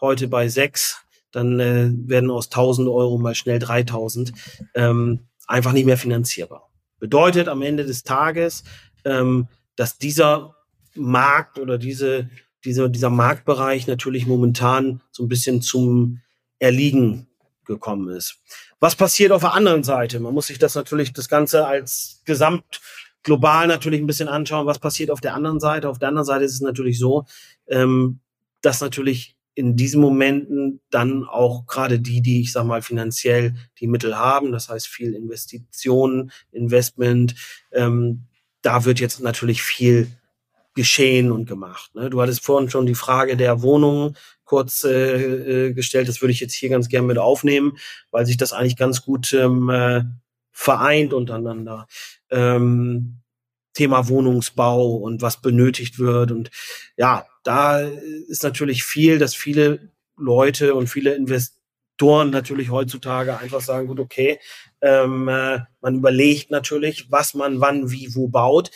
[0.02, 1.04] Heute bei sechs.
[1.32, 4.34] Dann äh, werden aus 1000 Euro mal schnell 3000.
[4.76, 6.70] Ähm, einfach nicht mehr finanzierbar.
[7.00, 8.64] Bedeutet am Ende des Tages,
[9.06, 10.56] ähm, dass dieser
[10.96, 12.30] Markt oder diese,
[12.66, 16.22] diese, dieser Marktbereich natürlich momentan so ein bisschen zum
[16.60, 17.28] Erliegen
[17.66, 18.40] gekommen ist.
[18.80, 20.20] Was passiert auf der anderen Seite?
[20.20, 22.82] Man muss sich das natürlich das Ganze als Gesamt
[23.24, 25.90] global natürlich ein bisschen anschauen, was passiert auf der anderen Seite.
[25.90, 27.26] Auf der anderen Seite ist es natürlich so,
[27.68, 28.22] ähm,
[28.62, 33.88] dass natürlich in diesen Momenten dann auch gerade die, die ich sag mal finanziell die
[33.88, 37.34] Mittel haben, das heißt viel Investitionen, Investment,
[37.72, 38.28] ähm,
[38.62, 40.12] da wird jetzt natürlich viel
[40.76, 41.96] geschehen und gemacht.
[41.96, 42.12] Ne?
[42.12, 46.08] Du hattest vorhin schon die Frage der Wohnungen kurz äh, äh, gestellt.
[46.08, 47.80] Das würde ich jetzt hier ganz gern mit aufnehmen,
[48.12, 50.04] weil sich das eigentlich ganz gut ähm, äh,
[50.52, 51.88] vereint untereinander.
[52.30, 53.22] Ähm,
[53.74, 56.32] Thema Wohnungsbau und was benötigt wird.
[56.32, 56.52] Und
[56.96, 63.88] ja, da ist natürlich viel, dass viele Leute und viele Investoren natürlich heutzutage einfach sagen,
[63.88, 64.40] gut, okay,
[64.82, 68.72] ähm, äh, man überlegt natürlich, was man wann, wie, wo baut.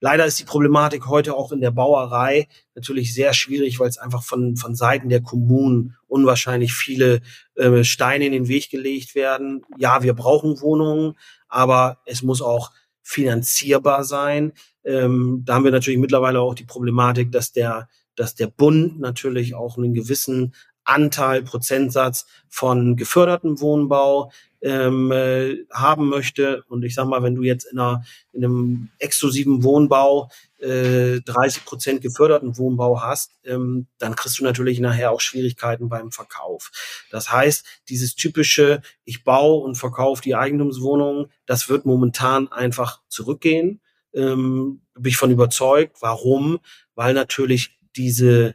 [0.00, 4.22] Leider ist die Problematik heute auch in der Bauerei natürlich sehr schwierig, weil es einfach
[4.22, 7.20] von, von Seiten der Kommunen unwahrscheinlich viele
[7.54, 9.64] äh, Steine in den Weg gelegt werden.
[9.76, 11.18] Ja, wir brauchen Wohnungen,
[11.48, 12.72] aber es muss auch
[13.02, 14.52] finanzierbar sein.
[14.84, 19.54] Ähm, da haben wir natürlich mittlerweile auch die Problematik, dass der, dass der Bund natürlich
[19.54, 20.54] auch einen gewissen
[20.86, 24.30] Anteil, Prozentsatz von gefördertem Wohnbau
[24.62, 26.64] ähm, äh, haben möchte.
[26.68, 31.64] Und ich sag mal, wenn du jetzt in, einer, in einem exklusiven Wohnbau äh, 30
[31.64, 36.70] Prozent geförderten Wohnbau hast, ähm, dann kriegst du natürlich nachher auch Schwierigkeiten beim Verkauf.
[37.10, 43.80] Das heißt, dieses typische, ich baue und verkaufe die Eigentumswohnungen, das wird momentan einfach zurückgehen.
[44.14, 45.98] Ähm, bin ich von überzeugt.
[46.00, 46.60] Warum?
[46.94, 48.54] Weil natürlich diese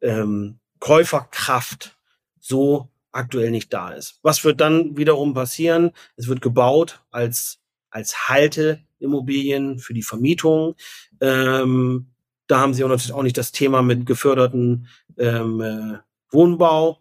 [0.00, 1.96] ähm, Käuferkraft
[2.40, 4.18] so aktuell nicht da ist.
[4.22, 5.92] Was wird dann wiederum passieren?
[6.16, 7.58] Es wird gebaut als,
[7.90, 10.76] als Halteimmobilien für die Vermietung.
[11.20, 12.06] Ähm,
[12.46, 14.88] da haben sie auch natürlich auch nicht das Thema mit geförderten
[15.18, 15.98] ähm, äh,
[16.30, 17.00] Wohnbau,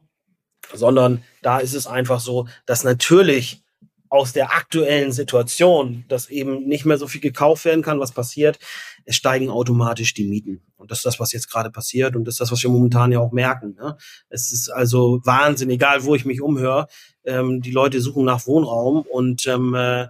[0.74, 3.64] sondern da ist es einfach so, dass natürlich
[4.10, 8.60] aus der aktuellen Situation, dass eben nicht mehr so viel gekauft werden kann, was passiert,
[9.06, 10.62] es steigen automatisch die Mieten.
[10.78, 13.12] Und das ist das, was jetzt gerade passiert und das ist das, was wir momentan
[13.12, 13.76] ja auch merken.
[13.80, 13.98] Ne?
[14.30, 16.88] Es ist also Wahnsinn, egal wo ich mich umhöre,
[17.26, 20.08] ähm, die Leute suchen nach Wohnraum und ähm, äh,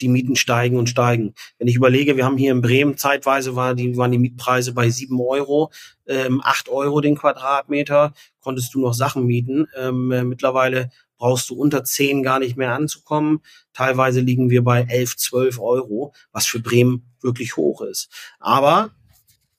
[0.00, 1.34] die Mieten steigen und steigen.
[1.58, 4.90] Wenn ich überlege, wir haben hier in Bremen zeitweise war die, waren die Mietpreise bei
[4.90, 5.70] sieben Euro,
[6.06, 9.66] ähm, acht Euro den Quadratmeter, konntest du noch Sachen mieten.
[9.76, 13.42] Ähm, äh, mittlerweile brauchst du unter zehn gar nicht mehr anzukommen.
[13.74, 18.08] Teilweise liegen wir bei elf, zwölf Euro, was für Bremen wirklich hoch ist.
[18.38, 18.90] Aber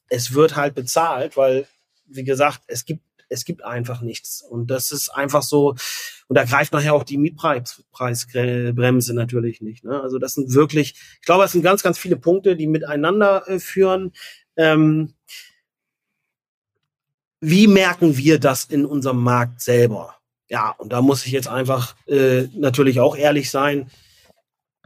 [0.08, 1.68] es wird halt bezahlt, weil,
[2.08, 4.42] wie gesagt, es gibt es gibt einfach nichts.
[4.42, 5.76] Und das ist einfach so,
[6.28, 9.84] und da greift nachher auch die Mietpreisbremse natürlich nicht.
[9.84, 10.02] Ne?
[10.02, 13.60] Also das sind wirklich, ich glaube, es sind ganz, ganz viele Punkte, die miteinander äh,
[13.60, 14.12] führen.
[14.58, 15.14] Ähm,
[17.40, 20.19] wie merken wir das in unserem Markt selber?
[20.50, 23.90] Ja, und da muss ich jetzt einfach äh, natürlich auch ehrlich sein.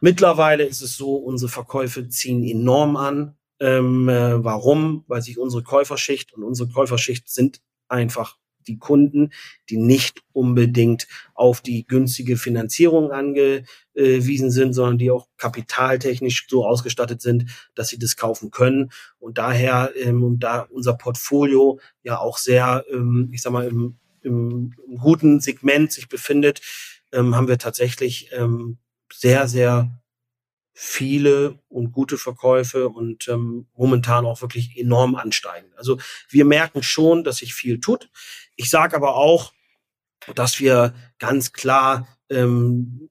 [0.01, 3.37] Mittlerweile ist es so, unsere Verkäufe ziehen enorm an.
[3.61, 5.05] Ähm, äh, warum?
[5.07, 8.37] Weil sich unsere Käuferschicht und unsere Käuferschicht sind einfach
[8.67, 9.31] die Kunden,
[9.69, 17.21] die nicht unbedingt auf die günstige Finanzierung angewiesen sind, sondern die auch kapitaltechnisch so ausgestattet
[17.21, 17.45] sind,
[17.75, 18.91] dass sie das kaufen können.
[19.19, 23.97] Und daher, ähm, und da unser Portfolio ja auch sehr, ähm, ich sag mal, im,
[24.23, 26.61] im, im guten Segment sich befindet,
[27.11, 28.77] ähm, haben wir tatsächlich ähm,
[29.11, 29.91] sehr, sehr
[30.73, 35.71] viele und gute Verkäufe und ähm, momentan auch wirklich enorm ansteigen.
[35.75, 38.09] Also wir merken schon, dass sich viel tut.
[38.55, 39.53] Ich sage aber auch,
[40.33, 43.09] dass wir ganz klar, ähm,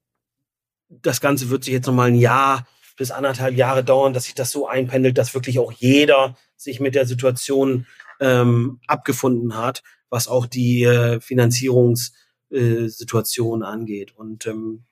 [0.89, 2.67] das Ganze wird sich jetzt noch mal ein Jahr
[2.97, 6.95] bis anderthalb Jahre dauern, dass sich das so einpendelt, dass wirklich auch jeder sich mit
[6.95, 7.87] der Situation
[8.21, 9.83] ähm, abgefunden hat,
[10.13, 14.15] was auch die äh, Finanzierungssituation äh, angeht.
[14.15, 14.85] Und ähm,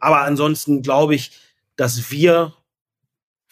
[0.00, 1.30] aber ansonsten glaube ich,
[1.76, 2.52] dass wir,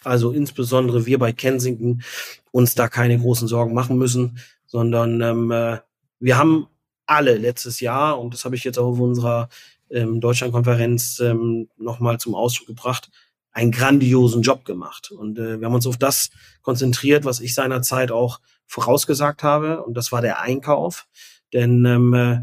[0.03, 2.03] also insbesondere wir bei Kensington,
[2.51, 5.77] uns da keine großen Sorgen machen müssen, sondern ähm, äh,
[6.19, 6.67] wir haben
[7.05, 9.47] alle letztes Jahr, und das habe ich jetzt auch auf unserer
[9.89, 13.09] ähm, Deutschlandkonferenz ähm, nochmal zum Ausdruck gebracht,
[13.53, 15.11] einen grandiosen Job gemacht.
[15.11, 16.31] Und äh, wir haben uns auf das
[16.63, 21.07] konzentriert, was ich seinerzeit auch vorausgesagt habe, und das war der Einkauf.
[21.51, 22.39] Denn ähm, äh,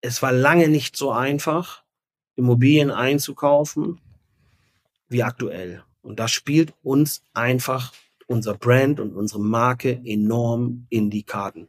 [0.00, 1.84] es war lange nicht so einfach,
[2.34, 4.00] Immobilien einzukaufen
[5.08, 5.84] wie aktuell.
[6.02, 7.92] Und das spielt uns einfach
[8.26, 11.68] unser Brand und unsere Marke enorm in die Karten.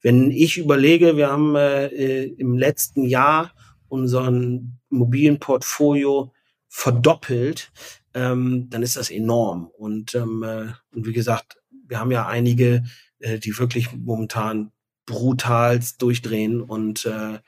[0.00, 3.52] Wenn ich überlege, wir haben äh, äh im letzten Jahr
[3.88, 6.32] unseren mobilen Portfolio
[6.68, 7.72] verdoppelt,
[8.14, 9.66] ähm, dann ist das enorm.
[9.66, 11.57] Und, ähm, äh, und wie gesagt,
[11.88, 12.84] wir haben ja einige,
[13.18, 14.72] äh, die wirklich momentan
[15.06, 16.60] brutal durchdrehen.
[16.60, 17.38] Und äh,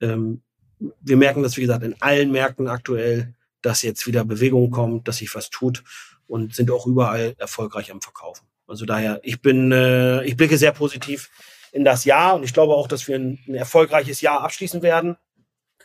[0.00, 0.42] ähm,
[1.00, 5.18] wir merken das, wie gesagt, in allen Märkten aktuell, dass jetzt wieder Bewegung kommt, dass
[5.18, 5.84] sich was tut
[6.26, 8.46] und sind auch überall erfolgreich am Verkaufen.
[8.66, 11.28] Also daher, ich bin, äh, ich blicke sehr positiv
[11.72, 15.16] in das Jahr und ich glaube auch, dass wir ein, ein erfolgreiches Jahr abschließen werden.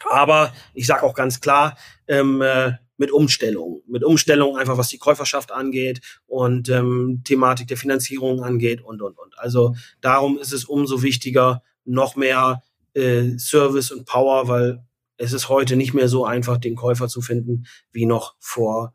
[0.09, 1.77] Aber ich sage auch ganz klar,
[2.07, 7.77] ähm, äh, mit Umstellung, mit Umstellung einfach was die Käuferschaft angeht und ähm, Thematik der
[7.77, 9.37] Finanzierung angeht und und und.
[9.37, 12.63] Also darum ist es umso wichtiger, noch mehr
[12.93, 14.85] äh, Service und Power, weil
[15.17, 18.93] es ist heute nicht mehr so einfach, den Käufer zu finden, wie noch vor,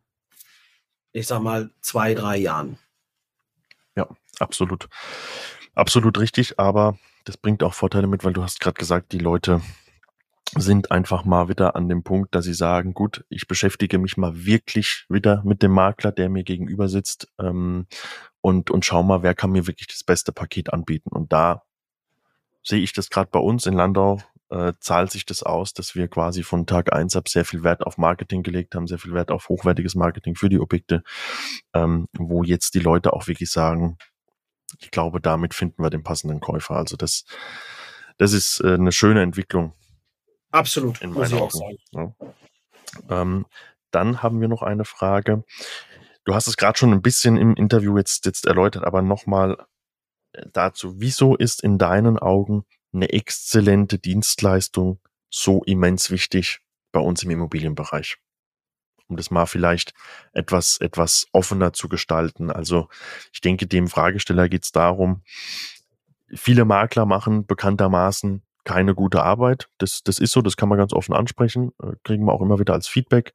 [1.13, 2.79] ich sag mal, zwei, drei Jahren.
[3.97, 4.09] Ja,
[4.39, 4.89] absolut.
[5.75, 9.63] Absolut richtig, aber das bringt auch Vorteile mit, weil du hast gerade gesagt, die Leute
[10.57, 14.45] sind einfach mal wieder an dem Punkt, dass sie sagen, gut, ich beschäftige mich mal
[14.45, 17.87] wirklich wieder mit dem Makler, der mir gegenüber sitzt ähm,
[18.41, 21.11] und, und schau mal, wer kann mir wirklich das beste Paket anbieten.
[21.11, 21.63] Und da
[22.63, 24.21] sehe ich das gerade bei uns in Landau,
[24.51, 27.83] äh, zahlt sich das aus, dass wir quasi von Tag eins ab sehr viel Wert
[27.83, 31.03] auf Marketing gelegt haben, sehr viel Wert auf hochwertiges Marketing für die Objekte,
[31.73, 33.97] ähm, wo jetzt die Leute auch wirklich sagen,
[34.81, 36.77] ich glaube, damit finden wir den passenden Käufer.
[36.77, 37.25] Also das,
[38.19, 39.75] das ist äh, eine schöne Entwicklung.
[40.51, 41.79] Absolut, in meinen Augen.
[41.93, 42.13] Ja.
[43.09, 43.47] Ähm,
[43.91, 45.45] dann haben wir noch eine Frage.
[46.25, 49.67] Du hast es gerade schon ein bisschen im Interview jetzt, jetzt erläutert, aber nochmal
[50.33, 51.01] äh, dazu.
[51.01, 56.61] Wieso ist in deinen Augen eine exzellente Dienstleistung so immens wichtig
[56.93, 58.19] bei uns im Immobilienbereich?
[59.09, 59.93] Um das mal vielleicht
[60.33, 62.51] etwas, etwas offener zu gestalten.
[62.51, 62.89] Also
[63.33, 65.23] ich denke, dem Fragesteller geht es darum,
[66.33, 69.69] viele Makler machen bekanntermaßen keine gute Arbeit.
[69.79, 72.59] Das, das ist so, das kann man ganz offen ansprechen, äh, kriegen wir auch immer
[72.59, 73.35] wieder als Feedback.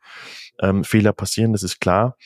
[0.59, 2.17] Ähm, Fehler passieren, das ist klar.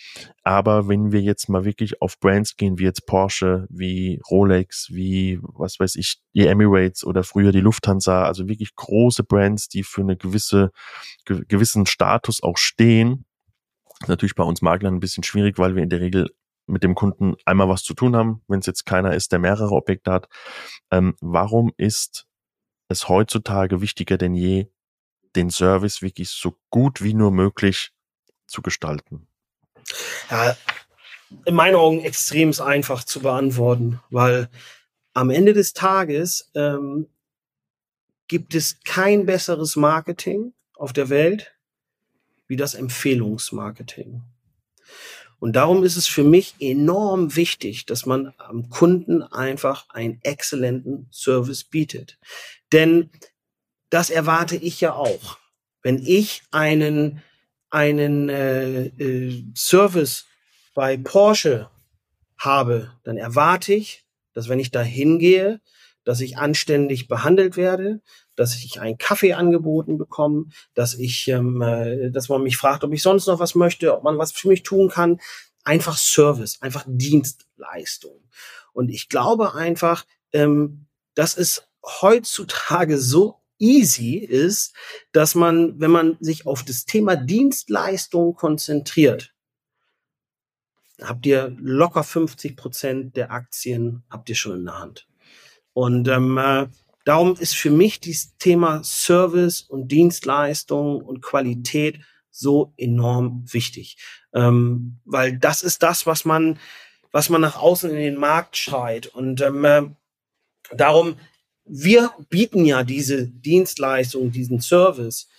[0.43, 5.39] Aber wenn wir jetzt mal wirklich auf Brands gehen, wie jetzt Porsche, wie Rolex, wie,
[5.41, 10.01] was weiß ich, die Emirates oder früher die Lufthansa, also wirklich große Brands, die für
[10.01, 10.71] eine gewisse,
[11.25, 13.25] ge gewissen Status auch stehen,
[14.01, 16.29] ist natürlich bei uns Maklern ein bisschen schwierig, weil wir in der Regel
[16.69, 19.71] mit dem Kunden einmal was zu tun haben, wenn es jetzt keiner ist, der mehrere
[19.71, 20.29] Objekte hat.
[20.91, 22.27] Ähm, warum ist
[22.89, 24.67] es heutzutage wichtiger denn je,
[25.35, 27.91] den Service wirklich so gut wie nur möglich
[28.47, 29.27] zu gestalten?
[30.29, 30.57] Ja,
[31.45, 34.49] in meinen Augen extrem einfach zu beantworten, weil
[35.13, 37.07] am Ende des Tages ähm,
[38.27, 41.53] gibt es kein besseres Marketing auf der Welt
[42.47, 44.23] wie das Empfehlungsmarketing.
[45.39, 51.07] Und darum ist es für mich enorm wichtig, dass man am Kunden einfach einen exzellenten
[51.11, 52.17] Service bietet.
[52.73, 53.09] Denn
[53.89, 55.37] das erwarte ich ja auch.
[55.81, 57.21] Wenn ich einen,
[57.69, 60.25] einen äh, äh, Service
[60.75, 61.69] bei Porsche
[62.37, 65.61] habe, dann erwarte ich, dass wenn ich da hingehe,
[66.09, 68.01] dass ich anständig behandelt werde,
[68.35, 72.91] dass ich einen Kaffee angeboten bekomme, dass ich, ähm, äh, dass man mich fragt, ob
[72.93, 75.19] ich sonst noch was möchte, ob man was für mich tun kann.
[75.63, 78.27] Einfach Service, einfach Dienstleistung.
[78.73, 80.03] Und ich glaube einfach,
[80.33, 84.73] ähm, das ist heutzutage so easy ist,
[85.11, 89.35] dass man, wenn man sich auf das Thema Dienstleistung konzentriert,
[90.99, 95.05] habt ihr locker 50 Prozent der Aktien habt ihr schon in der Hand.
[95.79, 96.67] Und ähm, äh,
[97.05, 102.01] darum ist für mich dieses Thema Service und Dienstleistung und Qualität
[102.31, 103.95] so enorm wichtig,
[104.33, 106.59] ähm, weil das ist das, was man,
[107.13, 109.07] was man nach außen in den Markt schreit.
[109.07, 109.83] Und ähm, äh,
[110.75, 111.15] darum
[111.63, 115.29] wir bieten ja diese Dienstleistung, diesen Service.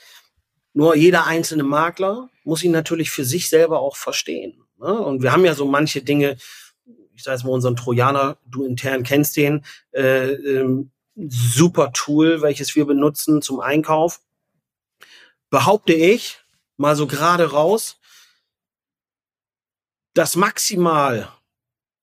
[0.72, 4.62] Nur jeder einzelne Makler muss ihn natürlich für sich selber auch verstehen.
[4.78, 4.98] Ne?
[4.98, 6.38] Und wir haben ja so manche Dinge,
[7.20, 12.74] ich sage jetzt mal unseren Trojaner, du intern kennst den, äh, ähm, super Tool, welches
[12.74, 14.22] wir benutzen zum Einkauf.
[15.50, 16.38] Behaupte ich,
[16.78, 17.98] mal so gerade raus,
[20.14, 21.30] dass maximal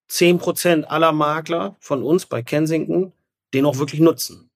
[0.07, 3.11] zehn Prozent aller Makler von uns bei Kensington
[3.55, 4.51] den auch wirklich nutzen.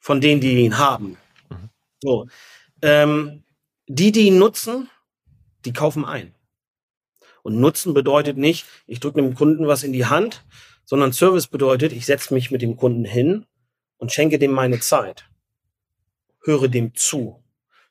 [0.00, 1.16] Von denen, die ihn haben.
[1.50, 1.68] Mhm.
[2.00, 2.28] So.
[2.80, 3.42] Ähm,
[3.88, 4.88] die, die ihn nutzen,
[5.64, 6.31] die kaufen ein.
[7.42, 10.44] Und nutzen bedeutet nicht, ich drücke dem Kunden was in die Hand,
[10.84, 13.46] sondern Service bedeutet, ich setze mich mit dem Kunden hin
[13.98, 15.28] und schenke dem meine Zeit.
[16.44, 17.42] Höre dem zu.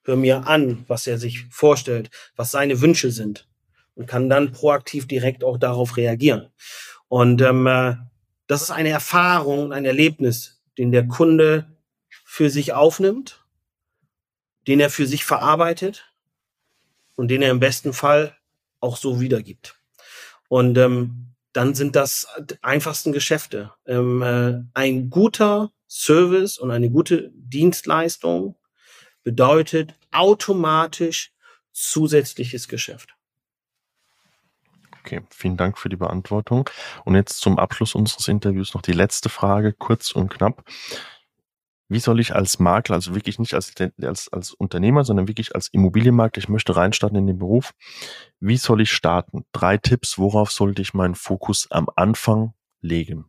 [0.03, 3.47] Hör mir an, was er sich vorstellt, was seine Wünsche sind
[3.95, 6.49] und kann dann proaktiv direkt auch darauf reagieren.
[7.07, 7.95] Und ähm, äh,
[8.47, 11.77] das ist eine Erfahrung, ein Erlebnis, den der Kunde
[12.25, 13.45] für sich aufnimmt,
[14.67, 16.13] den er für sich verarbeitet
[17.15, 18.35] und den er im besten Fall
[18.81, 19.79] auch so wiedergibt.
[20.49, 22.27] Und ähm, dann sind das
[22.61, 23.73] einfachsten Geschäfte.
[23.85, 28.55] Ähm, äh, ein guter Service und eine gute Dienstleistung
[29.23, 31.33] bedeutet automatisch
[31.71, 33.15] zusätzliches Geschäft.
[35.03, 36.69] Okay, vielen Dank für die Beantwortung.
[37.05, 40.63] Und jetzt zum Abschluss unseres Interviews noch die letzte Frage, kurz und knapp.
[41.91, 45.67] Wie soll ich als Makler, also wirklich nicht als, als, als Unternehmer, sondern wirklich als
[45.67, 47.73] Immobilienmakler, ich möchte reinstarten in den Beruf,
[48.39, 49.43] wie soll ich starten?
[49.51, 53.25] Drei Tipps, worauf sollte ich meinen Fokus am Anfang legen?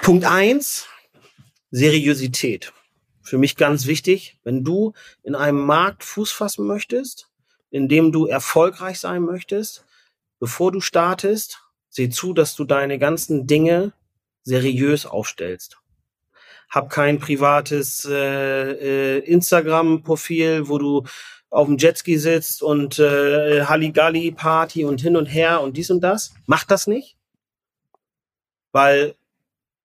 [0.00, 0.86] Punkt eins:
[1.72, 2.72] Seriosität
[3.20, 4.92] für mich ganz wichtig, wenn du
[5.24, 7.28] in einem Markt Fuß fassen möchtest,
[7.70, 9.84] in dem du erfolgreich sein möchtest,
[10.38, 11.63] bevor du startest,
[11.94, 13.92] seh zu, dass du deine ganzen Dinge
[14.42, 15.78] seriös aufstellst.
[16.68, 21.04] Hab kein privates äh, äh, Instagram-Profil, wo du
[21.50, 26.00] auf dem Jetski sitzt und äh, Halligalli Party und hin und her und dies und
[26.00, 26.34] das.
[26.46, 27.16] Mach das nicht,
[28.72, 29.14] weil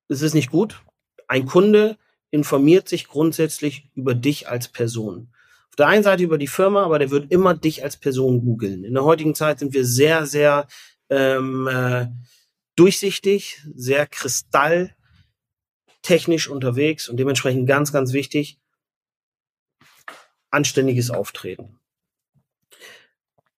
[0.07, 0.81] es ist nicht gut.
[1.27, 1.98] Ein Kunde
[2.31, 5.30] informiert sich grundsätzlich über dich als Person.
[5.69, 8.84] Auf der einen Seite über die Firma, aber der wird immer dich als Person googeln.
[8.84, 10.65] In der heutigen Zeit sind wir sehr, sehr
[11.10, 12.07] ähm, äh,
[12.76, 18.60] durchsichtig, sehr kristalltechnisch unterwegs und dementsprechend ganz, ganz wichtig,
[20.49, 21.80] anständiges Auftreten.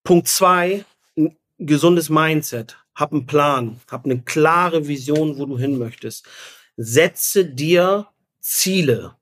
[0.04, 0.84] Punkt zwei,
[1.16, 2.78] ein gesundes Mindset.
[2.94, 6.28] Hab einen Plan, hab eine klare Vision, wo du hin möchtest.
[6.76, 8.08] Setze dir
[8.40, 9.16] Ziele,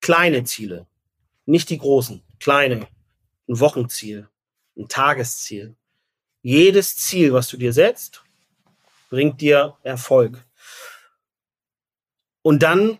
[0.00, 0.86] kleine Ziele,
[1.46, 2.86] nicht die großen, kleine,
[3.48, 4.28] ein Wochenziel,
[4.76, 5.76] ein Tagesziel.
[6.46, 8.22] Jedes Ziel, was du dir setzt,
[9.08, 10.44] bringt dir Erfolg.
[12.42, 12.98] Und dann,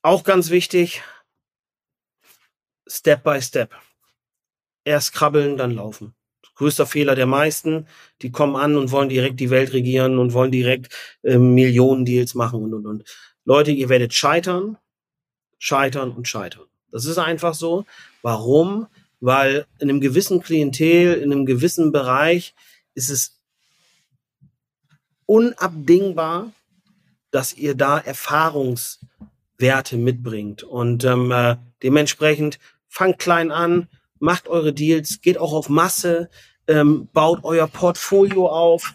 [0.00, 1.02] auch ganz wichtig,
[2.86, 3.74] Step by Step.
[4.82, 6.14] Erst krabbeln, dann laufen.
[6.54, 7.86] Größter Fehler der meisten,
[8.22, 10.90] die kommen an und wollen direkt die Welt regieren und wollen direkt
[11.22, 13.04] äh, Millionen Deals machen und, und, und.
[13.44, 14.78] Leute, ihr werdet scheitern,
[15.58, 16.64] scheitern und scheitern.
[16.90, 17.84] Das ist einfach so.
[18.22, 18.86] Warum?
[19.24, 22.54] Weil in einem gewissen Klientel, in einem gewissen Bereich
[22.94, 23.40] ist es
[25.26, 26.52] unabdingbar,
[27.30, 30.62] dass ihr da Erfahrungswerte mitbringt.
[30.62, 33.88] Und ähm, äh, dementsprechend fangt klein an,
[34.18, 36.28] macht eure Deals, geht auch auf Masse,
[36.68, 38.94] ähm, baut euer Portfolio auf.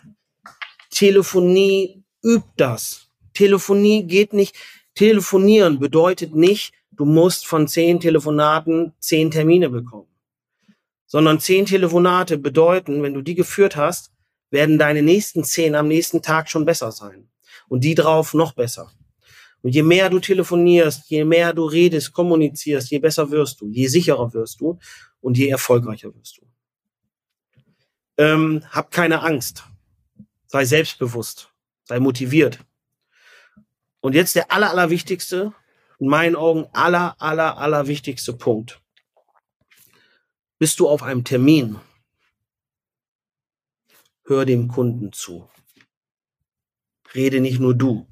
[0.92, 3.08] Telefonie, übt das.
[3.34, 4.56] Telefonie geht nicht,
[5.00, 10.09] Telefonieren bedeutet nicht, du musst von zehn Telefonaten zehn Termine bekommen,
[11.10, 14.12] sondern zehn Telefonate bedeuten, wenn du die geführt hast,
[14.52, 17.28] werden deine nächsten zehn am nächsten Tag schon besser sein
[17.68, 18.92] und die drauf noch besser.
[19.64, 23.88] Und je mehr du telefonierst, je mehr du redest, kommunizierst, je besser wirst du, je
[23.88, 24.78] sicherer wirst du
[25.20, 26.46] und je erfolgreicher wirst du.
[28.18, 29.64] Ähm, hab keine Angst.
[30.46, 31.52] Sei selbstbewusst.
[31.86, 32.60] Sei motiviert.
[34.00, 35.54] Und jetzt der aller, aller wichtigste,
[36.00, 38.80] in meinen Augen aller, aller, aller wichtigste Punkt.
[40.60, 41.80] Bist du auf einem Termin?
[44.26, 45.50] Hör dem Kunden zu.
[47.16, 48.08] Rede nicht nur du.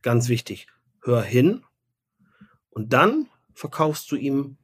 [0.00, 0.68] Ganz wichtig.
[1.02, 1.64] Hör hin
[2.70, 4.56] und dann verkaufst du ihm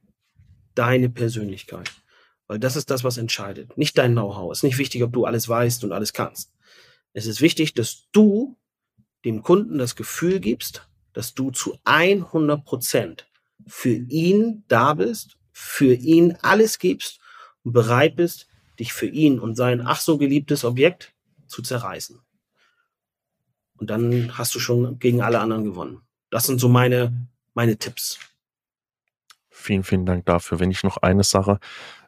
[0.73, 1.91] deine Persönlichkeit.
[2.47, 3.77] Weil das ist das, was entscheidet.
[3.77, 4.53] Nicht dein Know-how.
[4.53, 6.53] Es ist nicht wichtig, ob du alles weißt und alles kannst.
[7.11, 8.57] Es ist wichtig, dass du
[9.25, 13.29] dem Kunden das Gefühl gibst, dass du zu 100 Prozent
[13.67, 17.21] für ihn da bist, für ihn alles gibst
[17.63, 21.13] und bereit bist, dich für ihn und sein ach so geliebtes Objekt
[21.47, 22.19] zu zerreißen.
[23.77, 26.01] Und dann hast du schon gegen alle anderen gewonnen.
[26.29, 28.19] Das sind so meine, meine Tipps.
[29.65, 30.59] Vielen, vielen Dank dafür.
[30.59, 31.59] Wenn ich noch eine Sache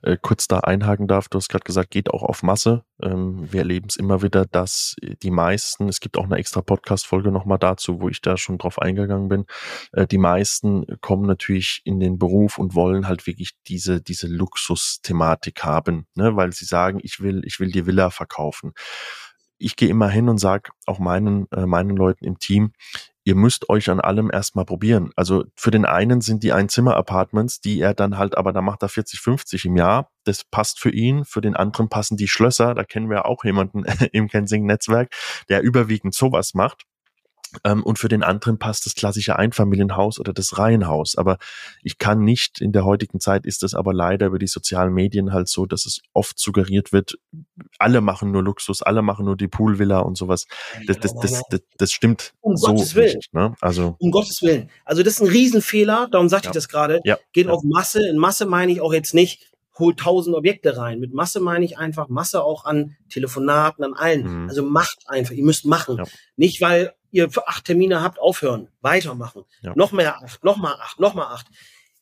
[0.03, 2.83] äh, kurz da einhaken darf, du hast gerade gesagt, geht auch auf Masse.
[3.01, 7.31] Ähm, wir erleben es immer wieder, dass die meisten, es gibt auch eine extra Podcast-Folge
[7.31, 9.45] nochmal dazu, wo ich da schon drauf eingegangen bin,
[9.91, 15.63] äh, die meisten kommen natürlich in den Beruf und wollen halt wirklich diese, diese Luxus-Thematik
[15.63, 16.35] haben, ne?
[16.35, 18.73] weil sie sagen, ich will, ich will die Villa verkaufen
[19.59, 22.73] ich gehe immer hin und sage auch meinen, äh, meinen Leuten im Team,
[23.27, 25.11] ihr müsst euch an allem erstmal probieren.
[25.17, 28.87] Also für den einen sind die Einzimmer-Apartments, die er dann halt, aber da macht er
[28.87, 30.09] 40, 50 im Jahr.
[30.23, 31.25] Das passt für ihn.
[31.25, 32.73] Für den anderen passen die Schlösser.
[32.73, 33.83] Da kennen wir auch jemanden
[34.13, 35.13] im Kensing-Netzwerk,
[35.49, 36.83] der überwiegend sowas macht.
[37.63, 41.15] Ähm, und für den anderen passt das klassische Einfamilienhaus oder das Reihenhaus.
[41.17, 41.37] Aber
[41.83, 45.33] ich kann nicht, in der heutigen Zeit ist es aber leider über die sozialen Medien
[45.33, 47.17] halt so, dass es oft suggeriert wird,
[47.79, 50.45] alle machen nur Luxus, alle machen nur die Poolvilla und sowas.
[50.85, 53.15] Das, das, das, das, das stimmt um so Gottes Willen.
[53.15, 53.33] nicht.
[53.33, 53.55] Ne?
[53.61, 54.69] Also, um Gottes Willen.
[54.85, 56.51] Also das ist ein Riesenfehler, darum sagte ja.
[56.51, 57.01] ich das gerade.
[57.03, 57.17] Ja.
[57.33, 57.53] Geht ja.
[57.53, 58.07] auf Masse.
[58.07, 60.99] In Masse meine ich auch jetzt nicht, holt tausend Objekte rein.
[60.99, 64.43] Mit Masse meine ich einfach Masse auch an Telefonaten, an allen.
[64.43, 64.49] Mhm.
[64.49, 65.97] Also macht einfach, ihr müsst machen.
[65.97, 66.03] Ja.
[66.35, 69.43] Nicht, weil ihr acht Termine habt, aufhören, weitermachen.
[69.61, 69.73] Ja.
[69.75, 71.47] Noch mehr acht, noch mal acht, noch mal acht.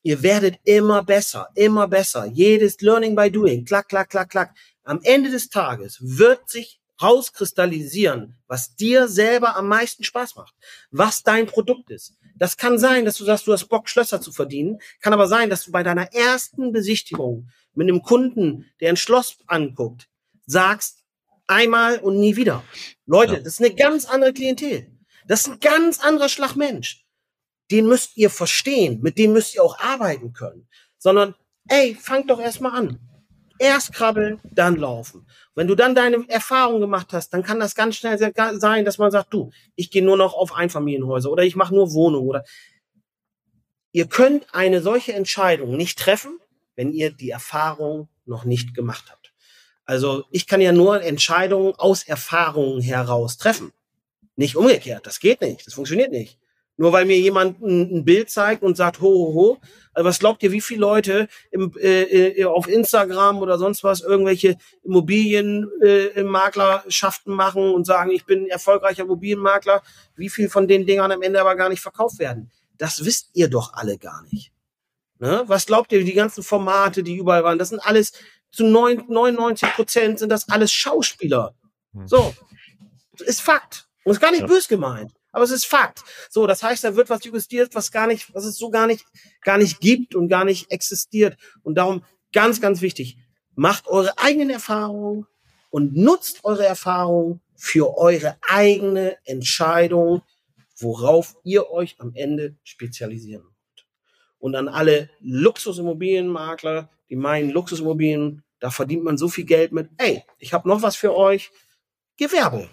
[0.03, 2.26] Ihr werdet immer besser, immer besser.
[2.26, 4.53] Jedes Learning by Doing, klack, klack, klack, klack.
[4.84, 10.53] Am Ende des Tages wird sich rauskristallisieren, was dir selber am meisten Spaß macht,
[10.91, 12.14] was dein Produkt ist.
[12.36, 14.80] Das kann sein, dass du sagst, du hast Bock, Schlösser zu verdienen.
[15.02, 19.38] Kann aber sein, dass du bei deiner ersten Besichtigung mit einem Kunden, der ein Schloss
[19.48, 20.07] anguckt,
[20.45, 21.03] sagst,
[21.48, 22.64] einmal und nie wieder.
[23.06, 23.40] Leute, ja.
[23.40, 24.88] das ist eine ganz andere Klientel.
[25.27, 27.06] Das ist ein ganz anderer Schlagmensch.
[27.72, 30.68] Den müsst ihr verstehen, mit dem müsst ihr auch arbeiten können.
[30.97, 31.35] Sondern,
[31.68, 32.99] ey, fangt doch erstmal an.
[33.57, 35.26] Erst krabbeln, dann laufen.
[35.56, 39.11] Wenn du dann deine Erfahrung gemacht hast, dann kann das ganz schnell sein, dass man
[39.11, 42.43] sagt, du, ich gehe nur noch auf Einfamilienhäuser oder ich mache nur Wohnungen oder
[43.93, 46.38] ihr könnt eine solche Entscheidung nicht treffen,
[46.76, 49.34] wenn ihr die Erfahrung noch nicht gemacht habt.
[49.85, 53.72] Also ich kann ja nur Entscheidungen aus Erfahrungen heraus treffen.
[54.36, 55.06] Nicht umgekehrt.
[55.06, 55.66] Das geht nicht.
[55.66, 56.38] Das funktioniert nicht.
[56.78, 59.57] Nur weil mir jemand ein, ein Bild zeigt und sagt, ho, ho, ho.
[59.94, 64.02] Also was glaubt ihr, wie viele Leute im, äh, äh auf Instagram oder sonst was
[64.02, 69.84] irgendwelche Immobilienmaklerschaften äh, machen und sagen, ich bin erfolgreicher Immobilienmakler,
[70.18, 72.52] wie viel von den Dingern am Ende aber gar nicht verkauft werden?
[72.78, 74.52] Das wisst ihr doch alle gar nicht.
[75.20, 75.44] Ne?
[75.48, 78.12] Was glaubt ihr, die ganzen Formate, die überall waren, das sind alles,
[78.52, 81.56] zu 99 Prozent sind das alles Schauspieler.
[81.94, 82.07] Hm.
[82.07, 82.36] So,
[83.20, 83.88] ist Fakt.
[84.06, 84.48] Und ist gar nicht ja.
[84.48, 86.02] bös gemeint aber es ist Fakt.
[86.30, 89.06] So, das heißt, da wird was justiert, was gar nicht, was es so gar nicht,
[89.41, 91.36] gar nicht gibt und gar nicht existiert.
[91.61, 93.18] Und darum ganz, ganz wichtig,
[93.53, 95.27] macht eure eigenen Erfahrungen
[95.72, 100.22] und nutzt eure Erfahrungen für eure eigene Entscheidung,
[100.77, 103.88] worauf ihr euch am Ende spezialisieren wollt.
[104.40, 109.90] Und an alle Luxusimmobilienmakler, die meinen Luxusimmobilien, da verdient man so viel Geld mit.
[109.98, 111.52] Ey, ich habe noch was für euch.
[112.15, 112.69] Gewerbe.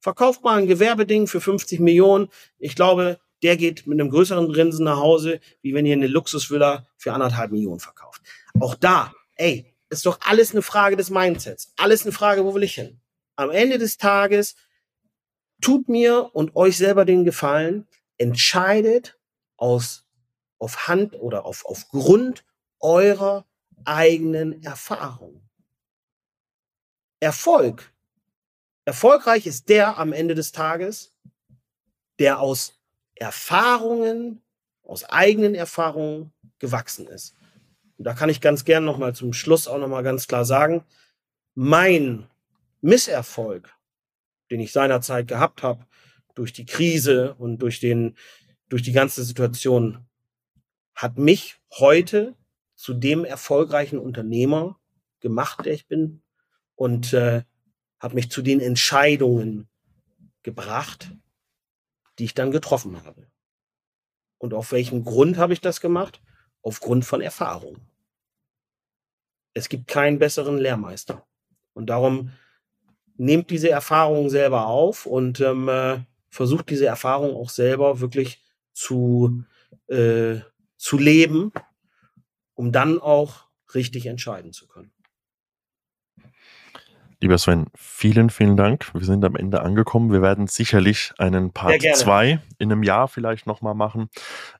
[0.00, 2.28] Verkauft mal ein Gewerbeding für 50 Millionen.
[2.58, 6.86] Ich glaube, der geht mit einem größeren Grinsen nach Hause, wie wenn ihr eine Luxusvilla
[6.96, 8.22] für anderthalb Millionen verkauft.
[8.58, 11.72] Auch da, ey, ist doch alles eine Frage des Mindsets.
[11.76, 13.00] Alles eine Frage, wo will ich hin?
[13.36, 14.56] Am Ende des Tages
[15.60, 17.86] tut mir und euch selber den Gefallen,
[18.18, 19.18] entscheidet
[19.56, 20.04] aus,
[20.58, 22.44] auf Hand oder auf, auf Grund
[22.80, 23.46] eurer
[23.84, 25.42] eigenen Erfahrung.
[27.18, 27.92] Erfolg
[28.84, 31.14] Erfolgreich ist der am Ende des Tages,
[32.18, 32.78] der aus
[33.14, 34.42] Erfahrungen,
[34.82, 37.36] aus eigenen Erfahrungen gewachsen ist.
[37.98, 40.44] Und da kann ich ganz gern noch mal zum Schluss auch noch mal ganz klar
[40.44, 40.84] sagen,
[41.54, 42.26] mein
[42.80, 43.74] Misserfolg,
[44.50, 45.86] den ich seinerzeit gehabt habe,
[46.34, 48.16] durch die Krise und durch den,
[48.68, 50.06] durch die ganze Situation,
[50.94, 52.36] hat mich heute
[52.74, 54.78] zu dem erfolgreichen Unternehmer
[55.20, 56.22] gemacht, der ich bin.
[56.74, 57.42] Und äh,
[58.00, 59.68] hat mich zu den Entscheidungen
[60.42, 61.12] gebracht,
[62.18, 63.26] die ich dann getroffen habe.
[64.38, 66.20] Und auf welchem Grund habe ich das gemacht?
[66.62, 67.78] Aufgrund von Erfahrung.
[69.54, 71.26] Es gibt keinen besseren Lehrmeister.
[71.74, 72.32] Und darum
[73.16, 76.00] nehmt diese Erfahrung selber auf und ähm, äh,
[76.30, 79.44] versucht diese Erfahrung auch selber wirklich zu,
[79.88, 80.40] äh,
[80.76, 81.52] zu leben,
[82.54, 84.92] um dann auch richtig entscheiden zu können.
[87.22, 88.94] Lieber Sven, vielen, vielen Dank.
[88.94, 90.10] Wir sind am Ende angekommen.
[90.10, 94.08] Wir werden sicherlich einen Part 2 in einem Jahr vielleicht nochmal machen.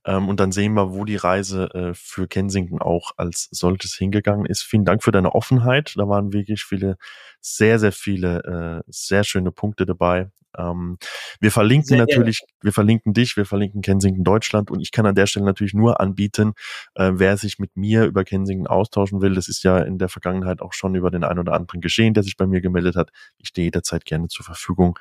[0.04, 4.44] Ähm, und dann sehen wir, wo die Reise äh, für Kensington auch als solches hingegangen
[4.44, 4.60] ist.
[4.62, 5.94] Vielen Dank für deine Offenheit.
[5.96, 6.98] Da waren wirklich viele,
[7.40, 10.30] sehr, sehr viele, äh, sehr schöne Punkte dabei.
[10.56, 10.98] Ähm,
[11.40, 15.26] wir verlinken natürlich, wir verlinken dich, wir verlinken Kensington Deutschland und ich kann an der
[15.26, 16.52] Stelle natürlich nur anbieten,
[16.94, 19.34] äh, wer sich mit mir über Kensington austauschen will.
[19.34, 22.22] Das ist ja in der Vergangenheit auch schon über den einen oder anderen geschehen, der
[22.22, 23.10] sich bei mir gemeldet hat.
[23.38, 24.98] Ich stehe jederzeit gerne zur Verfügung.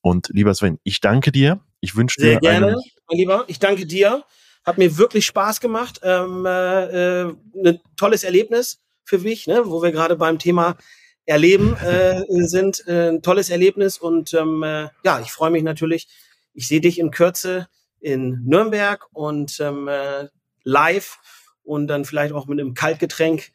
[0.00, 1.60] Und lieber Sven, ich danke dir.
[1.80, 2.32] Ich wünsche dir.
[2.32, 2.76] Sehr gerne,
[3.08, 3.44] mein Lieber.
[3.48, 4.24] Ich danke dir.
[4.64, 6.00] Hat mir wirklich Spaß gemacht.
[6.02, 10.76] Ähm, äh, äh, ein tolles Erlebnis für mich, ne, wo wir gerade beim Thema
[11.26, 12.86] erleben äh, sind.
[12.86, 16.08] Äh, ein tolles Erlebnis und ähm, äh, ja, ich freue mich natürlich.
[16.52, 17.68] Ich sehe dich in Kürze
[18.00, 20.28] in Nürnberg und ähm, äh,
[20.64, 21.18] live
[21.62, 23.52] und dann vielleicht auch mit einem Kaltgetränk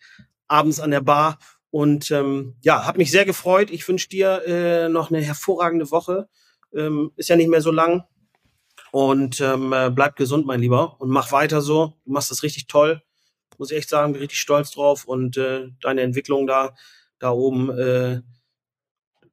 [0.48, 1.40] abends an der Bar.
[1.72, 3.70] Und ähm, ja, habe mich sehr gefreut.
[3.70, 6.30] Ich wünsche dir äh, noch eine hervorragende Woche.
[6.74, 8.06] Ähm, ist ja nicht mehr so lang.
[8.92, 10.96] Und ähm, äh, bleib gesund, mein Lieber.
[11.02, 11.94] Und mach weiter so.
[12.06, 13.02] Du machst das richtig toll.
[13.58, 15.04] Muss ich echt sagen, bin richtig stolz drauf.
[15.04, 16.76] Und äh, deine Entwicklung da
[17.20, 18.22] da oben, äh,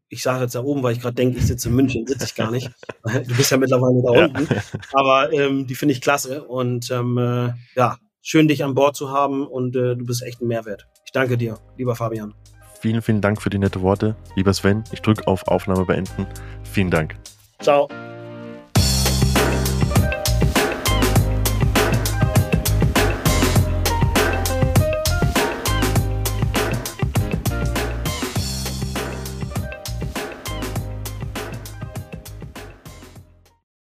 [0.09, 2.35] ich sage jetzt da oben, weil ich gerade denke, ich sitze in München, sitze ich
[2.35, 2.71] gar nicht.
[3.05, 4.55] Du bist ja mittlerweile da unten.
[4.55, 4.63] Ja.
[4.93, 6.45] Aber ähm, die finde ich klasse.
[6.45, 10.41] Und ähm, äh, ja, schön, dich an Bord zu haben und äh, du bist echt
[10.41, 10.87] ein Mehrwert.
[11.05, 12.35] Ich danke dir, lieber Fabian.
[12.81, 14.17] Vielen, vielen Dank für die nette Worte.
[14.37, 16.27] Lieber Sven, ich drücke auf Aufnahme beenden.
[16.65, 17.17] Vielen Dank.
[17.61, 17.89] Ciao.